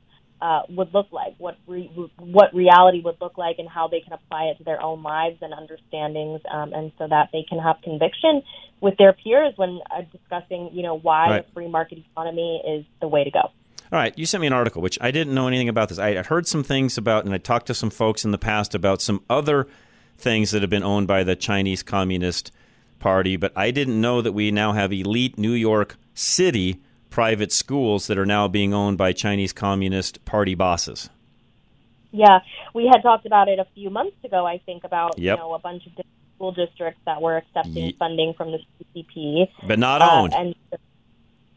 uh, 0.40 0.62
would 0.70 0.92
look 0.92 1.06
like, 1.12 1.34
what 1.38 1.56
re- 1.68 1.90
what 2.18 2.52
reality 2.52 3.00
would 3.04 3.16
look 3.20 3.38
like, 3.38 3.56
and 3.58 3.68
how 3.68 3.86
they 3.86 4.00
can 4.00 4.12
apply 4.12 4.44
it 4.46 4.58
to 4.58 4.64
their 4.64 4.82
own 4.82 5.02
lives 5.02 5.38
and 5.40 5.54
understandings, 5.54 6.40
um, 6.50 6.72
and 6.72 6.90
so 6.98 7.06
that 7.06 7.28
they 7.32 7.44
can 7.48 7.60
have 7.60 7.76
conviction 7.84 8.42
with 8.80 8.96
their 8.98 9.12
peers 9.12 9.52
when 9.56 9.78
uh, 9.90 10.02
discussing, 10.10 10.70
you 10.72 10.82
know, 10.82 10.98
why 10.98 11.30
Right. 11.30 11.46
the 11.46 11.52
free 11.52 11.68
market 11.68 11.98
economy 11.98 12.60
is 12.66 12.84
the 13.00 13.06
way 13.06 13.22
to 13.22 13.30
go. 13.30 13.38
All 13.40 13.98
right, 13.98 14.18
you 14.18 14.26
sent 14.26 14.40
me 14.40 14.48
an 14.48 14.52
article, 14.52 14.82
which 14.82 14.98
I 15.00 15.12
didn't 15.12 15.34
know 15.34 15.46
anything 15.46 15.68
about 15.68 15.90
this. 15.90 15.98
I 15.98 16.14
had 16.14 16.26
heard 16.26 16.48
some 16.48 16.64
things 16.64 16.98
about, 16.98 17.24
and 17.24 17.32
I 17.32 17.38
talked 17.38 17.66
to 17.66 17.74
some 17.74 17.90
folks 17.90 18.24
in 18.24 18.32
the 18.32 18.38
past 18.38 18.74
about 18.74 19.00
some 19.00 19.22
other 19.30 19.68
things 20.16 20.50
that 20.50 20.62
have 20.62 20.70
been 20.70 20.82
owned 20.82 21.06
by 21.06 21.22
the 21.22 21.36
Chinese 21.36 21.82
Communist 21.82 22.50
Party, 23.02 23.36
but 23.36 23.52
I 23.54 23.70
didn't 23.70 24.00
know 24.00 24.22
that 24.22 24.32
we 24.32 24.50
now 24.50 24.72
have 24.72 24.92
elite 24.92 25.36
New 25.36 25.52
York 25.52 25.96
City 26.14 26.80
private 27.10 27.52
schools 27.52 28.06
that 28.06 28.16
are 28.16 28.24
now 28.24 28.48
being 28.48 28.72
owned 28.72 28.96
by 28.96 29.12
Chinese 29.12 29.52
Communist 29.52 30.24
Party 30.24 30.54
bosses. 30.54 31.10
Yeah, 32.10 32.38
we 32.74 32.86
had 32.86 33.02
talked 33.02 33.26
about 33.26 33.48
it 33.48 33.58
a 33.58 33.66
few 33.74 33.90
months 33.90 34.16
ago. 34.24 34.46
I 34.46 34.58
think 34.64 34.84
about 34.84 35.18
Yep. 35.18 35.36
you 35.38 35.42
know 35.42 35.54
a 35.54 35.58
bunch 35.58 35.84
of 35.86 35.92
different 35.92 36.06
school 36.36 36.52
districts 36.52 37.00
that 37.06 37.20
were 37.20 37.36
accepting 37.36 37.86
Ye- 37.86 37.96
funding 37.98 38.34
from 38.34 38.52
the 38.52 38.58
CCP, 38.94 39.48
But 39.66 39.78
not 39.78 40.00
uh, 40.02 40.08
owned. 40.10 40.34
and 40.34 40.54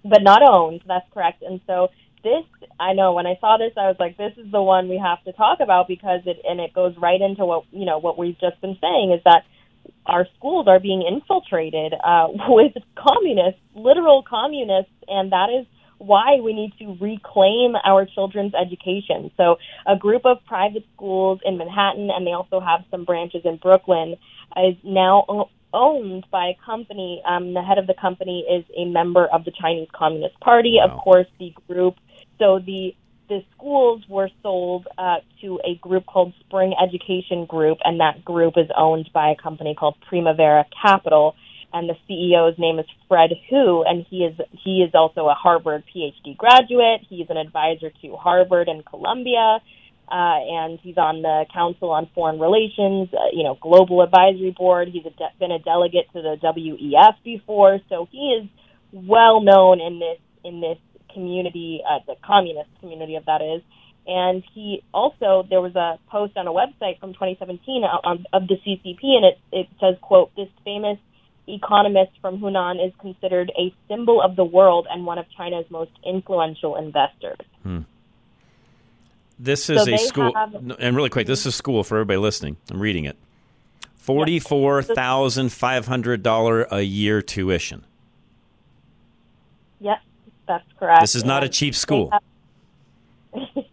but 0.03 0.21
not 0.23 0.41
owned. 0.47 0.81
That's 0.87 1.05
correct. 1.13 1.41
And 1.41 1.59
so 1.67 1.89
this, 2.23 2.43
I 2.79 2.93
know 2.93 3.13
when 3.13 3.27
I 3.27 3.37
saw 3.41 3.57
this, 3.57 3.73
I 3.77 3.87
was 3.87 3.97
like, 3.99 4.17
this 4.17 4.33
is 4.37 4.51
the 4.51 4.61
one 4.61 4.87
we 4.89 4.97
have 4.97 5.23
to 5.25 5.31
talk 5.33 5.59
about 5.61 5.87
because 5.87 6.21
it 6.25 6.37
and 6.47 6.59
it 6.59 6.73
goes 6.73 6.95
right 6.97 7.21
into 7.21 7.45
what 7.45 7.63
you 7.71 7.85
know 7.85 7.97
what 7.99 8.17
we've 8.17 8.39
just 8.39 8.59
been 8.61 8.77
saying 8.81 9.11
is 9.11 9.21
that 9.25 9.43
our 10.05 10.27
schools 10.37 10.67
are 10.67 10.79
being 10.79 11.03
infiltrated 11.07 11.93
uh, 11.93 12.27
with 12.49 12.73
communists, 12.95 13.61
literal 13.75 14.23
communists, 14.27 14.93
and 15.07 15.31
that 15.31 15.49
is 15.49 15.65
why 15.97 16.39
we 16.43 16.53
need 16.53 16.73
to 16.77 16.97
reclaim 17.03 17.75
our 17.85 18.05
children's 18.05 18.53
education. 18.53 19.31
So, 19.37 19.55
a 19.87 19.95
group 19.97 20.25
of 20.25 20.37
private 20.45 20.83
schools 20.95 21.39
in 21.45 21.57
Manhattan, 21.57 22.09
and 22.13 22.27
they 22.27 22.31
also 22.31 22.59
have 22.59 22.81
some 22.91 23.05
branches 23.05 23.41
in 23.45 23.57
Brooklyn, 23.57 24.15
is 24.57 24.75
now 24.83 25.25
o- 25.29 25.49
owned 25.73 26.25
by 26.31 26.47
a 26.47 26.65
company. 26.65 27.21
Um, 27.25 27.53
the 27.53 27.61
head 27.61 27.77
of 27.77 27.87
the 27.87 27.93
company 27.99 28.45
is 28.49 28.65
a 28.77 28.85
member 28.85 29.25
of 29.27 29.45
the 29.45 29.51
Chinese 29.51 29.87
Communist 29.93 30.39
Party. 30.41 30.77
Of 30.83 30.99
course, 30.99 31.27
the 31.39 31.53
group. 31.67 31.95
So 32.39 32.59
the 32.59 32.93
the 33.27 33.43
schools 33.55 34.03
were 34.07 34.29
sold 34.43 34.87
uh, 34.97 35.17
to 35.41 35.59
a 35.65 35.75
group 35.75 36.05
called 36.05 36.33
Spring 36.41 36.73
Education 36.81 37.45
Group, 37.45 37.79
and 37.83 37.99
that 37.99 38.23
group 38.23 38.53
is 38.57 38.69
owned 38.77 39.09
by 39.13 39.29
a 39.29 39.35
company 39.35 39.75
called 39.77 39.95
Primavera 40.07 40.65
Capital. 40.81 41.35
And 41.73 41.89
the 41.89 41.95
CEO's 42.07 42.57
name 42.57 42.79
is 42.79 42.85
Fred 43.09 43.31
Hu, 43.49 43.83
and 43.83 44.05
he 44.09 44.23
is 44.23 44.39
he 44.63 44.81
is 44.81 44.91
also 44.93 45.27
a 45.27 45.33
Harvard 45.33 45.83
PhD 45.93 46.37
graduate. 46.37 47.01
He's 47.09 47.29
an 47.29 47.35
advisor 47.35 47.91
to 48.01 48.15
Harvard 48.15 48.69
and 48.69 48.85
Columbia, 48.85 49.59
uh, 50.09 50.11
and 50.11 50.79
he's 50.81 50.97
on 50.97 51.21
the 51.21 51.45
Council 51.53 51.91
on 51.91 52.07
Foreign 52.15 52.39
Relations, 52.39 53.09
uh, 53.13 53.27
you 53.33 53.43
know, 53.43 53.57
Global 53.59 54.03
Advisory 54.03 54.55
Board. 54.57 54.87
He's 54.87 55.05
a 55.05 55.09
de- 55.09 55.33
been 55.37 55.51
a 55.51 55.59
delegate 55.59 56.05
to 56.13 56.21
the 56.21 56.37
WEF 56.41 57.15
before, 57.25 57.79
so 57.89 58.07
he 58.09 58.39
is 58.41 58.47
well 58.93 59.41
known 59.41 59.81
in 59.81 59.99
this 59.99 60.19
in 60.45 60.61
this 60.61 60.77
community, 61.15 61.81
uh, 61.89 61.99
the 62.05 62.15
communist 62.23 62.69
community 62.79 63.15
of 63.15 63.25
that 63.25 63.41
is. 63.41 63.63
And 64.07 64.43
he 64.53 64.83
also 64.93 65.47
there 65.49 65.61
was 65.61 65.75
a 65.75 65.97
post 66.11 66.37
on 66.37 66.45
a 66.47 66.51
website 66.51 66.99
from 66.99 67.13
2017 67.13 67.83
out 67.83 68.01
on, 68.03 68.25
of 68.33 68.47
the 68.47 68.55
CCP, 68.63 68.99
and 69.01 69.25
it 69.25 69.39
it 69.51 69.67
says, 69.79 69.95
"quote 70.01 70.29
This 70.35 70.49
famous 70.63 70.99
economist 71.47 72.11
from 72.21 72.39
Hunan 72.39 72.85
is 72.85 72.93
considered 72.99 73.51
a 73.57 73.73
symbol 73.87 74.21
of 74.21 74.35
the 74.35 74.43
world 74.45 74.85
and 74.91 75.07
one 75.07 75.17
of 75.17 75.25
China's 75.35 75.65
most 75.71 75.91
influential 76.05 76.75
investors." 76.75 77.39
Hmm. 77.63 77.79
This 79.39 79.69
is 79.69 79.85
they 79.85 79.95
a 79.95 79.97
school, 79.97 80.31
have- 80.35 80.53
and 80.79 80.95
really 80.95 81.09
quick, 81.09 81.27
this 81.27 81.41
is 81.41 81.47
a 81.47 81.51
school 81.51 81.83
for 81.83 81.97
everybody 81.97 82.17
listening. 82.17 82.57
I'm 82.71 82.79
reading 82.79 83.05
it. 83.05 83.17
Forty-four 83.97 84.83
thousand 84.83 85.51
five 85.51 85.87
hundred 85.87 86.21
dollar 86.21 86.67
a 86.69 86.81
year 86.81 87.23
tuition. 87.23 87.85
Yes, 89.79 89.99
that's 90.47 90.65
correct. 90.79 91.01
This 91.01 91.15
is 91.15 91.25
not 91.25 91.43
a 91.43 91.49
cheap 91.49 91.75
school. 91.75 92.11
have- 92.11 92.23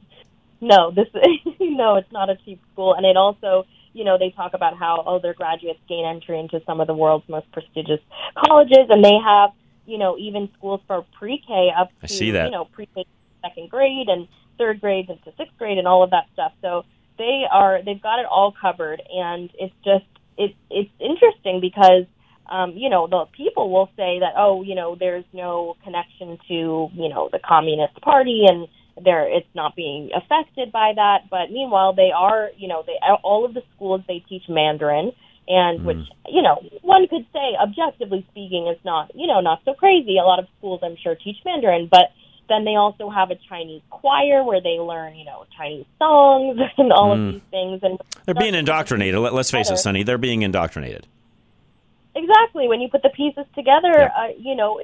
no, 0.61 0.91
this 0.91 1.09
no, 1.61 1.97
it's 1.97 2.13
not 2.13 2.31
a 2.31 2.37
cheap 2.45 2.61
school, 2.73 2.95
and 2.95 3.07
it 3.07 3.17
also, 3.17 3.67
you 3.93 4.05
know, 4.05 4.19
they 4.19 4.31
talk 4.31 4.55
about 4.55 4.77
how 4.79 5.03
oh, 5.07 5.19
their 5.19 5.35
graduates 5.35 5.81
gain 5.89 6.05
entry 6.07 6.39
into 6.39 6.61
some 6.67 6.81
of 6.81 6.87
the 6.87 6.95
world's 6.95 7.29
most 7.29 7.51
prestigious 7.53 8.01
colleges, 8.37 8.89
and 8.89 9.05
they 9.05 9.19
have, 9.25 9.51
you 9.87 9.99
know, 9.99 10.17
even 10.19 10.49
schools 10.59 10.81
for 10.87 11.05
pre-K 11.19 11.71
up 11.77 11.89
to 11.89 11.95
I 12.05 12.07
see 12.07 12.31
that. 12.33 12.47
you 12.47 12.51
know 12.51 12.65
pre-K 12.67 13.05
second 13.43 13.71
grade 13.71 14.09
and 14.09 14.29
third 14.59 14.81
grade 14.81 15.09
into 15.11 15.33
sixth 15.37 15.57
grade 15.59 15.79
and 15.79 15.87
all 15.87 16.03
of 16.03 16.11
that 16.11 16.27
stuff. 16.33 16.53
So 16.63 16.85
they 17.19 17.45
are 17.51 17.83
they've 17.83 18.03
got 18.03 18.19
it 18.21 18.27
all 18.27 18.53
covered, 18.53 19.03
and 19.13 19.51
it's 19.59 19.75
just 19.85 20.05
it, 20.39 20.55
it's 20.71 20.91
interesting 20.99 21.61
because 21.61 22.05
um, 22.51 22.73
you 22.77 22.89
know, 22.91 23.07
the 23.07 23.25
people 23.37 23.71
will 23.71 23.89
say 23.97 24.19
that, 24.21 24.35
oh, 24.37 24.63
you 24.63 24.75
know, 24.75 24.97
there's 24.99 25.25
no 25.33 25.77
connection 25.85 26.39
to, 26.49 26.89
you 26.93 27.09
know, 27.09 27.29
the 27.33 27.39
Communist 27.39 28.01
Party 28.03 28.45
and 28.49 28.69
there 29.03 29.27
it's 29.27 29.49
not 29.55 29.75
being 29.75 30.11
affected 30.15 30.71
by 30.73 30.93
that. 30.97 31.31
But 31.31 31.51
meanwhile, 31.51 31.95
they 31.95 32.11
are, 32.15 32.51
you 32.57 32.69
know, 32.69 32.83
they 32.87 32.95
all 33.23 33.45
of 33.45 33.55
the 33.55 33.63
schools 33.75 34.03
they 34.07 34.25
teach 34.29 34.43
Mandarin, 34.49 35.13
and 35.49 35.85
which, 35.85 35.97
you 36.29 36.43
know, 36.43 36.63
one 36.83 37.09
could 37.09 37.27
say, 37.33 37.57
objectively 37.61 38.27
speaking, 38.31 38.69
is 38.69 38.79
not, 38.85 39.11
you 39.15 39.27
know, 39.27 39.41
not 39.41 39.61
so 39.65 39.75
crazy. 39.75 40.19
A 40.19 40.25
lot 40.25 40.39
of 40.39 40.47
schools, 40.59 40.81
I'm 40.83 40.97
sure, 41.03 41.15
teach 41.15 41.37
Mandarin, 41.45 41.89
but 41.91 42.13
then 42.49 42.65
they 42.65 42.75
also 42.77 43.09
have 43.09 43.31
a 43.31 43.37
Chinese 43.49 43.83
choir 43.89 44.45
where 44.45 44.61
they 44.61 44.79
learn, 44.79 45.17
you 45.17 45.25
know, 45.25 45.47
Chinese 45.57 45.87
songs 45.99 46.59
and 46.77 46.93
all 46.93 47.17
Mm. 47.17 47.29
of 47.29 47.33
these 47.35 47.43
things. 47.51 47.81
And 47.83 47.99
They're 48.27 48.35
being 48.35 48.55
indoctrinated. 48.55 49.19
Let, 49.19 49.33
let's 49.33 49.51
face 49.51 49.71
it, 49.71 49.79
Sonny. 49.79 50.03
They're 50.03 50.19
being 50.19 50.43
indoctrinated. 50.43 51.07
Exactly. 52.15 52.69
When 52.69 52.81
you 52.81 52.89
put 52.89 53.03
the 53.03 53.11
pieces 53.11 53.45
together, 53.55 54.11
uh, 54.11 54.29
you 54.39 54.55
know, 54.55 54.83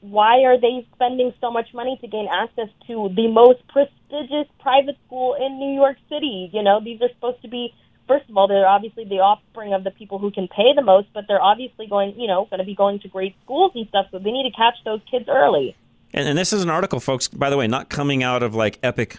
why 0.00 0.44
are 0.44 0.58
they 0.58 0.86
spending 0.94 1.32
so 1.40 1.50
much 1.50 1.74
money 1.74 1.98
to 2.00 2.06
gain 2.06 2.28
access 2.32 2.68
to 2.86 3.10
the 3.14 3.28
most 3.28 3.66
prestigious 3.68 4.46
private 4.60 4.96
school 5.06 5.34
in 5.34 5.58
New 5.58 5.74
York 5.74 5.96
City? 6.08 6.50
You 6.52 6.62
know, 6.62 6.80
these 6.82 7.00
are 7.02 7.08
supposed 7.10 7.42
to 7.42 7.48
be, 7.48 7.74
first 8.08 8.28
of 8.30 8.36
all, 8.36 8.48
they're 8.48 8.66
obviously 8.66 9.04
the 9.04 9.16
offspring 9.16 9.74
of 9.74 9.84
the 9.84 9.90
people 9.90 10.18
who 10.18 10.30
can 10.30 10.48
pay 10.48 10.72
the 10.74 10.82
most, 10.82 11.08
but 11.12 11.24
they're 11.28 11.42
obviously 11.42 11.86
going, 11.86 12.18
you 12.18 12.26
know, 12.26 12.46
going 12.46 12.60
to 12.60 12.64
be 12.64 12.74
going 12.74 13.00
to 13.00 13.08
great 13.08 13.34
schools 13.44 13.72
and 13.74 13.86
stuff, 13.88 14.06
so 14.10 14.18
they 14.18 14.30
need 14.30 14.50
to 14.50 14.56
catch 14.56 14.76
those 14.84 15.00
kids 15.10 15.26
early. 15.28 15.76
And, 16.12 16.28
and 16.28 16.38
this 16.38 16.52
is 16.52 16.62
an 16.62 16.70
article, 16.70 17.00
folks, 17.00 17.28
by 17.28 17.50
the 17.50 17.56
way, 17.56 17.66
not 17.66 17.88
coming 17.88 18.22
out 18.22 18.42
of 18.42 18.54
like 18.54 18.78
Epoch 18.82 19.18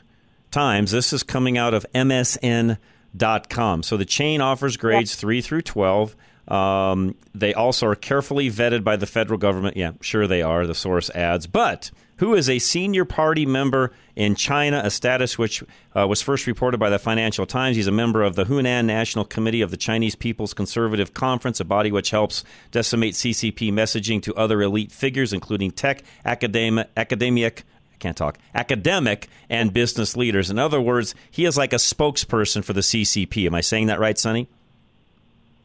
Times. 0.50 0.92
This 0.92 1.14
is 1.14 1.24
coming 1.24 1.58
out 1.58 1.74
of 1.74 1.86
MSN.com. 1.94 3.84
So 3.84 3.98
the 3.98 4.06
chain 4.06 4.42
offers 4.42 4.78
grades 4.78 5.16
3 5.16 5.42
through 5.42 5.62
12. 5.62 6.16
Um, 6.48 7.16
they 7.34 7.54
also 7.54 7.88
are 7.88 7.96
carefully 7.96 8.50
vetted 8.50 8.84
by 8.84 8.96
the 8.96 9.06
federal 9.06 9.38
government. 9.38 9.78
Yeah, 9.78 9.92
sure 10.02 10.28
they 10.28 10.42
are, 10.42 10.68
the 10.68 10.76
source 10.76 11.10
adds. 11.12 11.48
But 11.48 11.92
who 12.22 12.36
is 12.36 12.50
a 12.50 12.60
senior 12.60 13.04
party 13.04 13.48
member 13.48 13.92
in 14.16 14.36
China, 14.36 14.82
a 14.84 14.92
status 14.92 15.40
which 15.40 15.64
uh, 15.96 16.08
was 16.08 16.22
first 16.22 16.46
reported 16.46 16.80
by 16.80 16.92
the 16.92 17.00
Financial 17.00 17.48
Times. 17.48 17.76
He's 17.76 17.88
a 17.88 17.92
member 17.92 18.22
of 18.22 18.36
the 18.36 18.46
Hunan 18.46 18.86
National 18.86 19.26
Committee 19.26 19.62
of 19.62 19.72
the 19.72 19.78
Chinese 19.78 20.14
People's 20.14 20.54
Conservative 20.54 21.16
Conference, 21.16 21.60
a 21.60 21.66
body 21.66 21.92
which 21.92 22.12
helps 22.12 22.44
decimate 22.70 23.16
CCP 23.16 23.72
messaging 23.72 24.22
to 24.22 24.36
other 24.36 24.62
elite 24.62 24.92
figures, 24.92 25.34
including 25.34 25.72
tech, 25.72 26.04
academic, 26.24 26.90
academic, 26.96 27.64
can't 27.98 28.16
talk, 28.18 28.38
academic, 28.54 29.28
and 29.50 29.74
business 29.74 30.16
leaders. 30.16 30.52
In 30.52 30.60
other 30.60 30.80
words, 30.80 31.16
he 31.32 31.46
is 31.46 31.58
like 31.58 31.74
a 31.74 31.78
spokesperson 31.78 32.64
for 32.64 32.74
the 32.74 32.82
CCP. 32.82 33.48
Am 33.48 33.56
I 33.56 33.62
saying 33.62 33.88
that 33.88 34.00
right, 34.00 34.18
Sonny? 34.18 34.48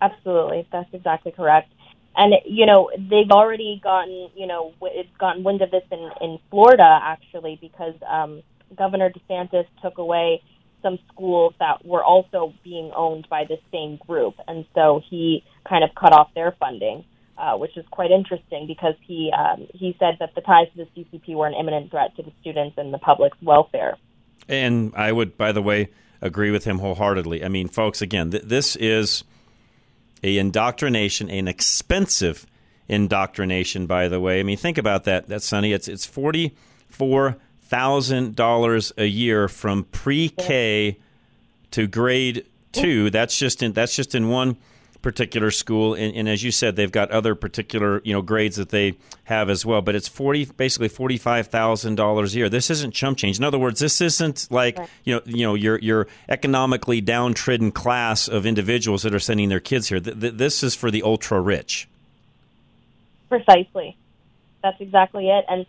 Absolutely, 0.00 0.66
that's 0.70 0.92
exactly 0.92 1.32
correct. 1.32 1.72
And 2.16 2.34
you 2.46 2.66
know 2.66 2.90
they've 2.96 3.30
already 3.30 3.80
gotten 3.82 4.30
you 4.34 4.46
know 4.46 4.72
it's 4.82 5.08
gotten 5.18 5.44
wind 5.44 5.62
of 5.62 5.70
this 5.70 5.84
in 5.90 6.10
in 6.20 6.38
Florida 6.50 6.98
actually 7.02 7.58
because 7.60 7.94
um, 8.08 8.42
Governor 8.76 9.10
DeSantis 9.10 9.66
took 9.82 9.98
away 9.98 10.42
some 10.82 10.98
schools 11.12 11.54
that 11.58 11.84
were 11.84 12.04
also 12.04 12.54
being 12.62 12.90
owned 12.94 13.26
by 13.28 13.44
the 13.48 13.58
same 13.72 13.98
group, 14.06 14.34
and 14.48 14.64
so 14.74 15.02
he 15.08 15.44
kind 15.68 15.84
of 15.84 15.90
cut 15.94 16.12
off 16.12 16.30
their 16.34 16.54
funding, 16.58 17.04
uh, 17.36 17.56
which 17.56 17.76
is 17.76 17.84
quite 17.90 18.10
interesting 18.10 18.66
because 18.66 18.94
he 19.02 19.30
um, 19.36 19.66
he 19.74 19.96
said 19.98 20.16
that 20.20 20.34
the 20.34 20.40
ties 20.40 20.68
to 20.76 20.84
the 20.84 21.02
CCP 21.02 21.34
were 21.34 21.46
an 21.46 21.54
imminent 21.54 21.90
threat 21.90 22.14
to 22.16 22.22
the 22.22 22.32
students 22.40 22.78
and 22.78 22.94
the 22.94 22.98
public's 22.98 23.38
welfare. 23.42 23.96
And 24.48 24.92
I 24.94 25.12
would, 25.12 25.36
by 25.36 25.52
the 25.52 25.62
way, 25.62 25.88
agree 26.20 26.50
with 26.50 26.64
him 26.64 26.78
wholeheartedly. 26.78 27.44
I 27.44 27.48
mean, 27.48 27.68
folks, 27.68 28.00
again, 28.00 28.30
th- 28.30 28.44
this 28.44 28.76
is 28.76 29.24
a 30.22 30.38
indoctrination, 30.38 31.30
an 31.30 31.48
expensive 31.48 32.46
indoctrination, 32.88 33.86
by 33.86 34.08
the 34.08 34.20
way. 34.20 34.40
I 34.40 34.42
mean, 34.42 34.56
think 34.56 34.78
about 34.78 35.04
that. 35.04 35.28
That's 35.28 35.44
Sonny. 35.44 35.72
It's 35.72 35.88
it's 35.88 36.06
forty 36.06 36.54
four 36.88 37.36
thousand 37.60 38.36
dollars 38.36 38.92
a 38.96 39.06
year 39.06 39.48
from 39.48 39.84
pre 39.84 40.28
K 40.28 40.98
to 41.72 41.86
grade 41.86 42.46
two. 42.72 43.10
That's 43.10 43.38
just 43.38 43.62
in 43.62 43.72
that's 43.72 43.94
just 43.94 44.14
in 44.14 44.28
one 44.28 44.56
particular 45.06 45.52
school, 45.52 45.94
and, 45.94 46.16
and, 46.16 46.28
as 46.28 46.42
you 46.42 46.50
said, 46.50 46.74
they've 46.74 46.90
got 46.90 47.12
other 47.12 47.36
particular 47.36 48.02
you 48.02 48.12
know 48.12 48.22
grades 48.22 48.56
that 48.56 48.70
they 48.70 48.96
have 49.22 49.48
as 49.48 49.64
well. 49.64 49.80
But 49.80 49.94
it's 49.94 50.08
forty, 50.08 50.46
basically 50.46 50.88
forty 50.88 51.16
five 51.16 51.46
thousand 51.46 51.94
dollars 51.94 52.34
a 52.34 52.38
year. 52.38 52.48
This 52.48 52.70
isn't 52.70 52.92
chump 52.92 53.16
change. 53.16 53.38
In 53.38 53.44
other 53.44 53.58
words, 53.58 53.78
this 53.78 54.00
isn't 54.00 54.48
like 54.50 54.76
you 55.04 55.14
know 55.14 55.20
you 55.24 55.46
know 55.46 55.54
your 55.54 55.78
your 55.78 56.08
economically 56.28 57.00
downtrodden 57.00 57.70
class 57.70 58.26
of 58.26 58.46
individuals 58.46 59.04
that 59.04 59.14
are 59.14 59.20
sending 59.20 59.48
their 59.48 59.60
kids 59.60 59.88
here. 59.88 60.00
Th- 60.00 60.18
th- 60.18 60.34
this 60.34 60.64
is 60.64 60.74
for 60.74 60.90
the 60.90 61.04
ultra 61.04 61.40
rich. 61.40 61.86
Precisely, 63.28 63.96
that's 64.60 64.80
exactly 64.80 65.30
it, 65.30 65.44
and 65.48 65.66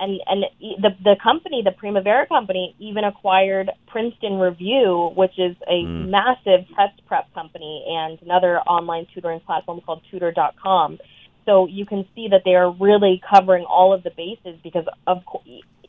and 0.00 0.20
and 0.26 0.44
the 0.82 0.90
the 1.04 1.16
company, 1.22 1.62
the 1.64 1.72
Primavera 1.72 2.26
company, 2.26 2.74
even 2.78 3.04
acquired 3.04 3.70
Princeton 3.86 4.38
Review, 4.38 5.12
which 5.14 5.38
is 5.38 5.56
a 5.68 5.84
mm. 5.84 6.08
massive 6.08 6.66
test 6.74 7.06
prep 7.06 7.32
company, 7.34 7.84
and 7.88 8.20
another 8.22 8.58
online 8.60 9.06
tutoring 9.14 9.40
platform 9.40 9.80
called 9.80 10.02
Tutor.com. 10.10 10.98
So 11.46 11.66
you 11.66 11.86
can 11.86 12.06
see 12.14 12.28
that 12.28 12.42
they 12.44 12.54
are 12.54 12.70
really 12.70 13.20
covering 13.28 13.64
all 13.64 13.92
of 13.92 14.02
the 14.02 14.10
bases 14.10 14.58
because 14.62 14.86
of 15.06 15.22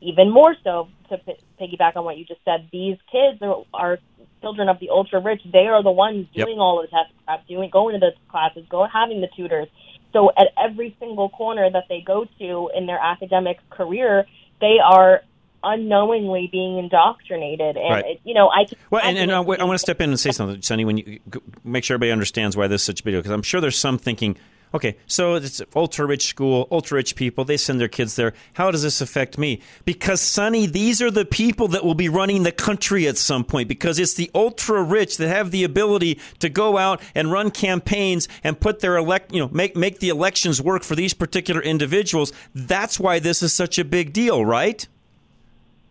even 0.01 0.32
more 0.32 0.55
so 0.64 0.89
to 1.09 1.18
p- 1.18 1.38
piggyback 1.59 1.95
on 1.95 2.03
what 2.03 2.18
you 2.18 2.26
just 2.26 2.43
said. 2.43 2.68
These 2.72 2.97
kids 3.12 3.41
are, 3.41 3.64
are 3.74 3.99
children 4.41 4.70
of 4.70 4.80
the 4.80 4.89
ultra 4.89 5.22
rich. 5.22 5.41
They 5.51 5.68
are 5.68 5.84
the 5.84 5.91
ones 5.91 6.28
doing 6.34 6.55
yep. 6.55 6.57
all 6.57 6.84
of 6.84 6.89
the 6.89 6.95
test 6.95 7.14
prep, 7.26 7.47
doing 7.47 7.70
going 7.70 7.93
to 7.93 7.99
the 7.99 8.12
classes, 8.30 8.66
go 8.70 8.88
having 8.91 9.22
the 9.22 9.30
tutors. 9.36 9.68
So 10.14 10.32
at 10.38 10.47
every 10.62 10.95
single 10.99 11.30
corner 11.30 11.70
that 11.70 11.86
they 11.89 12.01
go 12.01 12.26
to 12.39 12.70
in 12.76 12.86
their 12.86 12.99
academic 12.99 13.57
career, 13.70 14.26
they 14.59 14.78
are 14.84 15.22
unknowingly 15.64 16.49
being 16.51 16.78
indoctrinated. 16.80 17.78
And 17.78 17.89
right. 17.89 18.05
it, 18.05 18.22
you 18.24 18.34
know, 18.34 18.49
I 18.49 18.66
can, 18.66 18.78
well, 18.89 19.01
and, 19.03 19.18
and 19.18 19.32
I, 19.32 19.38
I 19.38 19.41
want 19.41 19.74
to 19.74 19.78
step 19.80 20.01
in 20.01 20.09
and 20.09 20.20
say 20.20 20.32
something, 20.32 20.62
Sonny. 20.62 20.86
When 20.86 20.97
you 20.97 21.20
make 21.64 21.84
sure 21.84 21.95
everybody 21.95 22.12
understands 22.12 22.57
why 22.57 22.68
this 22.68 22.82
is 22.82 22.86
such 22.86 23.01
a 23.01 23.03
big 23.03 23.14
deal, 23.14 23.20
because 23.20 23.32
I'm 23.32 23.43
sure 23.43 23.62
there's 23.62 23.78
some 23.78 23.97
thinking 23.97 24.38
Okay, 24.74 24.95
so 25.05 25.36
it's 25.36 25.61
ultra 25.76 26.05
rich 26.05 26.28
school, 26.28 26.67
ultra 26.72 26.95
rich 26.95 27.15
people. 27.15 27.43
They 27.43 27.57
send 27.57 27.80
their 27.82 27.89
kids 27.89 28.15
there. 28.15 28.34
How 28.53 28.72
does 28.72 28.84
this 28.84 29.01
affect 29.01 29.38
me? 29.38 29.61
Because, 29.84 30.22
Sonny, 30.22 30.65
these 30.65 31.01
are 31.01 31.11
the 31.11 31.26
people 31.26 31.67
that 31.69 31.84
will 31.84 31.95
be 31.95 32.07
running 32.07 32.43
the 32.43 32.53
country 32.53 33.05
at 33.05 33.17
some 33.17 33.43
point. 33.43 33.67
Because 33.67 33.99
it's 33.99 34.13
the 34.13 34.32
ultra 34.34 34.82
rich 34.82 35.17
that 35.17 35.28
have 35.28 35.51
the 35.51 35.65
ability 35.65 36.19
to 36.39 36.47
go 36.47 36.78
out 36.78 37.01
and 37.13 37.32
run 37.32 37.51
campaigns 37.51 38.30
and 38.45 38.59
put 38.59 38.80
their 38.80 38.95
elect, 38.95 39.34
you 39.34 39.41
know, 39.41 39.49
make 39.49 39.76
make 39.76 39.99
the 39.99 40.09
elections 40.09 40.61
work 40.61 40.84
for 40.84 40.95
these 40.95 41.13
particular 41.13 41.61
individuals. 41.61 42.32
That's 42.55 42.97
why 42.97 43.19
this 43.19 43.43
is 43.43 43.53
such 43.53 43.78
a 43.78 43.84
big 43.84 44.13
deal, 44.13 44.45
right? 44.45 44.88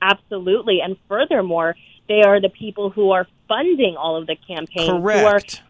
Absolutely, 0.01 0.81
and 0.81 0.97
furthermore, 1.07 1.77
they 2.09 2.23
are 2.23 2.41
the 2.41 2.49
people 2.49 2.89
who 2.89 3.11
are 3.11 3.27
funding 3.47 3.97
all 3.97 4.17
of 4.17 4.27
the 4.27 4.37
campaigns. 4.37 4.89
Correct 4.89 5.61
are 5.61 5.70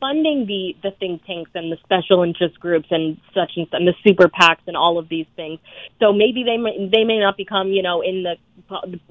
funding 0.00 0.46
the 0.46 0.76
the 0.82 0.90
think 0.98 1.24
tanks 1.24 1.50
and 1.54 1.72
the 1.72 1.78
special 1.84 2.22
interest 2.22 2.60
groups 2.60 2.88
and 2.90 3.18
such 3.32 3.52
and, 3.56 3.66
and 3.72 3.88
the 3.88 3.94
super 4.04 4.28
PACs 4.28 4.60
and 4.66 4.76
all 4.76 4.98
of 4.98 5.08
these 5.08 5.26
things. 5.34 5.58
So 5.98 6.12
maybe 6.12 6.44
they 6.44 6.58
may, 6.58 6.88
they 6.92 7.04
may 7.04 7.18
not 7.18 7.36
become 7.36 7.68
you 7.68 7.82
know 7.82 8.02
in 8.02 8.22
the 8.22 8.36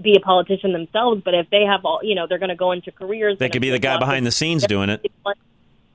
be 0.01 0.15
a 0.15 0.19
politician 0.19 0.71
themselves, 0.73 1.21
but 1.23 1.33
if 1.33 1.49
they 1.49 1.63
have 1.63 1.83
all 1.83 1.99
you 2.03 2.15
know 2.15 2.27
they're 2.27 2.39
going 2.39 2.49
to 2.49 2.55
go 2.55 2.71
into 2.71 2.91
careers. 2.91 3.39
They 3.39 3.49
could 3.49 3.61
be 3.61 3.71
the 3.71 3.79
guy 3.79 3.97
behind 3.97 4.25
the 4.25 4.31
scenes 4.31 4.65
doing 4.65 4.89
it. 4.89 5.05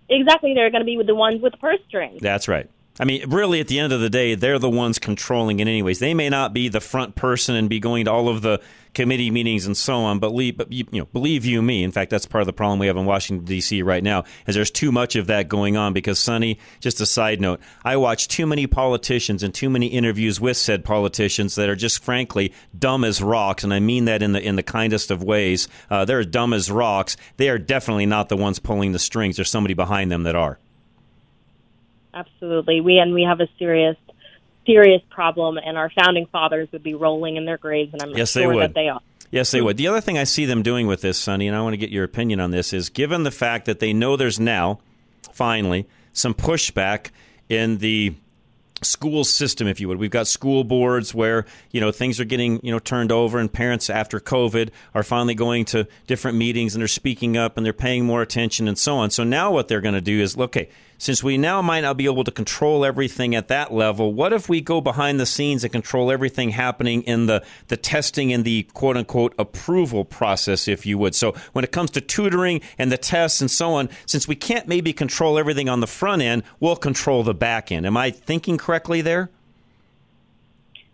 Exactly, 0.09 0.55
they're 0.55 0.71
going 0.71 0.83
to 0.83 0.87
be 0.87 0.97
with 0.97 1.07
the 1.07 1.15
ones 1.15 1.43
with 1.43 1.55
purse 1.61 1.81
strings. 1.89 2.21
That's 2.21 2.49
right. 2.49 2.71
I 2.99 3.05
mean, 3.05 3.29
really, 3.29 3.61
at 3.61 3.69
the 3.69 3.79
end 3.79 3.93
of 3.93 4.01
the 4.01 4.09
day, 4.09 4.35
they're 4.35 4.59
the 4.59 4.71
ones 4.71 4.99
controlling 4.99 5.61
it, 5.61 5.69
anyways. 5.69 5.99
They 5.99 6.15
may 6.15 6.31
not 6.31 6.55
be 6.55 6.69
the 6.69 6.81
front 6.81 7.15
person 7.15 7.55
and 7.55 7.69
be 7.69 7.79
going 7.79 8.07
to 8.07 8.13
all 8.13 8.29
of 8.29 8.41
the 8.41 8.61
committee 8.95 9.31
meetings 9.31 9.67
and 9.67 9.77
so 9.77 9.97
on. 9.97 10.19
But, 10.19 10.35
you, 10.35 10.55
you 10.71 10.87
know, 10.93 11.05
believe 11.13 11.45
you 11.45 11.61
me, 11.61 11.85
in 11.85 11.93
fact, 11.93 12.11
that's 12.11 12.25
part 12.25 12.41
of 12.41 12.47
the 12.47 12.55
problem 12.55 12.79
we 12.79 12.87
have 12.87 12.97
in 12.97 13.05
Washington 13.05 13.45
D.C. 13.45 13.83
right 13.83 14.03
now, 14.03 14.25
is 14.47 14.55
there's 14.55 14.71
too 14.71 14.91
much 14.91 15.15
of 15.15 15.27
that 15.27 15.49
going 15.49 15.77
on. 15.77 15.93
Because, 15.93 16.19
Sonny, 16.19 16.59
just 16.81 17.01
a 17.03 17.07
side 17.07 17.39
note, 17.39 17.61
I 17.85 17.99
watch 17.99 18.29
too 18.29 18.47
many 18.47 18.67
politicians 18.67 19.43
and 19.43 19.53
too 19.53 19.69
many 19.69 19.89
interviews 19.89 20.41
with 20.41 20.57
said 20.57 20.83
politicians 20.83 21.55
that 21.57 21.69
are 21.69 21.77
just 21.77 22.03
frankly 22.03 22.55
dumb 22.79 23.05
as 23.05 23.23
rocks, 23.23 23.63
and 23.63 23.75
I 23.75 23.81
mean 23.81 24.07
that 24.07 24.23
in 24.23 24.33
the 24.33 24.41
in 24.41 24.57
the 24.57 24.63
kindest 24.63 25.11
of 25.11 25.23
ways. 25.23 25.69
Uh, 25.91 26.07
they're 26.07 26.25
dumb 26.25 26.55
as 26.55 26.71
rocks. 26.71 27.19
They 27.37 27.51
are 27.51 27.59
definitely 27.59 28.07
not 28.07 28.31
the 28.31 28.37
ones 28.39 28.59
pulling 28.59 28.93
the 28.93 28.99
strings. 28.99 29.37
There's 29.37 29.51
somebody 29.51 29.75
behind 29.75 30.11
them 30.11 30.23
that 30.23 30.35
are 30.35 30.59
absolutely. 32.17 32.81
We 32.81 32.99
and 32.99 33.15
we 33.15 33.23
have 33.23 33.41
a 33.41 33.49
serious 33.59 33.97
serious 34.67 35.03
problem, 35.11 35.59
and 35.59 35.77
our 35.79 35.91
founding 35.91 36.27
fathers 36.27 36.69
would 36.73 36.83
be 36.83 36.95
rolling 36.95 37.37
in 37.37 37.45
their 37.45 37.59
graves, 37.59 37.93
and 37.93 38.03
I'm 38.03 38.11
yes, 38.11 38.33
sure 38.33 38.43
they 38.43 38.47
would. 38.49 38.63
that 38.63 38.75
they 38.75 38.89
are. 38.89 39.01
Yes, 39.31 39.51
they 39.51 39.61
would. 39.61 39.77
The 39.77 39.89
other 39.89 40.01
thing 40.01 40.19
I 40.19 40.25
see 40.25 40.45
them 40.45 40.63
doing 40.63 40.87
with 40.87 41.03
this, 41.03 41.19
Sonny, 41.19 41.47
and 41.47 41.57
I 41.57 41.61
want 41.61 41.73
to 41.75 41.79
get 41.79 41.91
your 41.91 42.05
opinion 42.05 42.41
on 42.41 42.51
this, 42.51 42.73
is 42.73 42.89
given 42.89 43.23
the 43.23 43.31
fact 43.31 43.67
that 43.67 43.81
they 43.81 43.93
know 43.93 44.17
there's 44.17 44.41
now, 44.41 44.81
finally, 45.33 45.87
some 46.13 46.35
pushback 46.35 47.11
in 47.49 47.79
the 47.79 48.15
school 48.83 49.25
system, 49.25 49.67
if 49.67 49.81
you 49.81 49.89
would. 49.89 49.99
We've 49.99 50.11
got 50.11 50.27
school 50.27 50.65
boards 50.65 51.15
where 51.15 51.47
you 51.71 51.81
know 51.81 51.93
things 51.93 52.21
are 52.21 52.25
getting 52.25 52.61
you 52.63 52.73
know 52.73 52.79
turned 52.79 53.13
over, 53.13 53.39
and 53.39 53.53
parents 53.53 53.91
after 53.91 54.21
COVID 54.21 54.71
are 54.95 55.03
finally 55.03 55.35
going 55.35 55.65
to 55.67 55.87
different 56.07 56.37
meetings 56.37 56.75
and 56.75 56.81
they're 56.81 56.89
speaking 56.89 57.37
up 57.37 57.57
and 57.57 57.65
they're 57.65 57.73
paying 57.73 58.05
more 58.05 58.23
attention 58.23 58.69
and 58.69 58.79
so 58.79 58.97
on. 58.97 59.11
So 59.11 59.25
now 59.25 59.51
what 59.53 59.69
they're 59.69 59.81
going 59.81 59.95
to 59.95 60.01
do 60.01 60.21
is, 60.21 60.37
okay, 60.37 60.69
since 60.99 61.23
we 61.23 61.39
now 61.39 61.63
might 61.63 61.81
not 61.81 61.97
be 61.97 62.07
able 62.07 62.25
to 62.25 62.31
control 62.31 62.85
everything 62.85 63.35
at 63.35 63.49
that 63.49 63.73
level, 63.73 64.13
what 64.13 64.33
if 64.33 64.49
we 64.49 64.61
go 64.61 64.81
behind 64.81 65.21
the 65.21 65.27
scenes 65.27 65.65
and 65.65 65.73
control 65.73 66.11
everything 66.11 66.51
happening 66.51 67.03
in 67.03 67.27
the, 67.27 67.45
the 67.69 67.77
testing 67.77 68.33
and 68.33 68.45
the 68.45 68.65
quote 68.75 68.97
unquote 68.97 69.35
approval 69.39 70.05
process, 70.05 70.69
if 70.69 70.87
you 70.87 70.99
would? 70.99 71.15
So 71.15 71.35
when 71.53 71.65
it 71.65 71.73
comes 71.73 71.91
to 71.93 72.01
tutoring 72.01 72.61
and 72.79 72.91
the 72.91 72.99
tests 72.99 73.41
and 73.41 73.51
so 73.51 73.75
on, 73.75 73.89
since 74.07 74.27
we 74.27 74.37
can't 74.37 74.69
maybe 74.69 74.93
control 74.93 75.39
everything 75.39 75.69
on 75.69 75.81
the 75.81 75.87
front 75.87 76.23
end, 76.23 76.43
we'll 76.61 76.77
control 76.77 77.23
the 77.23 77.35
back 77.35 77.71
end. 77.71 77.87
Am 77.87 77.97
I 77.97 78.11
thinking 78.11 78.57
correctly 78.57 79.01
there? 79.01 79.31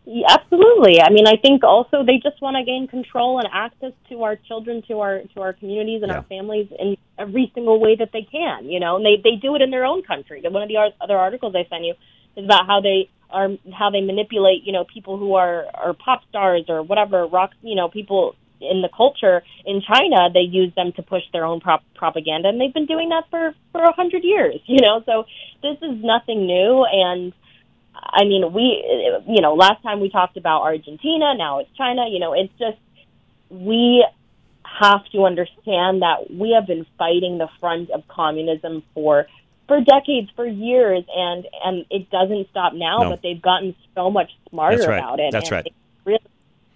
Yeah, 0.04 0.26
absolutely. 0.30 1.00
I 1.00 1.10
mean, 1.10 1.26
I 1.28 1.36
think 1.36 1.62
also 1.62 2.02
they 2.04 2.18
just 2.18 2.42
want 2.42 2.56
to 2.56 2.64
gain 2.64 2.88
control 2.88 3.38
and 3.38 3.48
access 3.52 3.92
to 4.08 4.24
our 4.24 4.34
children, 4.34 4.82
to 4.88 4.98
our 5.00 5.22
to 5.34 5.40
our 5.40 5.52
communities 5.52 6.02
and 6.02 6.10
yeah. 6.10 6.18
our 6.18 6.22
families 6.24 6.66
in 6.76 6.96
every 7.18 7.52
single 7.54 7.78
way 7.78 7.94
that 7.96 8.10
they 8.12 8.26
can. 8.30 8.68
You 8.68 8.80
know, 8.80 8.96
and 8.96 9.06
they 9.06 9.22
they 9.22 9.36
do 9.36 9.54
it 9.54 9.62
in 9.62 9.70
their 9.70 9.84
own 9.84 10.02
country. 10.02 10.42
One 10.44 10.62
of 10.62 10.68
the 10.68 10.90
other 11.00 11.16
articles 11.16 11.54
I 11.54 11.68
sent 11.70 11.84
you 11.84 11.94
is 12.36 12.44
about 12.44 12.66
how 12.66 12.80
they 12.80 13.10
are 13.30 13.50
how 13.72 13.90
they 13.90 14.00
manipulate. 14.00 14.64
You 14.64 14.72
know, 14.72 14.84
people 14.92 15.18
who 15.18 15.34
are 15.34 15.66
are 15.72 15.94
pop 15.94 16.22
stars 16.28 16.64
or 16.68 16.82
whatever 16.82 17.26
rock. 17.26 17.52
You 17.62 17.76
know, 17.76 17.88
people 17.88 18.34
in 18.60 18.82
the 18.82 18.88
culture 18.96 19.42
in 19.64 19.82
China, 19.82 20.30
they 20.32 20.40
use 20.40 20.72
them 20.74 20.92
to 20.96 21.02
push 21.02 21.22
their 21.32 21.44
own 21.44 21.60
prop- 21.60 21.84
propaganda, 21.94 22.48
and 22.48 22.60
they've 22.60 22.74
been 22.74 22.86
doing 22.86 23.10
that 23.10 23.24
for 23.30 23.54
for 23.70 23.82
a 23.84 23.92
hundred 23.92 24.24
years. 24.24 24.56
You 24.66 24.80
know, 24.80 25.02
so 25.06 25.24
this 25.62 25.76
is 25.82 26.02
nothing 26.02 26.46
new, 26.46 26.84
and 26.90 27.32
I 27.94 28.24
mean, 28.24 28.52
we, 28.52 29.22
you 29.28 29.40
know, 29.40 29.54
last 29.54 29.82
time 29.82 30.00
we 30.00 30.10
talked 30.10 30.36
about 30.36 30.62
Argentina, 30.62 31.34
now 31.36 31.60
it's 31.60 31.70
China. 31.76 32.06
You 32.08 32.18
know, 32.18 32.32
it's 32.32 32.52
just 32.58 32.78
we 33.50 34.04
have 34.64 35.04
to 35.12 35.24
understand 35.24 36.02
that 36.02 36.30
we 36.30 36.52
have 36.52 36.66
been 36.66 36.86
fighting 36.98 37.38
the 37.38 37.48
front 37.60 37.90
of 37.90 38.06
communism 38.08 38.82
for 38.94 39.26
for 39.68 39.80
decades, 39.80 40.30
for 40.34 40.46
years, 40.46 41.04
and 41.14 41.46
and 41.64 41.86
it 41.90 42.10
doesn't 42.10 42.48
stop 42.50 42.74
now. 42.74 42.98
No. 42.98 43.10
But 43.10 43.22
they've 43.22 43.40
gotten 43.40 43.74
so 43.94 44.10
much 44.10 44.30
smarter 44.50 44.88
right. 44.88 44.98
about 44.98 45.20
it. 45.20 45.32
That's 45.32 45.50
right. 45.50 45.72
Really, 46.04 46.20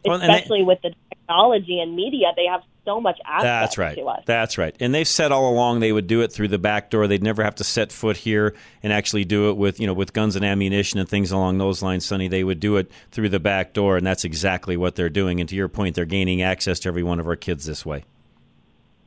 Well, 0.04 0.20
and 0.20 0.32
especially 0.32 0.62
with 0.62 0.80
the 0.82 0.94
technology 1.08 1.80
and 1.80 1.96
media, 1.96 2.32
they 2.36 2.46
have 2.46 2.62
so 2.84 3.00
much 3.00 3.18
access 3.24 3.42
That's 3.42 3.78
right. 3.78 3.96
to 3.96 4.04
us. 4.04 4.22
That's 4.26 4.58
right. 4.58 4.74
And 4.78 4.94
they've 4.94 5.06
said 5.06 5.32
all 5.32 5.52
along 5.52 5.80
they 5.80 5.92
would 5.92 6.06
do 6.06 6.22
it 6.22 6.32
through 6.32 6.48
the 6.48 6.58
back 6.58 6.90
door. 6.90 7.06
They'd 7.06 7.22
never 7.22 7.42
have 7.42 7.56
to 7.56 7.64
set 7.64 7.92
foot 7.92 8.16
here 8.16 8.54
and 8.82 8.92
actually 8.92 9.24
do 9.24 9.50
it 9.50 9.56
with 9.56 9.80
you 9.80 9.86
know 9.86 9.92
with 9.92 10.12
guns 10.12 10.36
and 10.36 10.44
ammunition 10.44 11.00
and 11.00 11.08
things 11.08 11.32
along 11.32 11.58
those 11.58 11.82
lines, 11.82 12.06
Sonny. 12.06 12.28
They 12.28 12.44
would 12.44 12.60
do 12.60 12.76
it 12.76 12.90
through 13.10 13.28
the 13.30 13.40
back 13.40 13.74
door, 13.74 13.96
and 13.96 14.06
that's 14.06 14.24
exactly 14.24 14.76
what 14.76 14.94
they're 14.94 15.10
doing. 15.10 15.40
And 15.40 15.48
to 15.48 15.56
your 15.56 15.68
point, 15.68 15.96
they're 15.96 16.04
gaining 16.04 16.42
access 16.42 16.78
to 16.80 16.88
every 16.88 17.02
one 17.02 17.20
of 17.20 17.26
our 17.26 17.36
kids 17.36 17.66
this 17.66 17.84
way. 17.84 18.04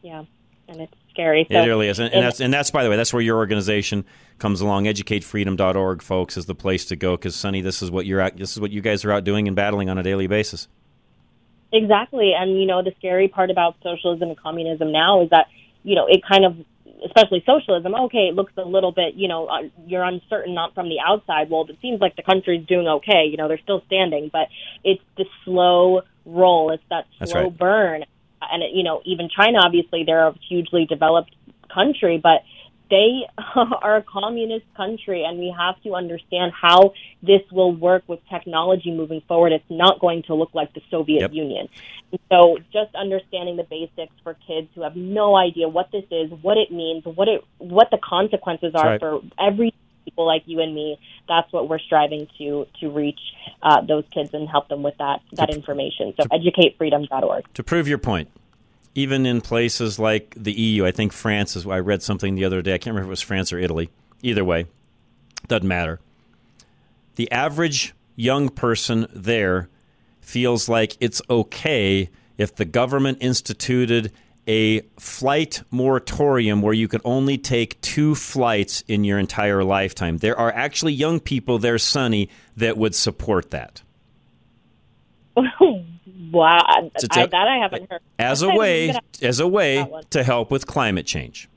Yeah, 0.01 0.25
and 0.67 0.81
it's 0.81 0.93
scary. 1.09 1.47
So 1.49 1.57
it 1.57 1.65
really 1.65 1.87
is, 1.87 1.99
and, 1.99 2.13
and 2.13 2.23
that's 2.23 2.41
and 2.41 2.53
that's 2.53 2.71
by 2.71 2.83
the 2.83 2.89
way, 2.89 2.97
that's 2.97 3.13
where 3.13 3.21
your 3.21 3.37
organization 3.37 4.03
comes 4.39 4.61
along. 4.61 4.85
EducateFreedom.org, 4.85 6.01
folks, 6.01 6.37
is 6.37 6.45
the 6.45 6.55
place 6.55 6.85
to 6.85 6.95
go 6.95 7.15
because 7.15 7.35
Sonny, 7.35 7.61
this 7.61 7.81
is 7.81 7.89
what 7.89 8.05
you're 8.05 8.21
out, 8.21 8.35
this 8.35 8.51
is 8.51 8.59
what 8.59 8.71
you 8.71 8.81
guys 8.81 9.05
are 9.05 9.11
out 9.11 9.23
doing 9.23 9.47
and 9.47 9.55
battling 9.55 9.89
on 9.89 9.97
a 9.97 10.03
daily 10.03 10.27
basis. 10.27 10.67
Exactly. 11.71 12.33
And, 12.37 12.59
you 12.59 12.65
know, 12.65 12.81
the 12.83 12.93
scary 12.97 13.27
part 13.27 13.51
about 13.51 13.75
socialism 13.83 14.29
and 14.29 14.37
communism 14.37 14.91
now 14.91 15.23
is 15.23 15.29
that, 15.29 15.47
you 15.83 15.95
know, 15.95 16.07
it 16.07 16.21
kind 16.27 16.45
of, 16.45 16.55
especially 17.05 17.43
socialism, 17.45 17.93
okay, 17.95 18.27
it 18.29 18.35
looks 18.35 18.53
a 18.57 18.67
little 18.67 18.91
bit, 18.91 19.13
you 19.15 19.27
know, 19.27 19.45
uh, 19.45 19.61
you're 19.85 20.03
uncertain 20.03 20.53
not 20.53 20.73
from 20.73 20.89
the 20.89 20.97
outside. 21.05 21.49
Well, 21.49 21.65
it 21.69 21.77
seems 21.81 22.01
like 22.01 22.15
the 22.15 22.23
country's 22.23 22.65
doing 22.65 22.87
okay. 22.87 23.25
You 23.29 23.37
know, 23.37 23.47
they're 23.47 23.61
still 23.61 23.83
standing, 23.85 24.29
but 24.33 24.49
it's 24.83 25.01
the 25.17 25.25
slow 25.45 26.01
roll. 26.25 26.71
It's 26.71 26.83
that 26.89 27.05
slow 27.23 27.43
right. 27.43 27.57
burn. 27.57 28.05
and 28.41 28.63
you 28.73 28.83
know, 28.83 29.01
even 29.05 29.29
China, 29.29 29.59
obviously, 29.63 30.03
they're 30.05 30.27
a 30.27 30.35
hugely 30.47 30.85
developed 30.85 31.33
country, 31.73 32.19
but 32.21 32.41
they 32.89 33.21
are 33.55 33.97
a 33.97 34.03
communist 34.03 34.65
country 34.75 35.23
and 35.23 35.39
we 35.39 35.53
have 35.57 35.81
to 35.83 35.95
understand 35.95 36.51
how 36.59 36.93
this 37.21 37.41
will 37.51 37.75
work 37.75 38.03
with 38.07 38.19
technology 38.29 38.91
moving 38.91 39.21
forward. 39.27 39.51
It's 39.51 39.63
not 39.69 39.99
going 39.99 40.23
to 40.23 40.35
look 40.35 40.53
like 40.53 40.73
the 40.73 40.81
Soviet 40.89 41.21
Yep. 41.21 41.33
Union. 41.33 41.69
And 42.11 42.19
so 42.31 42.57
just 42.73 42.93
understanding 42.95 43.57
the 43.57 43.63
basics 43.63 44.13
for 44.23 44.35
kids 44.47 44.67
who 44.75 44.81
have 44.81 44.95
no 44.95 45.35
idea 45.35 45.67
what 45.67 45.91
this 45.91 46.05
is, 46.11 46.31
what 46.41 46.57
it 46.57 46.71
means, 46.71 47.05
what 47.05 47.27
it 47.27 47.43
what 47.57 47.89
the 47.91 47.99
consequences 48.03 48.73
are 48.75 48.91
right. 48.91 48.99
for 48.99 49.21
every 49.39 49.73
people 50.05 50.25
like 50.25 50.43
you 50.45 50.59
and 50.59 50.73
me, 50.73 50.97
that's 51.27 51.51
what 51.53 51.69
we're 51.69 51.79
striving 51.79 52.27
to 52.37 52.65
to 52.79 52.89
reach 52.89 53.19
uh, 53.61 53.81
those 53.81 54.05
kids 54.11 54.33
and 54.33 54.49
help 54.49 54.67
them 54.69 54.81
with 54.81 54.97
that 54.97 55.21
that 55.33 55.49
information. 55.53 56.13
So 56.19 56.27
educatefreedom.org. 56.27 57.53
To 57.53 57.63
prove 57.63 57.87
your 57.87 57.97
point, 57.97 58.29
even 58.95 59.25
in 59.25 59.41
places 59.41 59.99
like 59.99 60.33
the 60.37 60.51
EU, 60.51 60.85
I 60.85 60.91
think 60.91 61.13
France 61.13 61.55
is. 61.55 61.65
I 61.65 61.79
read 61.79 62.01
something 62.01 62.35
the 62.35 62.45
other 62.45 62.61
day. 62.61 62.73
I 62.73 62.77
can't 62.77 62.93
remember 62.93 63.07
if 63.07 63.09
it 63.09 63.11
was 63.11 63.21
France 63.21 63.53
or 63.53 63.59
Italy. 63.59 63.89
Either 64.21 64.43
way, 64.43 64.65
doesn't 65.47 65.67
matter. 65.67 65.99
The 67.15 67.31
average 67.31 67.93
young 68.15 68.49
person 68.49 69.07
there 69.13 69.69
feels 70.19 70.67
like 70.67 70.97
it's 70.99 71.21
okay 71.29 72.09
if 72.37 72.55
the 72.55 72.65
government 72.65 73.19
instituted 73.21 74.11
a 74.47 74.81
flight 74.97 75.61
moratorium 75.69 76.61
where 76.61 76.73
you 76.73 76.87
could 76.87 77.01
only 77.05 77.37
take 77.37 77.79
two 77.81 78.15
flights 78.15 78.83
in 78.87 79.03
your 79.03 79.19
entire 79.19 79.63
lifetime. 79.63 80.17
There 80.17 80.37
are 80.37 80.51
actually 80.51 80.93
young 80.93 81.19
people 81.19 81.59
there, 81.59 81.77
Sonny, 81.77 82.29
that 82.57 82.77
would 82.77 82.95
support 82.95 83.51
that. 83.51 83.83
wow, 86.31 86.91
It's 86.95 87.17
I, 87.17 87.23
a- 87.23 87.27
that 87.27 87.47
I 87.47 87.57
haven't 87.57 87.89
heard. 87.89 88.01
as 88.17 88.41
a 88.41 88.49
way 88.49 88.93
as 89.21 89.39
a 89.39 89.47
way 89.47 89.85
to 90.11 90.23
help 90.23 90.51
with 90.51 90.67
climate 90.67 91.05
change. 91.05 91.49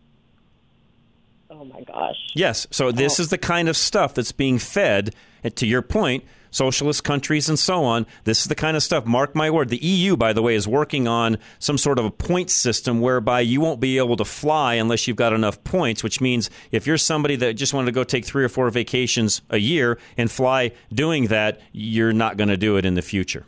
Oh 1.50 1.64
my 1.64 1.82
gosh. 1.82 2.16
Yes, 2.34 2.66
so 2.70 2.90
this 2.90 3.20
oh. 3.20 3.22
is 3.22 3.28
the 3.28 3.38
kind 3.38 3.68
of 3.68 3.76
stuff 3.76 4.14
that's 4.14 4.32
being 4.32 4.58
fed 4.58 5.14
and 5.44 5.54
to 5.56 5.66
your 5.66 5.82
point, 5.82 6.24
socialist 6.50 7.04
countries 7.04 7.48
and 7.48 7.58
so 7.58 7.84
on. 7.84 8.06
This 8.24 8.42
is 8.42 8.46
the 8.46 8.54
kind 8.54 8.76
of 8.76 8.82
stuff 8.82 9.06
mark 9.06 9.34
my 9.34 9.50
word. 9.50 9.68
The 9.68 9.78
EU 9.78 10.16
by 10.16 10.32
the 10.32 10.42
way 10.42 10.54
is 10.54 10.66
working 10.68 11.08
on 11.08 11.38
some 11.58 11.78
sort 11.78 11.98
of 11.98 12.04
a 12.04 12.10
point 12.10 12.50
system 12.50 13.00
whereby 13.00 13.40
you 13.40 13.60
won't 13.60 13.80
be 13.80 13.98
able 13.98 14.16
to 14.16 14.24
fly 14.24 14.74
unless 14.74 15.06
you've 15.06 15.16
got 15.16 15.32
enough 15.32 15.62
points, 15.64 16.02
which 16.02 16.20
means 16.20 16.50
if 16.70 16.86
you're 16.86 16.98
somebody 16.98 17.36
that 17.36 17.54
just 17.54 17.74
wanted 17.74 17.86
to 17.86 17.92
go 17.92 18.04
take 18.04 18.24
3 18.24 18.44
or 18.44 18.48
4 18.48 18.70
vacations 18.70 19.42
a 19.50 19.58
year 19.58 19.98
and 20.16 20.30
fly 20.30 20.72
doing 20.92 21.26
that, 21.26 21.60
you're 21.72 22.12
not 22.12 22.36
going 22.36 22.48
to 22.48 22.56
do 22.56 22.76
it 22.76 22.84
in 22.84 22.94
the 22.94 23.02
future. 23.02 23.46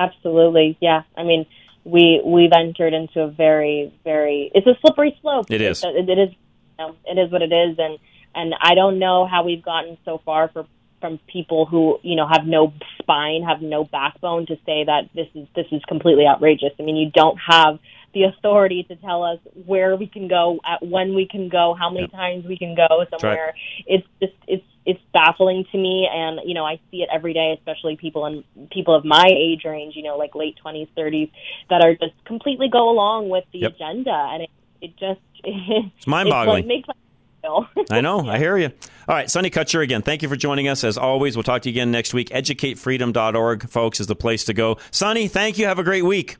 Absolutely, 0.00 0.78
yeah. 0.80 1.02
I 1.16 1.24
mean, 1.24 1.44
we 1.84 2.22
we've 2.24 2.52
entered 2.52 2.94
into 2.94 3.20
a 3.20 3.28
very, 3.28 3.92
very. 4.02 4.50
It's 4.54 4.66
a 4.66 4.74
slippery 4.80 5.18
slope. 5.20 5.50
It 5.50 5.60
is. 5.60 5.84
It, 5.84 6.08
it 6.08 6.18
is. 6.18 6.30
You 6.78 6.86
know, 6.86 6.96
it 7.04 7.18
is 7.18 7.30
what 7.30 7.42
it 7.42 7.52
is, 7.52 7.78
and 7.78 7.98
and 8.34 8.54
I 8.60 8.74
don't 8.74 8.98
know 8.98 9.26
how 9.26 9.44
we've 9.44 9.62
gotten 9.62 9.98
so 10.04 10.20
far 10.24 10.48
for 10.48 10.66
from 11.00 11.18
people 11.26 11.66
who 11.66 11.98
you 12.02 12.16
know 12.16 12.26
have 12.26 12.46
no 12.46 12.72
spine, 13.00 13.42
have 13.42 13.60
no 13.60 13.84
backbone 13.84 14.46
to 14.46 14.56
say 14.66 14.84
that 14.84 15.10
this 15.14 15.28
is 15.34 15.46
this 15.54 15.66
is 15.70 15.82
completely 15.86 16.26
outrageous. 16.26 16.72
I 16.78 16.82
mean, 16.82 16.96
you 16.96 17.10
don't 17.10 17.38
have 17.46 17.78
the 18.12 18.24
authority 18.24 18.84
to 18.84 18.96
tell 18.96 19.22
us 19.22 19.38
where 19.66 19.96
we 19.96 20.06
can 20.06 20.28
go, 20.28 20.60
at 20.66 20.84
when 20.86 21.14
we 21.14 21.26
can 21.26 21.48
go, 21.48 21.74
how 21.78 21.90
many 21.90 22.08
times 22.08 22.44
we 22.44 22.58
can 22.58 22.74
go 22.74 23.04
somewhere. 23.10 23.54
It's 23.86 24.06
just 24.20 24.32
it's 24.46 24.64
it's 24.86 25.00
baffling 25.12 25.64
to 25.70 25.78
me, 25.78 26.08
and 26.12 26.40
you 26.44 26.54
know 26.54 26.64
I 26.64 26.80
see 26.90 26.98
it 27.02 27.08
every 27.14 27.34
day, 27.34 27.54
especially 27.58 27.96
people 27.96 28.26
in 28.26 28.44
people 28.70 28.94
of 28.94 29.04
my 29.04 29.26
age 29.30 29.62
range, 29.64 29.94
you 29.96 30.02
know, 30.02 30.16
like 30.16 30.34
late 30.34 30.56
twenties, 30.56 30.88
thirties, 30.96 31.28
that 31.68 31.84
are 31.84 31.94
just 31.94 32.14
completely 32.24 32.68
go 32.68 32.90
along 32.90 33.28
with 33.28 33.44
the 33.52 33.60
Yep. 33.60 33.74
agenda, 33.74 34.28
and 34.32 34.42
it 34.44 34.50
it 34.80 34.96
just 34.96 35.20
it's 35.44 36.06
mind-boggling. 36.06 36.64
It 36.64 36.66
makes 36.66 36.88
my 36.88 36.94
feel. 37.42 37.68
I 37.90 38.00
know. 38.00 38.28
I 38.28 38.38
hear 38.38 38.56
you. 38.56 38.70
All 39.08 39.14
right, 39.14 39.30
Sonny 39.30 39.50
Kutcher 39.50 39.82
again. 39.82 40.02
Thank 40.02 40.22
you 40.22 40.28
for 40.28 40.36
joining 40.36 40.68
us. 40.68 40.84
As 40.84 40.98
always, 40.98 41.36
we'll 41.36 41.42
talk 41.42 41.62
to 41.62 41.70
you 41.70 41.74
again 41.74 41.90
next 41.90 42.12
week. 42.14 42.30
EducateFreedom.org, 42.30 43.68
folks, 43.68 44.00
is 44.00 44.06
the 44.06 44.16
place 44.16 44.44
to 44.44 44.54
go. 44.54 44.78
Sonny, 44.90 45.28
thank 45.28 45.58
you. 45.58 45.66
Have 45.66 45.78
a 45.78 45.84
great 45.84 46.04
week. 46.04 46.36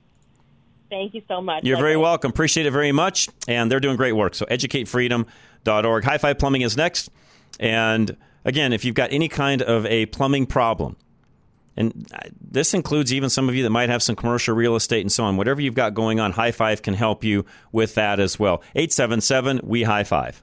Thank 0.90 1.14
you 1.14 1.22
so 1.28 1.40
much. 1.40 1.64
You're 1.64 1.78
very 1.78 1.96
welcome. 1.96 2.30
Appreciate 2.30 2.66
it 2.66 2.72
very 2.72 2.92
much. 2.92 3.28
And 3.46 3.70
they're 3.70 3.80
doing 3.80 3.96
great 3.96 4.12
work. 4.12 4.34
So 4.34 4.44
educatefreedom.org. 4.46 6.04
High 6.04 6.18
Five 6.18 6.38
Plumbing 6.38 6.62
is 6.62 6.76
next. 6.76 7.10
And 7.58 8.16
again, 8.44 8.72
if 8.72 8.84
you've 8.84 8.94
got 8.94 9.12
any 9.12 9.28
kind 9.28 9.62
of 9.62 9.86
a 9.86 10.06
plumbing 10.06 10.46
problem, 10.46 10.96
and 11.76 12.06
this 12.40 12.74
includes 12.74 13.12
even 13.12 13.30
some 13.30 13.48
of 13.48 13.54
you 13.54 13.62
that 13.62 13.70
might 13.70 13.88
have 13.88 14.02
some 14.02 14.16
commercial 14.16 14.54
real 14.54 14.76
estate 14.76 15.00
and 15.02 15.12
so 15.12 15.24
on, 15.24 15.36
whatever 15.36 15.60
you've 15.60 15.74
got 15.74 15.94
going 15.94 16.18
on, 16.20 16.32
High 16.32 16.52
Five 16.52 16.82
can 16.82 16.94
help 16.94 17.22
you 17.24 17.46
with 17.72 17.94
that 17.94 18.20
as 18.20 18.38
well. 18.38 18.62
877 18.74 19.60
We 19.62 19.84
High 19.84 20.04
Five. 20.04 20.42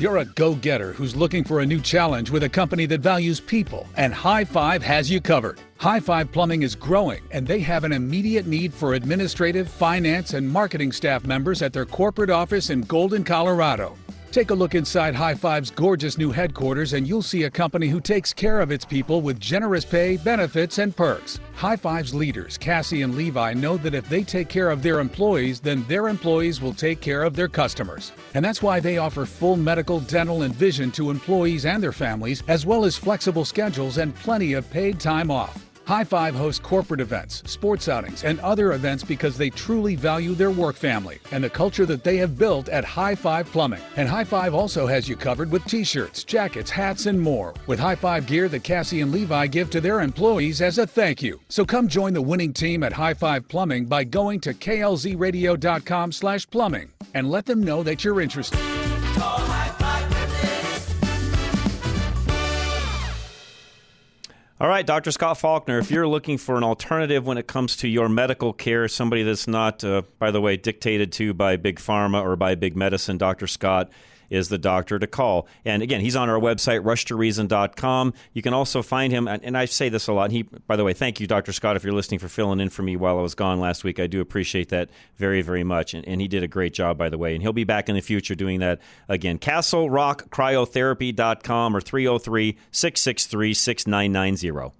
You're 0.00 0.16
a 0.16 0.24
go 0.24 0.54
getter 0.54 0.94
who's 0.94 1.14
looking 1.14 1.44
for 1.44 1.60
a 1.60 1.66
new 1.66 1.78
challenge 1.78 2.30
with 2.30 2.44
a 2.44 2.48
company 2.48 2.86
that 2.86 3.02
values 3.02 3.38
people, 3.38 3.86
and 3.98 4.14
High 4.14 4.46
Five 4.46 4.82
has 4.82 5.10
you 5.10 5.20
covered. 5.20 5.60
High 5.76 6.00
Five 6.00 6.32
Plumbing 6.32 6.62
is 6.62 6.74
growing, 6.74 7.20
and 7.32 7.46
they 7.46 7.60
have 7.60 7.84
an 7.84 7.92
immediate 7.92 8.46
need 8.46 8.72
for 8.72 8.94
administrative, 8.94 9.68
finance, 9.68 10.32
and 10.32 10.50
marketing 10.50 10.90
staff 10.92 11.26
members 11.26 11.60
at 11.60 11.74
their 11.74 11.84
corporate 11.84 12.30
office 12.30 12.70
in 12.70 12.80
Golden, 12.80 13.24
Colorado. 13.24 13.94
Take 14.32 14.50
a 14.50 14.54
look 14.54 14.76
inside 14.76 15.16
High 15.16 15.34
Five's 15.34 15.72
gorgeous 15.72 16.16
new 16.16 16.30
headquarters, 16.30 16.92
and 16.92 17.04
you'll 17.04 17.20
see 17.20 17.42
a 17.42 17.50
company 17.50 17.88
who 17.88 18.00
takes 18.00 18.32
care 18.32 18.60
of 18.60 18.70
its 18.70 18.84
people 18.84 19.22
with 19.22 19.40
generous 19.40 19.84
pay, 19.84 20.18
benefits, 20.18 20.78
and 20.78 20.94
perks. 20.94 21.40
High 21.56 21.74
Five's 21.74 22.14
leaders, 22.14 22.56
Cassie 22.56 23.02
and 23.02 23.16
Levi, 23.16 23.54
know 23.54 23.76
that 23.78 23.92
if 23.92 24.08
they 24.08 24.22
take 24.22 24.48
care 24.48 24.70
of 24.70 24.84
their 24.84 25.00
employees, 25.00 25.58
then 25.58 25.84
their 25.88 26.06
employees 26.06 26.60
will 26.60 26.74
take 26.74 27.00
care 27.00 27.24
of 27.24 27.34
their 27.34 27.48
customers. 27.48 28.12
And 28.34 28.44
that's 28.44 28.62
why 28.62 28.78
they 28.78 28.98
offer 28.98 29.26
full 29.26 29.56
medical, 29.56 29.98
dental, 29.98 30.42
and 30.42 30.54
vision 30.54 30.92
to 30.92 31.10
employees 31.10 31.66
and 31.66 31.82
their 31.82 31.90
families, 31.90 32.44
as 32.46 32.64
well 32.64 32.84
as 32.84 32.96
flexible 32.96 33.44
schedules 33.44 33.98
and 33.98 34.14
plenty 34.14 34.52
of 34.52 34.70
paid 34.70 35.00
time 35.00 35.32
off. 35.32 35.69
High 35.90 36.04
Five 36.04 36.36
hosts 36.36 36.60
corporate 36.60 37.00
events, 37.00 37.42
sports 37.50 37.88
outings, 37.88 38.22
and 38.22 38.38
other 38.42 38.74
events 38.74 39.02
because 39.02 39.36
they 39.36 39.50
truly 39.50 39.96
value 39.96 40.36
their 40.36 40.52
work 40.52 40.76
family 40.76 41.18
and 41.32 41.42
the 41.42 41.50
culture 41.50 41.84
that 41.84 42.04
they 42.04 42.16
have 42.18 42.38
built 42.38 42.68
at 42.68 42.84
High 42.84 43.16
Five 43.16 43.50
Plumbing. 43.50 43.82
And 43.96 44.08
High 44.08 44.22
Five 44.22 44.54
also 44.54 44.86
has 44.86 45.08
you 45.08 45.16
covered 45.16 45.50
with 45.50 45.64
t 45.64 45.82
shirts, 45.82 46.22
jackets, 46.22 46.70
hats, 46.70 47.06
and 47.06 47.20
more. 47.20 47.54
With 47.66 47.80
High 47.80 47.96
Five 47.96 48.28
gear 48.28 48.48
that 48.50 48.62
Cassie 48.62 49.00
and 49.00 49.10
Levi 49.10 49.48
give 49.48 49.68
to 49.70 49.80
their 49.80 50.00
employees 50.00 50.62
as 50.62 50.78
a 50.78 50.86
thank 50.86 51.24
you. 51.24 51.40
So 51.48 51.64
come 51.64 51.88
join 51.88 52.12
the 52.12 52.22
winning 52.22 52.52
team 52.52 52.84
at 52.84 52.92
High 52.92 53.14
Five 53.14 53.48
Plumbing 53.48 53.86
by 53.86 54.04
going 54.04 54.38
to 54.42 54.54
klzradio.com 54.54 56.12
slash 56.12 56.48
plumbing 56.50 56.92
and 57.14 57.28
let 57.32 57.46
them 57.46 57.64
know 57.64 57.82
that 57.82 58.04
you're 58.04 58.20
interested. 58.20 58.60
All 64.60 64.68
right, 64.68 64.86
Dr. 64.86 65.10
Scott 65.10 65.38
Faulkner, 65.38 65.78
if 65.78 65.90
you're 65.90 66.06
looking 66.06 66.36
for 66.36 66.58
an 66.58 66.64
alternative 66.64 67.24
when 67.24 67.38
it 67.38 67.46
comes 67.46 67.76
to 67.78 67.88
your 67.88 68.10
medical 68.10 68.52
care, 68.52 68.88
somebody 68.88 69.22
that's 69.22 69.48
not, 69.48 69.82
uh, 69.82 70.02
by 70.18 70.30
the 70.30 70.40
way, 70.42 70.58
dictated 70.58 71.12
to 71.12 71.32
by 71.32 71.56
Big 71.56 71.78
Pharma 71.78 72.22
or 72.22 72.36
by 72.36 72.56
Big 72.56 72.76
Medicine, 72.76 73.16
Dr. 73.16 73.46
Scott 73.46 73.90
is 74.30 74.48
the 74.48 74.58
doctor 74.58 74.98
to 74.98 75.06
call. 75.06 75.46
And 75.64 75.82
again, 75.82 76.00
he's 76.00 76.16
on 76.16 76.30
our 76.30 76.38
website, 76.38 76.82
rushtoreason.com. 76.82 78.14
You 78.32 78.42
can 78.42 78.54
also 78.54 78.80
find 78.82 79.12
him, 79.12 79.28
and 79.28 79.58
I 79.58 79.66
say 79.66 79.88
this 79.88 80.08
a 80.08 80.12
lot. 80.12 80.30
He, 80.30 80.42
by 80.42 80.76
the 80.76 80.84
way, 80.84 80.92
thank 80.92 81.20
you, 81.20 81.26
Dr. 81.26 81.52
Scott, 81.52 81.76
if 81.76 81.84
you're 81.84 81.92
listening 81.92 82.20
for 82.20 82.28
filling 82.28 82.60
in 82.60 82.70
for 82.70 82.82
me 82.82 82.96
while 82.96 83.18
I 83.18 83.22
was 83.22 83.34
gone 83.34 83.60
last 83.60 83.84
week. 83.84 84.00
I 84.00 84.06
do 84.06 84.20
appreciate 84.20 84.70
that 84.70 84.88
very, 85.16 85.42
very 85.42 85.64
much. 85.64 85.94
And, 85.94 86.06
and 86.08 86.20
he 86.20 86.28
did 86.28 86.42
a 86.42 86.48
great 86.48 86.72
job, 86.72 86.96
by 86.96 87.08
the 87.08 87.18
way. 87.18 87.34
And 87.34 87.42
he'll 87.42 87.52
be 87.52 87.64
back 87.64 87.88
in 87.88 87.96
the 87.96 88.00
future 88.00 88.34
doing 88.34 88.60
that 88.60 88.80
again. 89.08 89.38
CastleRockCryotherapy.com 89.38 91.76
or 91.76 91.80
303 91.80 92.56
663 92.70 93.54
6990. 93.54 94.79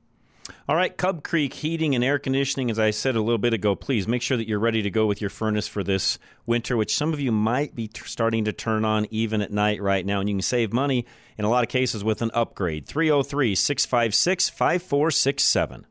All 0.67 0.75
right, 0.75 0.95
Cub 0.95 1.23
Creek 1.23 1.53
Heating 1.53 1.95
and 1.95 2.03
Air 2.03 2.19
Conditioning, 2.19 2.71
as 2.71 2.79
I 2.79 2.91
said 2.91 3.15
a 3.15 3.21
little 3.21 3.37
bit 3.37 3.53
ago, 3.53 3.75
please 3.75 4.07
make 4.07 4.21
sure 4.21 4.37
that 4.37 4.47
you're 4.47 4.59
ready 4.59 4.81
to 4.81 4.89
go 4.89 5.05
with 5.05 5.21
your 5.21 5.29
furnace 5.29 5.67
for 5.67 5.83
this 5.83 6.17
winter, 6.45 6.77
which 6.77 6.95
some 6.95 7.13
of 7.13 7.19
you 7.19 7.31
might 7.31 7.75
be 7.75 7.87
t- 7.87 8.01
starting 8.05 8.45
to 8.45 8.53
turn 8.53 8.85
on 8.85 9.07
even 9.11 9.41
at 9.41 9.51
night 9.51 9.81
right 9.81 10.05
now. 10.05 10.19
And 10.19 10.29
you 10.29 10.35
can 10.35 10.41
save 10.41 10.73
money 10.73 11.05
in 11.37 11.45
a 11.45 11.49
lot 11.49 11.63
of 11.63 11.69
cases 11.69 12.03
with 12.03 12.21
an 12.21 12.31
upgrade. 12.33 12.85
303 12.85 13.55
656 13.55 14.49
5467. 14.49 15.87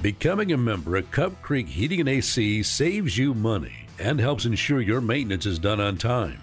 Becoming 0.00 0.52
a 0.52 0.56
member 0.56 0.96
of 0.96 1.10
Cub 1.10 1.42
Creek 1.42 1.68
Heating 1.68 2.00
and 2.00 2.08
AC 2.08 2.62
saves 2.62 3.18
you 3.18 3.34
money 3.34 3.88
and 3.98 4.20
helps 4.20 4.44
ensure 4.44 4.80
your 4.80 5.00
maintenance 5.00 5.44
is 5.44 5.58
done 5.58 5.80
on 5.80 5.96
time. 5.96 6.38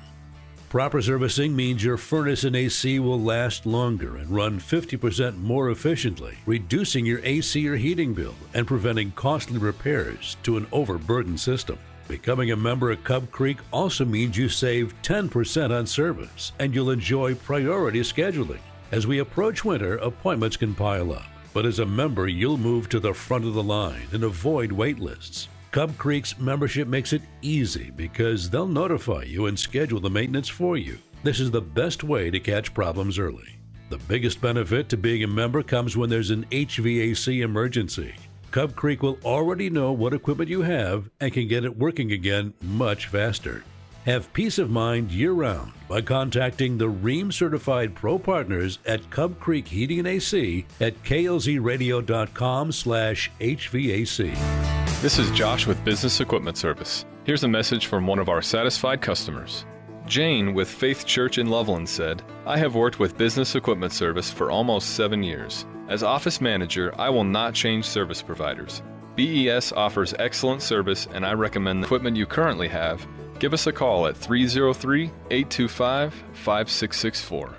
Proper 0.70 1.02
servicing 1.02 1.56
means 1.56 1.84
your 1.84 1.96
furnace 1.96 2.44
and 2.44 2.56
AC 2.56 3.00
will 3.00 3.22
last 3.22 3.66
longer 3.66 4.18
and 4.18 4.30
run 4.30 4.60
50% 4.60 5.38
more 5.38 5.70
efficiently, 5.70 6.38
reducing 6.46 7.06
your 7.06 7.22
AC 7.24 7.68
or 7.68 7.78
heating 7.78 8.14
bill 8.14 8.36
and 8.54 8.68
preventing 8.68 9.12
costly 9.12 9.58
repairs 9.58 10.38
to 10.44 10.58
an 10.58 10.68
overburdened 10.72 11.40
system. 11.40 11.78
Becoming 12.08 12.52
a 12.52 12.56
member 12.56 12.92
of 12.92 13.04
Cub 13.04 13.32
Creek 13.32 13.58
also 13.72 14.06
means 14.06 14.38
you 14.38 14.50
save 14.50 14.94
10% 15.02 15.72
on 15.72 15.88
service 15.88 16.52
and 16.60 16.74
you'll 16.74 16.92
enjoy 16.92 17.36
priority 17.36 18.02
scheduling. 18.02 18.60
As 18.92 19.08
we 19.08 19.20
approach 19.20 19.64
winter, 19.64 19.98
appointments 19.98 20.58
can 20.58 20.76
pile 20.76 21.14
up, 21.14 21.26
but 21.54 21.66
as 21.66 21.80
a 21.80 21.86
member, 21.86 22.28
you'll 22.28 22.58
move 22.58 22.90
to 22.90 23.00
the 23.00 23.14
front 23.14 23.46
of 23.46 23.54
the 23.54 23.64
line 23.64 24.08
and 24.12 24.24
avoid 24.24 24.72
wait 24.72 25.00
lists. 25.00 25.48
Cub 25.76 25.98
Creek's 25.98 26.40
membership 26.40 26.88
makes 26.88 27.12
it 27.12 27.22
easy 27.42 27.92
because 27.98 28.50
they'll 28.50 28.66
notify 28.66 29.24
you 29.24 29.48
and 29.48 29.60
schedule 29.60 30.00
the 30.00 30.10
maintenance 30.10 30.48
for 30.48 30.78
you. 30.78 30.98
This 31.22 31.42
is 31.42 31.52
the 31.52 31.60
best 31.60 32.02
way 32.02 32.32
to 32.32 32.40
catch 32.40 32.74
problems 32.74 33.20
early. 33.20 33.58
The 33.90 33.98
biggest 33.98 34.40
benefit 34.40 34.88
to 34.88 34.96
being 34.96 35.26
a 35.26 35.28
member 35.28 35.62
comes 35.64 35.98
when 35.98 36.10
there's 36.10 36.32
an 36.32 36.46
HVAC 36.46 37.44
emergency. 37.44 38.16
Cub 38.52 38.74
Creek 38.74 39.04
will 39.04 39.20
already 39.26 39.70
know 39.70 39.92
what 39.92 40.14
equipment 40.14 40.50
you 40.50 40.62
have 40.62 41.10
and 41.20 41.34
can 41.34 41.50
get 41.50 41.66
it 41.66 41.78
working 41.78 42.14
again 42.14 42.54
much 42.62 43.08
faster. 43.08 43.66
Have 44.06 44.32
peace 44.32 44.58
of 44.60 44.70
mind 44.70 45.12
year 45.12 45.34
round 45.34 45.74
by 45.90 46.00
contacting 46.00 46.78
the 46.78 46.90
Rheem 46.90 47.34
certified 47.34 47.94
pro 47.94 48.18
partners 48.18 48.80
at 48.86 49.10
Cub 49.10 49.42
Creek 49.42 49.68
Heating 49.68 50.00
and 50.00 50.08
AC 50.08 50.66
at 50.80 51.04
klzradio.com 51.04 52.72
slash 52.72 53.30
HVAC. 53.42 54.75
This 55.06 55.20
is 55.20 55.30
Josh 55.30 55.68
with 55.68 55.86
Business 55.86 56.20
Equipment 56.20 56.58
Service. 56.58 57.06
Here's 57.26 57.44
a 57.44 57.48
message 57.48 57.86
from 57.86 58.08
one 58.08 58.18
of 58.18 58.28
our 58.28 58.42
satisfied 58.42 59.02
customers. 59.02 59.64
Jane 60.08 60.56
with 60.56 60.68
Faith 60.68 61.06
Church 61.06 61.38
in 61.38 61.46
Loveland 61.46 61.88
said, 61.88 62.24
I 62.48 62.58
have 62.58 62.74
worked 62.74 62.98
with 62.98 63.16
Business 63.16 63.54
Equipment 63.54 63.94
Service 63.94 64.32
for 64.32 64.50
almost 64.50 64.96
seven 64.96 65.22
years. 65.22 65.68
As 65.90 66.02
office 66.02 66.42
manager, 66.42 66.92
I 66.98 67.12
will 67.12 67.24
not 67.24 67.54
change 67.54 67.86
service 67.86 68.24
providers. 68.24 68.82
BES 69.16 69.74
offers 69.74 70.16
excellent 70.18 70.64
service, 70.64 71.08
and 71.14 71.24
I 71.24 71.34
recommend 71.34 71.84
the 71.84 71.86
equipment 71.86 72.18
you 72.18 72.26
currently 72.26 72.70
have. 72.70 73.06
Give 73.38 73.54
us 73.54 73.68
a 73.68 73.72
call 73.72 74.08
at 74.08 74.18
303 74.18 75.12
825 75.30 76.16
5664. 76.34 77.56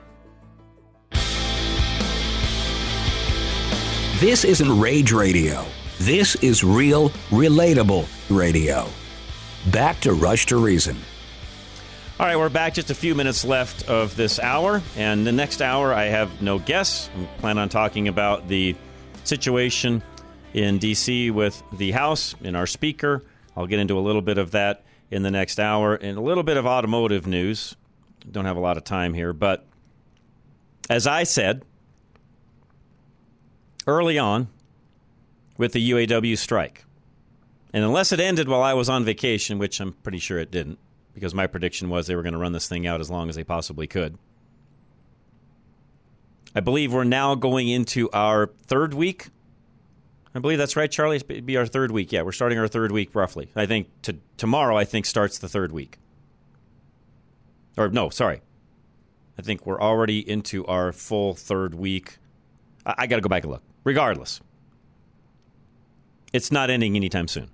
This 4.18 4.44
isn't 4.44 4.80
Rage 4.80 5.12
Radio. 5.12 5.64
This 5.98 6.34
is 6.36 6.62
real, 6.62 7.08
relatable 7.30 8.06
radio. 8.28 8.86
Back 9.72 9.98
to 10.00 10.12
Rush 10.12 10.44
to 10.46 10.58
Reason. 10.58 10.94
All 12.20 12.26
right, 12.26 12.36
we're 12.36 12.50
back. 12.50 12.74
Just 12.74 12.90
a 12.90 12.94
few 12.94 13.14
minutes 13.14 13.46
left 13.46 13.88
of 13.88 14.14
this 14.14 14.38
hour. 14.38 14.82
And 14.96 15.26
the 15.26 15.32
next 15.32 15.62
hour, 15.62 15.94
I 15.94 16.04
have 16.04 16.42
no 16.42 16.58
guests. 16.58 17.08
I 17.16 17.40
plan 17.40 17.56
on 17.56 17.70
talking 17.70 18.08
about 18.08 18.46
the 18.46 18.76
situation 19.24 20.02
in 20.52 20.76
D.C. 20.78 21.30
with 21.30 21.62
the 21.72 21.92
House 21.92 22.34
and 22.44 22.58
our 22.58 22.66
Speaker. 22.66 23.24
I'll 23.56 23.66
get 23.66 23.78
into 23.78 23.98
a 23.98 24.00
little 24.00 24.22
bit 24.22 24.36
of 24.36 24.50
that 24.50 24.84
in 25.10 25.22
the 25.22 25.30
next 25.30 25.58
hour 25.58 25.94
and 25.94 26.18
a 26.18 26.20
little 26.20 26.42
bit 26.42 26.58
of 26.58 26.66
automotive 26.66 27.26
news. 27.26 27.74
Don't 28.30 28.44
have 28.44 28.58
a 28.58 28.60
lot 28.60 28.76
of 28.76 28.84
time 28.84 29.14
here, 29.14 29.32
but 29.32 29.64
as 30.90 31.06
I 31.06 31.22
said 31.24 31.64
early 33.86 34.18
on 34.18 34.48
with 35.56 35.72
the 35.72 35.90
UAW 35.90 36.36
strike, 36.36 36.84
and 37.72 37.84
unless 37.84 38.12
it 38.12 38.20
ended 38.20 38.48
while 38.48 38.62
I 38.62 38.74
was 38.74 38.88
on 38.88 39.04
vacation, 39.04 39.58
which 39.58 39.80
I'm 39.80 39.92
pretty 39.92 40.18
sure 40.18 40.38
it 40.38 40.50
didn't, 40.50 40.78
because 41.14 41.34
my 41.34 41.46
prediction 41.46 41.88
was 41.88 42.06
they 42.06 42.16
were 42.16 42.22
going 42.22 42.32
to 42.32 42.38
run 42.38 42.52
this 42.52 42.68
thing 42.68 42.86
out 42.86 43.00
as 43.00 43.10
long 43.10 43.28
as 43.28 43.36
they 43.36 43.44
possibly 43.44 43.86
could. 43.86 44.18
I 46.54 46.60
believe 46.60 46.92
we're 46.92 47.04
now 47.04 47.34
going 47.34 47.68
into 47.68 48.10
our 48.12 48.50
third 48.66 48.94
week. 48.94 49.28
I 50.34 50.38
believe 50.38 50.58
that's 50.58 50.76
right, 50.76 50.90
Charlie. 50.90 51.16
It'd 51.16 51.44
be 51.46 51.56
our 51.56 51.66
third 51.66 51.90
week. 51.90 52.12
Yeah, 52.12 52.22
we're 52.22 52.32
starting 52.32 52.58
our 52.58 52.68
third 52.68 52.92
week 52.92 53.14
roughly. 53.14 53.50
I 53.54 53.66
think 53.66 53.88
to, 54.02 54.16
tomorrow, 54.36 54.76
I 54.76 54.84
think, 54.84 55.04
starts 55.04 55.38
the 55.38 55.48
third 55.48 55.72
week. 55.72 55.98
Or, 57.76 57.88
no, 57.90 58.08
sorry. 58.08 58.40
I 59.38 59.42
think 59.42 59.66
we're 59.66 59.80
already 59.80 60.18
into 60.28 60.64
our 60.66 60.92
full 60.92 61.34
third 61.34 61.74
week. 61.74 62.16
I, 62.86 62.94
I 62.98 63.06
got 63.06 63.16
to 63.16 63.22
go 63.22 63.28
back 63.28 63.42
and 63.42 63.52
look. 63.52 63.62
Regardless, 63.84 64.40
it's 66.32 66.52
not 66.52 66.70
ending 66.70 66.96
anytime 66.96 67.28
soon. 67.28 67.50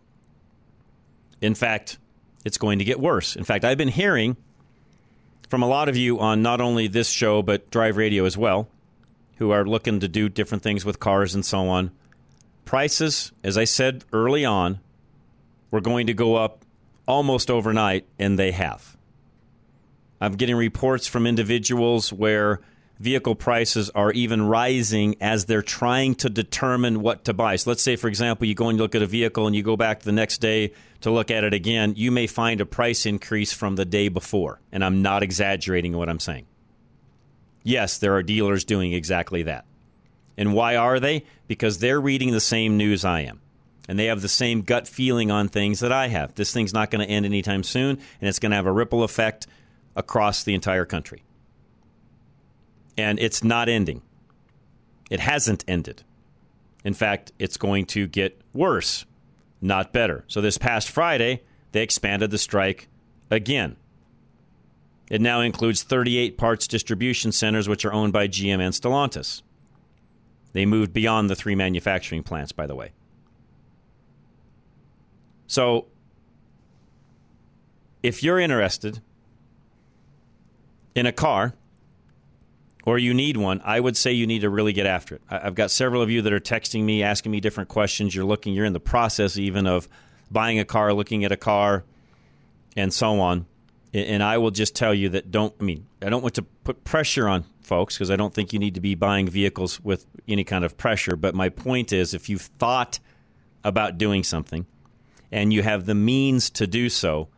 In 1.40 1.54
fact, 1.54 1.98
it's 2.44 2.58
going 2.58 2.78
to 2.78 2.84
get 2.84 3.00
worse. 3.00 3.36
In 3.36 3.44
fact, 3.44 3.64
I've 3.64 3.78
been 3.78 3.88
hearing 3.88 4.36
from 5.48 5.62
a 5.62 5.68
lot 5.68 5.88
of 5.88 5.96
you 5.96 6.18
on 6.18 6.42
not 6.42 6.60
only 6.60 6.86
this 6.86 7.10
show, 7.10 7.42
but 7.42 7.70
Drive 7.70 7.96
Radio 7.96 8.24
as 8.24 8.36
well, 8.36 8.68
who 9.36 9.50
are 9.50 9.64
looking 9.64 10.00
to 10.00 10.08
do 10.08 10.28
different 10.28 10.62
things 10.62 10.84
with 10.84 11.00
cars 11.00 11.34
and 11.34 11.44
so 11.44 11.68
on. 11.68 11.90
Prices, 12.64 13.32
as 13.44 13.58
I 13.58 13.64
said 13.64 14.04
early 14.12 14.44
on, 14.44 14.80
were 15.70 15.80
going 15.80 16.06
to 16.06 16.14
go 16.14 16.36
up 16.36 16.64
almost 17.06 17.50
overnight, 17.50 18.06
and 18.18 18.38
they 18.38 18.52
have. 18.52 18.96
I'm 20.20 20.36
getting 20.36 20.56
reports 20.56 21.06
from 21.06 21.26
individuals 21.26 22.12
where 22.12 22.60
vehicle 23.02 23.34
prices 23.34 23.90
are 23.90 24.12
even 24.12 24.40
rising 24.42 25.16
as 25.20 25.46
they're 25.46 25.60
trying 25.60 26.14
to 26.14 26.30
determine 26.30 27.02
what 27.02 27.24
to 27.24 27.34
buy. 27.34 27.56
So 27.56 27.70
let's 27.70 27.82
say, 27.82 27.96
for 27.96 28.06
example, 28.06 28.46
you 28.46 28.54
go 28.54 28.68
and 28.68 28.78
look 28.78 28.94
at 28.94 29.02
a 29.02 29.06
vehicle 29.06 29.48
and 29.48 29.56
you 29.56 29.62
go 29.64 29.76
back 29.76 30.02
the 30.02 30.12
next 30.12 30.38
day 30.38 30.72
to 31.00 31.10
look 31.10 31.28
at 31.28 31.42
it 31.42 31.52
again, 31.52 31.94
you 31.96 32.12
may 32.12 32.28
find 32.28 32.60
a 32.60 32.66
price 32.66 33.04
increase 33.04 33.52
from 33.52 33.74
the 33.74 33.84
day 33.84 34.08
before. 34.08 34.60
And 34.70 34.84
I'm 34.84 35.02
not 35.02 35.24
exaggerating 35.24 35.96
what 35.96 36.08
I'm 36.08 36.20
saying. 36.20 36.46
Yes, 37.64 37.98
there 37.98 38.14
are 38.14 38.22
dealers 38.22 38.64
doing 38.64 38.92
exactly 38.92 39.42
that. 39.42 39.64
And 40.36 40.54
why 40.54 40.76
are 40.76 41.00
they? 41.00 41.24
Because 41.48 41.78
they're 41.78 42.00
reading 42.00 42.30
the 42.30 42.40
same 42.40 42.76
news 42.76 43.04
I 43.04 43.22
am. 43.22 43.40
And 43.88 43.98
they 43.98 44.06
have 44.06 44.22
the 44.22 44.28
same 44.28 44.62
gut 44.62 44.86
feeling 44.86 45.32
on 45.32 45.48
things 45.48 45.80
that 45.80 45.90
I 45.90 46.06
have. 46.06 46.36
This 46.36 46.52
thing's 46.52 46.72
not 46.72 46.92
going 46.92 47.04
to 47.04 47.12
end 47.12 47.26
anytime 47.26 47.64
soon, 47.64 47.98
and 48.20 48.28
it's 48.28 48.38
going 48.38 48.50
to 48.50 48.56
have 48.56 48.66
a 48.66 48.72
ripple 48.72 49.02
effect 49.02 49.48
across 49.96 50.44
the 50.44 50.54
entire 50.54 50.84
country 50.84 51.24
and 52.96 53.18
it's 53.18 53.42
not 53.42 53.68
ending. 53.68 54.02
It 55.10 55.20
hasn't 55.20 55.64
ended. 55.68 56.02
In 56.84 56.94
fact, 56.94 57.32
it's 57.38 57.56
going 57.56 57.86
to 57.86 58.06
get 58.06 58.40
worse, 58.52 59.04
not 59.60 59.92
better. 59.92 60.24
So 60.26 60.40
this 60.40 60.58
past 60.58 60.90
Friday, 60.90 61.42
they 61.72 61.82
expanded 61.82 62.30
the 62.30 62.38
strike 62.38 62.88
again. 63.30 63.76
It 65.10 65.20
now 65.20 65.40
includes 65.40 65.82
38 65.82 66.38
parts 66.38 66.66
distribution 66.66 67.32
centers, 67.32 67.68
which 67.68 67.84
are 67.84 67.92
owned 67.92 68.12
by 68.12 68.28
GM 68.28 68.60
and 68.60 68.74
Stellantis. 68.74 69.42
They 70.52 70.66
moved 70.66 70.92
beyond 70.92 71.30
the 71.30 71.36
three 71.36 71.54
manufacturing 71.54 72.22
plants, 72.22 72.52
by 72.52 72.66
the 72.66 72.74
way. 72.74 72.92
So, 75.46 75.86
if 78.02 78.22
you're 78.22 78.38
interested 78.38 79.00
in 80.94 81.06
a 81.06 81.12
car 81.12 81.54
or 82.84 82.98
you 82.98 83.14
need 83.14 83.36
one, 83.36 83.60
I 83.64 83.78
would 83.78 83.96
say 83.96 84.12
you 84.12 84.26
need 84.26 84.40
to 84.40 84.50
really 84.50 84.72
get 84.72 84.86
after 84.86 85.16
it. 85.16 85.22
I've 85.30 85.54
got 85.54 85.70
several 85.70 86.02
of 86.02 86.10
you 86.10 86.22
that 86.22 86.32
are 86.32 86.40
texting 86.40 86.82
me, 86.82 87.02
asking 87.02 87.32
me 87.32 87.40
different 87.40 87.68
questions. 87.68 88.14
You're 88.14 88.24
looking, 88.24 88.54
you're 88.54 88.64
in 88.64 88.72
the 88.72 88.80
process 88.80 89.36
even 89.36 89.66
of 89.66 89.88
buying 90.30 90.58
a 90.58 90.64
car, 90.64 90.92
looking 90.92 91.24
at 91.24 91.32
a 91.32 91.36
car, 91.36 91.84
and 92.76 92.92
so 92.92 93.20
on. 93.20 93.46
And 93.94 94.22
I 94.22 94.38
will 94.38 94.50
just 94.50 94.74
tell 94.74 94.94
you 94.94 95.10
that 95.10 95.30
don't, 95.30 95.54
I 95.60 95.64
mean, 95.64 95.86
I 96.00 96.08
don't 96.08 96.22
want 96.22 96.34
to 96.36 96.42
put 96.42 96.82
pressure 96.82 97.28
on 97.28 97.44
folks 97.60 97.94
because 97.94 98.10
I 98.10 98.16
don't 98.16 98.32
think 98.32 98.52
you 98.52 98.58
need 98.58 98.74
to 98.74 98.80
be 98.80 98.94
buying 98.94 99.28
vehicles 99.28 99.80
with 99.80 100.06
any 100.26 100.44
kind 100.44 100.64
of 100.64 100.78
pressure. 100.78 101.14
But 101.14 101.34
my 101.34 101.50
point 101.50 101.92
is 101.92 102.14
if 102.14 102.28
you've 102.28 102.42
thought 102.42 102.98
about 103.62 103.98
doing 103.98 104.24
something 104.24 104.66
and 105.30 105.52
you 105.52 105.62
have 105.62 105.84
the 105.84 105.94
means 105.94 106.48
to 106.50 106.66
do 106.66 106.88
so, 106.88 107.28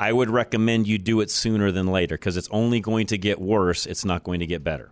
I 0.00 0.14
would 0.14 0.30
recommend 0.30 0.88
you 0.88 0.96
do 0.96 1.20
it 1.20 1.30
sooner 1.30 1.70
than 1.70 1.86
later 1.86 2.16
because 2.16 2.38
it's 2.38 2.48
only 2.50 2.80
going 2.80 3.06
to 3.08 3.18
get 3.18 3.38
worse. 3.38 3.84
It's 3.84 4.02
not 4.02 4.24
going 4.24 4.40
to 4.40 4.46
get 4.46 4.64
better. 4.64 4.90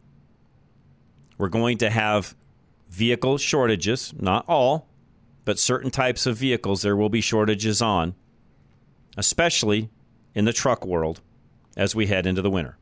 We're 1.38 1.48
going 1.48 1.78
to 1.78 1.88
have 1.88 2.36
vehicle 2.90 3.38
shortages, 3.38 4.12
not 4.18 4.44
all, 4.46 4.86
but 5.46 5.58
certain 5.58 5.90
types 5.90 6.26
of 6.26 6.36
vehicles 6.36 6.82
there 6.82 6.94
will 6.94 7.08
be 7.08 7.22
shortages 7.22 7.80
on, 7.80 8.14
especially 9.16 9.88
in 10.34 10.44
the 10.44 10.52
truck 10.52 10.84
world 10.84 11.22
as 11.74 11.94
we 11.94 12.08
head 12.08 12.26
into 12.26 12.42
the 12.42 12.50
winter. 12.50 12.76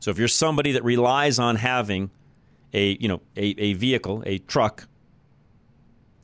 So 0.00 0.10
if 0.10 0.18
you're 0.18 0.26
somebody 0.26 0.72
that 0.72 0.82
relies 0.82 1.38
on 1.38 1.54
having 1.54 2.10
a, 2.72 2.96
you 3.00 3.06
know, 3.06 3.20
a, 3.36 3.54
a 3.58 3.72
vehicle, 3.74 4.24
a 4.26 4.38
truck 4.38 4.88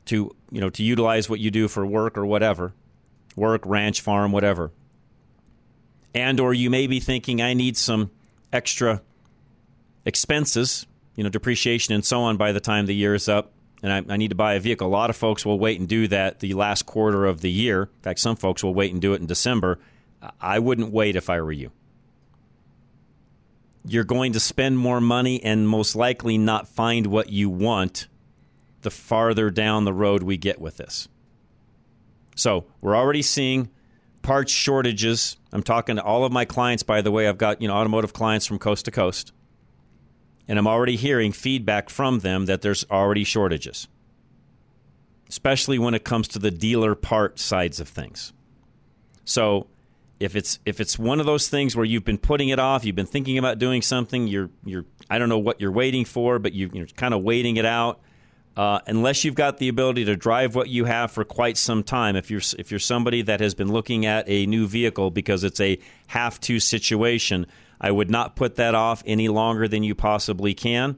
to, 0.07 0.35
you 0.51 0.59
know, 0.59 0.69
to 0.71 0.83
utilize 0.83 1.29
what 1.29 1.39
you 1.39 1.51
do 1.51 1.69
for 1.69 1.85
work 1.85 2.17
or 2.17 2.25
whatever, 2.25 2.73
work, 3.37 3.61
ranch, 3.65 4.01
farm, 4.01 4.33
whatever. 4.33 4.71
And 6.15 6.39
or 6.39 6.53
you 6.53 6.69
may 6.69 6.87
be 6.87 7.01
thinking 7.01 7.41
I 7.41 7.53
need 7.53 7.75
some 7.75 8.09
extra 8.53 9.01
expenses, 10.05 10.87
you 11.15 11.23
know, 11.23 11.29
depreciation 11.29 11.93
and 11.93 12.05
so 12.05 12.21
on 12.21 12.37
by 12.37 12.53
the 12.53 12.61
time 12.61 12.85
the 12.85 12.95
year 12.95 13.13
is 13.13 13.27
up 13.27 13.51
and 13.83 13.91
I, 13.91 14.13
I, 14.13 14.17
need 14.17 14.29
to 14.29 14.35
buy 14.35 14.53
a 14.53 14.59
vehicle. 14.61 14.87
A 14.87 14.89
lot 14.89 15.09
of 15.09 15.17
folks 15.17 15.45
will 15.45 15.59
wait 15.59 15.77
and 15.77 15.89
do 15.89 16.07
that 16.07 16.39
the 16.39 16.53
last 16.53 16.85
quarter 16.85 17.25
of 17.25 17.41
the 17.41 17.51
year. 17.51 17.83
In 17.83 18.01
fact, 18.01 18.19
some 18.19 18.37
folks 18.37 18.63
will 18.63 18.73
wait 18.73 18.93
and 18.93 19.01
do 19.01 19.13
it 19.13 19.19
in 19.19 19.27
December. 19.27 19.77
I 20.39 20.59
wouldn't 20.59 20.93
wait 20.93 21.17
if 21.17 21.29
I 21.29 21.41
were 21.41 21.51
you. 21.51 21.71
You're 23.85 24.05
going 24.05 24.31
to 24.33 24.39
spend 24.39 24.79
more 24.79 25.01
money 25.01 25.43
and 25.43 25.67
most 25.67 25.95
likely 25.95 26.37
not 26.37 26.67
find 26.67 27.07
what 27.07 27.29
you 27.29 27.49
want 27.49 28.07
the 28.81 28.89
farther 28.89 29.49
down 29.49 29.83
the 29.83 29.93
road 29.93 30.23
we 30.23 30.37
get 30.37 30.61
with 30.61 30.77
this. 30.77 31.09
So 32.35 32.65
we're 32.79 32.95
already 32.95 33.21
seeing 33.21 33.69
parts 34.25 34.51
shortages. 34.51 35.37
I'm 35.53 35.63
talking 35.63 35.97
to 35.97 36.03
all 36.03 36.25
of 36.25 36.31
my 36.31 36.45
clients, 36.45 36.81
by 36.83 37.01
the 37.01 37.11
way. 37.11 37.27
I've 37.27 37.37
got 37.37 37.61
you 37.61 37.67
know 37.67 37.75
automotive 37.75 38.11
clients 38.11 38.45
from 38.45 38.59
coast 38.59 38.85
to 38.85 38.91
coast, 38.91 39.31
and 40.47 40.57
I'm 40.57 40.67
already 40.67 40.95
hearing 40.95 41.31
feedback 41.31 41.89
from 41.89 42.19
them 42.19 42.47
that 42.47 42.61
there's 42.61 42.85
already 42.89 43.23
shortages, 43.23 43.87
especially 45.29 45.77
when 45.77 45.93
it 45.93 46.03
comes 46.03 46.27
to 46.29 46.39
the 46.39 46.51
dealer 46.51 46.95
part 46.95 47.39
sides 47.39 47.79
of 47.79 47.87
things. 47.87 48.33
So 49.25 49.67
if 50.19 50.35
it's 50.35 50.59
if 50.65 50.79
it's 50.79 50.97
one 50.97 51.19
of 51.19 51.27
those 51.27 51.47
things 51.47 51.75
where 51.75 51.85
you've 51.85 52.05
been 52.05 52.17
putting 52.17 52.49
it 52.49 52.57
off, 52.57 52.83
you've 52.83 52.95
been 52.95 53.05
thinking 53.05 53.37
about 53.37 53.59
doing 53.59 53.83
something, 53.83 54.27
you're 54.27 54.49
you're 54.65 54.85
I 55.07 55.19
don't 55.19 55.29
know 55.29 55.39
what 55.39 55.61
you're 55.61 55.71
waiting 55.71 56.03
for, 56.03 56.39
but 56.39 56.53
you, 56.53 56.71
you're 56.73 56.87
kind 56.87 57.13
of 57.13 57.23
waiting 57.23 57.57
it 57.57 57.65
out. 57.65 58.01
Uh, 58.57 58.79
unless 58.87 59.25
you've 59.25 59.35
got 59.35 59.57
the 59.57 59.67
ability 59.67 60.05
to 60.05 60.15
drive 60.15 60.55
what 60.55 60.69
you 60.69 60.85
have 60.85 61.11
for 61.11 61.25
quite 61.25 61.57
some 61.57 61.83
time, 61.83 62.15
if 62.15 62.31
you're 62.31 62.41
if 62.57 62.71
you're 62.71 62.79
somebody 62.79 63.21
that 63.21 63.41
has 63.41 63.53
been 63.53 63.71
looking 63.71 64.05
at 64.05 64.23
a 64.29 64.45
new 64.45 64.65
vehicle 64.65 65.11
because 65.11 65.43
it's 65.43 65.59
a 65.59 65.77
have 66.07 66.39
to 66.39 66.59
situation, 66.59 67.45
I 67.81 67.91
would 67.91 68.09
not 68.09 68.37
put 68.37 68.55
that 68.55 68.73
off 68.73 69.03
any 69.05 69.27
longer 69.27 69.67
than 69.67 69.83
you 69.83 69.93
possibly 69.93 70.53
can, 70.53 70.95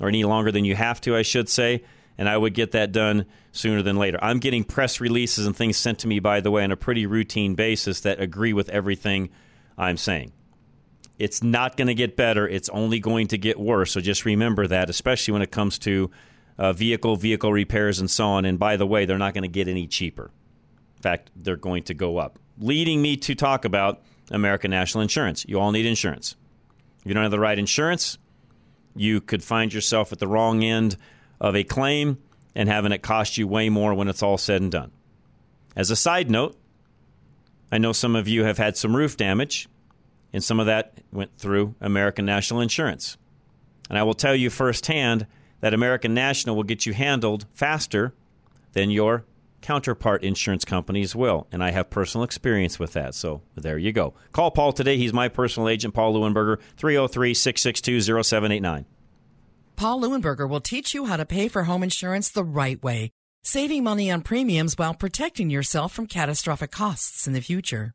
or 0.00 0.08
any 0.08 0.22
longer 0.22 0.52
than 0.52 0.64
you 0.64 0.76
have 0.76 1.00
to, 1.02 1.16
I 1.16 1.22
should 1.22 1.48
say. 1.48 1.82
And 2.18 2.28
I 2.28 2.36
would 2.36 2.54
get 2.54 2.72
that 2.72 2.92
done 2.92 3.24
sooner 3.52 3.82
than 3.82 3.96
later. 3.96 4.18
I'm 4.22 4.38
getting 4.38 4.62
press 4.62 5.00
releases 5.00 5.46
and 5.46 5.56
things 5.56 5.76
sent 5.76 5.98
to 6.00 6.08
me, 6.08 6.20
by 6.20 6.40
the 6.40 6.50
way, 6.50 6.62
on 6.62 6.70
a 6.70 6.76
pretty 6.76 7.06
routine 7.06 7.54
basis 7.54 8.00
that 8.02 8.20
agree 8.20 8.52
with 8.52 8.68
everything 8.68 9.30
I'm 9.76 9.96
saying. 9.96 10.32
It's 11.18 11.42
not 11.42 11.76
going 11.76 11.88
to 11.88 11.94
get 11.94 12.16
better. 12.16 12.46
It's 12.46 12.68
only 12.68 13.00
going 13.00 13.28
to 13.28 13.38
get 13.38 13.58
worse. 13.58 13.92
So 13.92 14.00
just 14.00 14.24
remember 14.24 14.66
that, 14.66 14.90
especially 14.90 15.32
when 15.32 15.42
it 15.42 15.50
comes 15.50 15.78
to 15.80 16.10
uh, 16.58 16.72
vehicle, 16.72 17.16
vehicle 17.16 17.52
repairs, 17.52 17.98
and 17.98 18.10
so 18.10 18.26
on. 18.26 18.44
And 18.44 18.58
by 18.58 18.76
the 18.76 18.86
way, 18.86 19.04
they're 19.04 19.18
not 19.18 19.34
going 19.34 19.42
to 19.42 19.48
get 19.48 19.68
any 19.68 19.86
cheaper. 19.86 20.30
In 20.96 21.02
fact, 21.02 21.30
they're 21.34 21.56
going 21.56 21.82
to 21.84 21.94
go 21.94 22.18
up. 22.18 22.38
Leading 22.58 23.02
me 23.02 23.16
to 23.16 23.34
talk 23.34 23.64
about 23.64 24.02
American 24.30 24.70
National 24.70 25.02
Insurance. 25.02 25.44
You 25.48 25.58
all 25.58 25.72
need 25.72 25.86
insurance. 25.86 26.36
If 27.00 27.06
you 27.06 27.14
don't 27.14 27.24
have 27.24 27.32
the 27.32 27.40
right 27.40 27.58
insurance, 27.58 28.18
you 28.94 29.20
could 29.20 29.42
find 29.42 29.72
yourself 29.72 30.12
at 30.12 30.18
the 30.18 30.28
wrong 30.28 30.62
end 30.62 30.96
of 31.40 31.56
a 31.56 31.64
claim 31.64 32.18
and 32.54 32.68
having 32.68 32.92
it 32.92 33.02
cost 33.02 33.38
you 33.38 33.48
way 33.48 33.68
more 33.68 33.94
when 33.94 34.08
it's 34.08 34.22
all 34.22 34.38
said 34.38 34.62
and 34.62 34.70
done. 34.70 34.92
As 35.74 35.90
a 35.90 35.96
side 35.96 36.30
note, 36.30 36.56
I 37.70 37.78
know 37.78 37.92
some 37.92 38.14
of 38.14 38.28
you 38.28 38.44
have 38.44 38.58
had 38.58 38.76
some 38.76 38.94
roof 38.94 39.16
damage, 39.16 39.68
and 40.32 40.44
some 40.44 40.60
of 40.60 40.66
that 40.66 40.98
went 41.10 41.36
through 41.38 41.74
American 41.80 42.26
National 42.26 42.60
Insurance. 42.60 43.16
And 43.88 43.98
I 43.98 44.02
will 44.02 44.14
tell 44.14 44.36
you 44.36 44.50
firsthand 44.50 45.26
that 45.62 45.72
American 45.72 46.12
National 46.12 46.54
will 46.54 46.64
get 46.64 46.84
you 46.84 46.92
handled 46.92 47.46
faster 47.54 48.12
than 48.72 48.90
your 48.90 49.24
counterpart 49.62 50.22
insurance 50.24 50.64
companies 50.64 51.16
will. 51.16 51.46
And 51.50 51.62
I 51.62 51.70
have 51.70 51.88
personal 51.88 52.24
experience 52.24 52.78
with 52.78 52.92
that. 52.92 53.14
So 53.14 53.42
there 53.54 53.78
you 53.78 53.92
go. 53.92 54.12
Call 54.32 54.50
Paul 54.50 54.72
today. 54.72 54.98
He's 54.98 55.12
my 55.12 55.28
personal 55.28 55.68
agent, 55.68 55.94
Paul 55.94 56.14
Leuenberger, 56.14 56.60
303 56.76 57.32
662 57.32 58.22
0789. 58.22 58.84
Paul 59.76 60.00
Leuenberger 60.02 60.48
will 60.48 60.60
teach 60.60 60.92
you 60.92 61.06
how 61.06 61.16
to 61.16 61.24
pay 61.24 61.48
for 61.48 61.64
home 61.64 61.82
insurance 61.82 62.28
the 62.28 62.44
right 62.44 62.82
way, 62.82 63.10
saving 63.42 63.84
money 63.84 64.10
on 64.10 64.20
premiums 64.20 64.76
while 64.76 64.94
protecting 64.94 65.48
yourself 65.48 65.92
from 65.92 66.06
catastrophic 66.06 66.70
costs 66.70 67.26
in 67.26 67.32
the 67.32 67.40
future. 67.40 67.92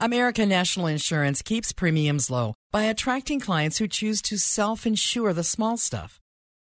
American 0.00 0.48
National 0.48 0.86
Insurance 0.86 1.42
keeps 1.42 1.72
premiums 1.72 2.30
low 2.30 2.54
by 2.72 2.84
attracting 2.84 3.38
clients 3.38 3.76
who 3.78 3.86
choose 3.86 4.22
to 4.22 4.38
self 4.38 4.86
insure 4.86 5.34
the 5.34 5.44
small 5.44 5.76
stuff. 5.76 6.19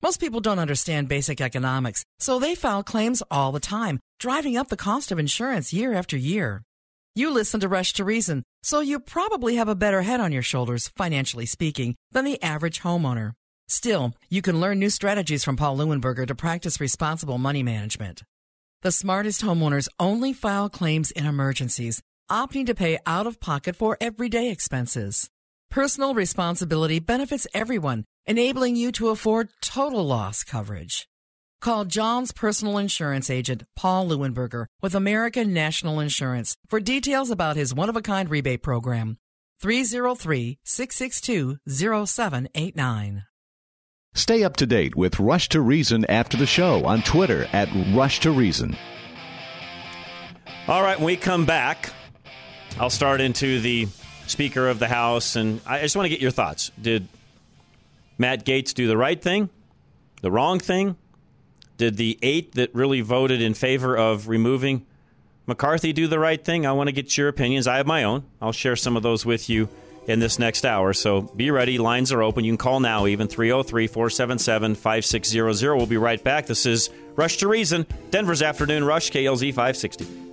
Most 0.06 0.20
people 0.20 0.38
don't 0.38 0.60
understand 0.60 1.08
basic 1.08 1.40
economics, 1.40 2.04
so 2.20 2.38
they 2.38 2.54
file 2.54 2.84
claims 2.84 3.24
all 3.28 3.50
the 3.50 3.58
time, 3.58 3.98
driving 4.20 4.56
up 4.56 4.68
the 4.68 4.76
cost 4.76 5.10
of 5.10 5.18
insurance 5.18 5.72
year 5.72 5.94
after 5.94 6.16
year. 6.16 6.62
You 7.16 7.32
listen 7.32 7.58
to 7.58 7.68
Rush 7.68 7.92
to 7.94 8.04
Reason, 8.04 8.44
so 8.62 8.78
you 8.78 9.00
probably 9.00 9.56
have 9.56 9.66
a 9.66 9.74
better 9.74 10.02
head 10.02 10.20
on 10.20 10.30
your 10.30 10.44
shoulders, 10.44 10.92
financially 10.96 11.44
speaking, 11.44 11.96
than 12.12 12.24
the 12.24 12.40
average 12.40 12.82
homeowner. 12.82 13.32
Still, 13.66 14.14
you 14.30 14.42
can 14.42 14.60
learn 14.60 14.78
new 14.78 14.90
strategies 14.90 15.42
from 15.42 15.56
Paul 15.56 15.76
Leuenberger 15.76 16.28
to 16.28 16.36
practice 16.36 16.80
responsible 16.80 17.38
money 17.38 17.64
management. 17.64 18.22
The 18.82 18.92
smartest 18.92 19.42
homeowners 19.42 19.88
only 19.98 20.32
file 20.32 20.68
claims 20.68 21.10
in 21.10 21.26
emergencies, 21.26 22.00
opting 22.30 22.64
to 22.66 22.76
pay 22.76 23.00
out 23.06 23.26
of 23.26 23.40
pocket 23.40 23.74
for 23.74 23.98
everyday 24.00 24.50
expenses. 24.52 25.28
Personal 25.70 26.14
responsibility 26.14 26.98
benefits 26.98 27.46
everyone, 27.52 28.04
enabling 28.26 28.76
you 28.76 28.92
to 28.92 29.08
afford 29.08 29.48
total 29.60 30.04
loss 30.06 30.42
coverage. 30.44 31.08
Call 31.60 31.84
John's 31.84 32.32
personal 32.32 32.78
insurance 32.78 33.30
agent, 33.30 33.64
Paul 33.74 34.08
Leuenberger, 34.08 34.66
with 34.82 34.94
American 34.94 35.52
National 35.52 36.00
Insurance 36.00 36.56
for 36.68 36.80
details 36.80 37.30
about 37.30 37.56
his 37.56 37.74
one 37.74 37.88
of 37.88 37.96
a 37.96 38.02
kind 38.02 38.30
rebate 38.30 38.62
program. 38.62 39.18
303 39.60 40.58
662 40.64 41.58
0789. 41.66 43.24
Stay 44.14 44.44
up 44.44 44.56
to 44.56 44.66
date 44.66 44.94
with 44.94 45.20
Rush 45.20 45.48
to 45.50 45.60
Reason 45.60 46.04
after 46.06 46.36
the 46.36 46.46
show 46.46 46.84
on 46.86 47.02
Twitter 47.02 47.46
at 47.52 47.68
Rush 47.94 48.20
to 48.20 48.30
Reason. 48.30 48.76
All 50.68 50.82
right, 50.82 50.98
when 50.98 51.06
we 51.06 51.16
come 51.16 51.44
back, 51.44 51.92
I'll 52.78 52.90
start 52.90 53.20
into 53.20 53.60
the 53.60 53.88
Speaker 54.26 54.68
of 54.68 54.78
the 54.78 54.88
House, 54.88 55.36
and 55.36 55.60
I 55.66 55.80
just 55.80 55.96
want 55.96 56.06
to 56.06 56.10
get 56.10 56.20
your 56.20 56.30
thoughts. 56.30 56.70
Did 56.80 57.08
Matt 58.18 58.44
Gaetz 58.44 58.74
do 58.74 58.86
the 58.86 58.96
right 58.96 59.20
thing, 59.20 59.50
the 60.22 60.30
wrong 60.30 60.58
thing? 60.58 60.96
Did 61.76 61.96
the 61.96 62.18
eight 62.22 62.54
that 62.54 62.74
really 62.74 63.02
voted 63.02 63.42
in 63.42 63.54
favor 63.54 63.96
of 63.96 64.28
removing 64.28 64.86
McCarthy 65.46 65.92
do 65.92 66.06
the 66.06 66.18
right 66.18 66.42
thing? 66.42 66.66
I 66.66 66.72
want 66.72 66.88
to 66.88 66.92
get 66.92 67.16
your 67.16 67.28
opinions. 67.28 67.66
I 67.66 67.76
have 67.76 67.86
my 67.86 68.04
own. 68.04 68.24
I'll 68.40 68.52
share 68.52 68.76
some 68.76 68.96
of 68.96 69.02
those 69.02 69.26
with 69.26 69.50
you 69.50 69.68
in 70.06 70.20
this 70.20 70.38
next 70.38 70.64
hour. 70.64 70.92
So 70.92 71.22
be 71.22 71.50
ready. 71.50 71.78
Lines 71.78 72.12
are 72.12 72.22
open. 72.22 72.44
You 72.44 72.52
can 72.52 72.58
call 72.58 72.80
now, 72.80 73.06
even 73.06 73.28
303 73.28 73.86
477 73.86 74.74
5600. 74.74 75.76
We'll 75.76 75.86
be 75.86 75.98
right 75.98 76.22
back. 76.22 76.46
This 76.46 76.64
is 76.64 76.88
Rush 77.14 77.36
to 77.38 77.48
Reason, 77.48 77.86
Denver's 78.10 78.42
Afternoon 78.42 78.84
Rush, 78.84 79.10
KLZ 79.10 79.50
560. 79.50 80.25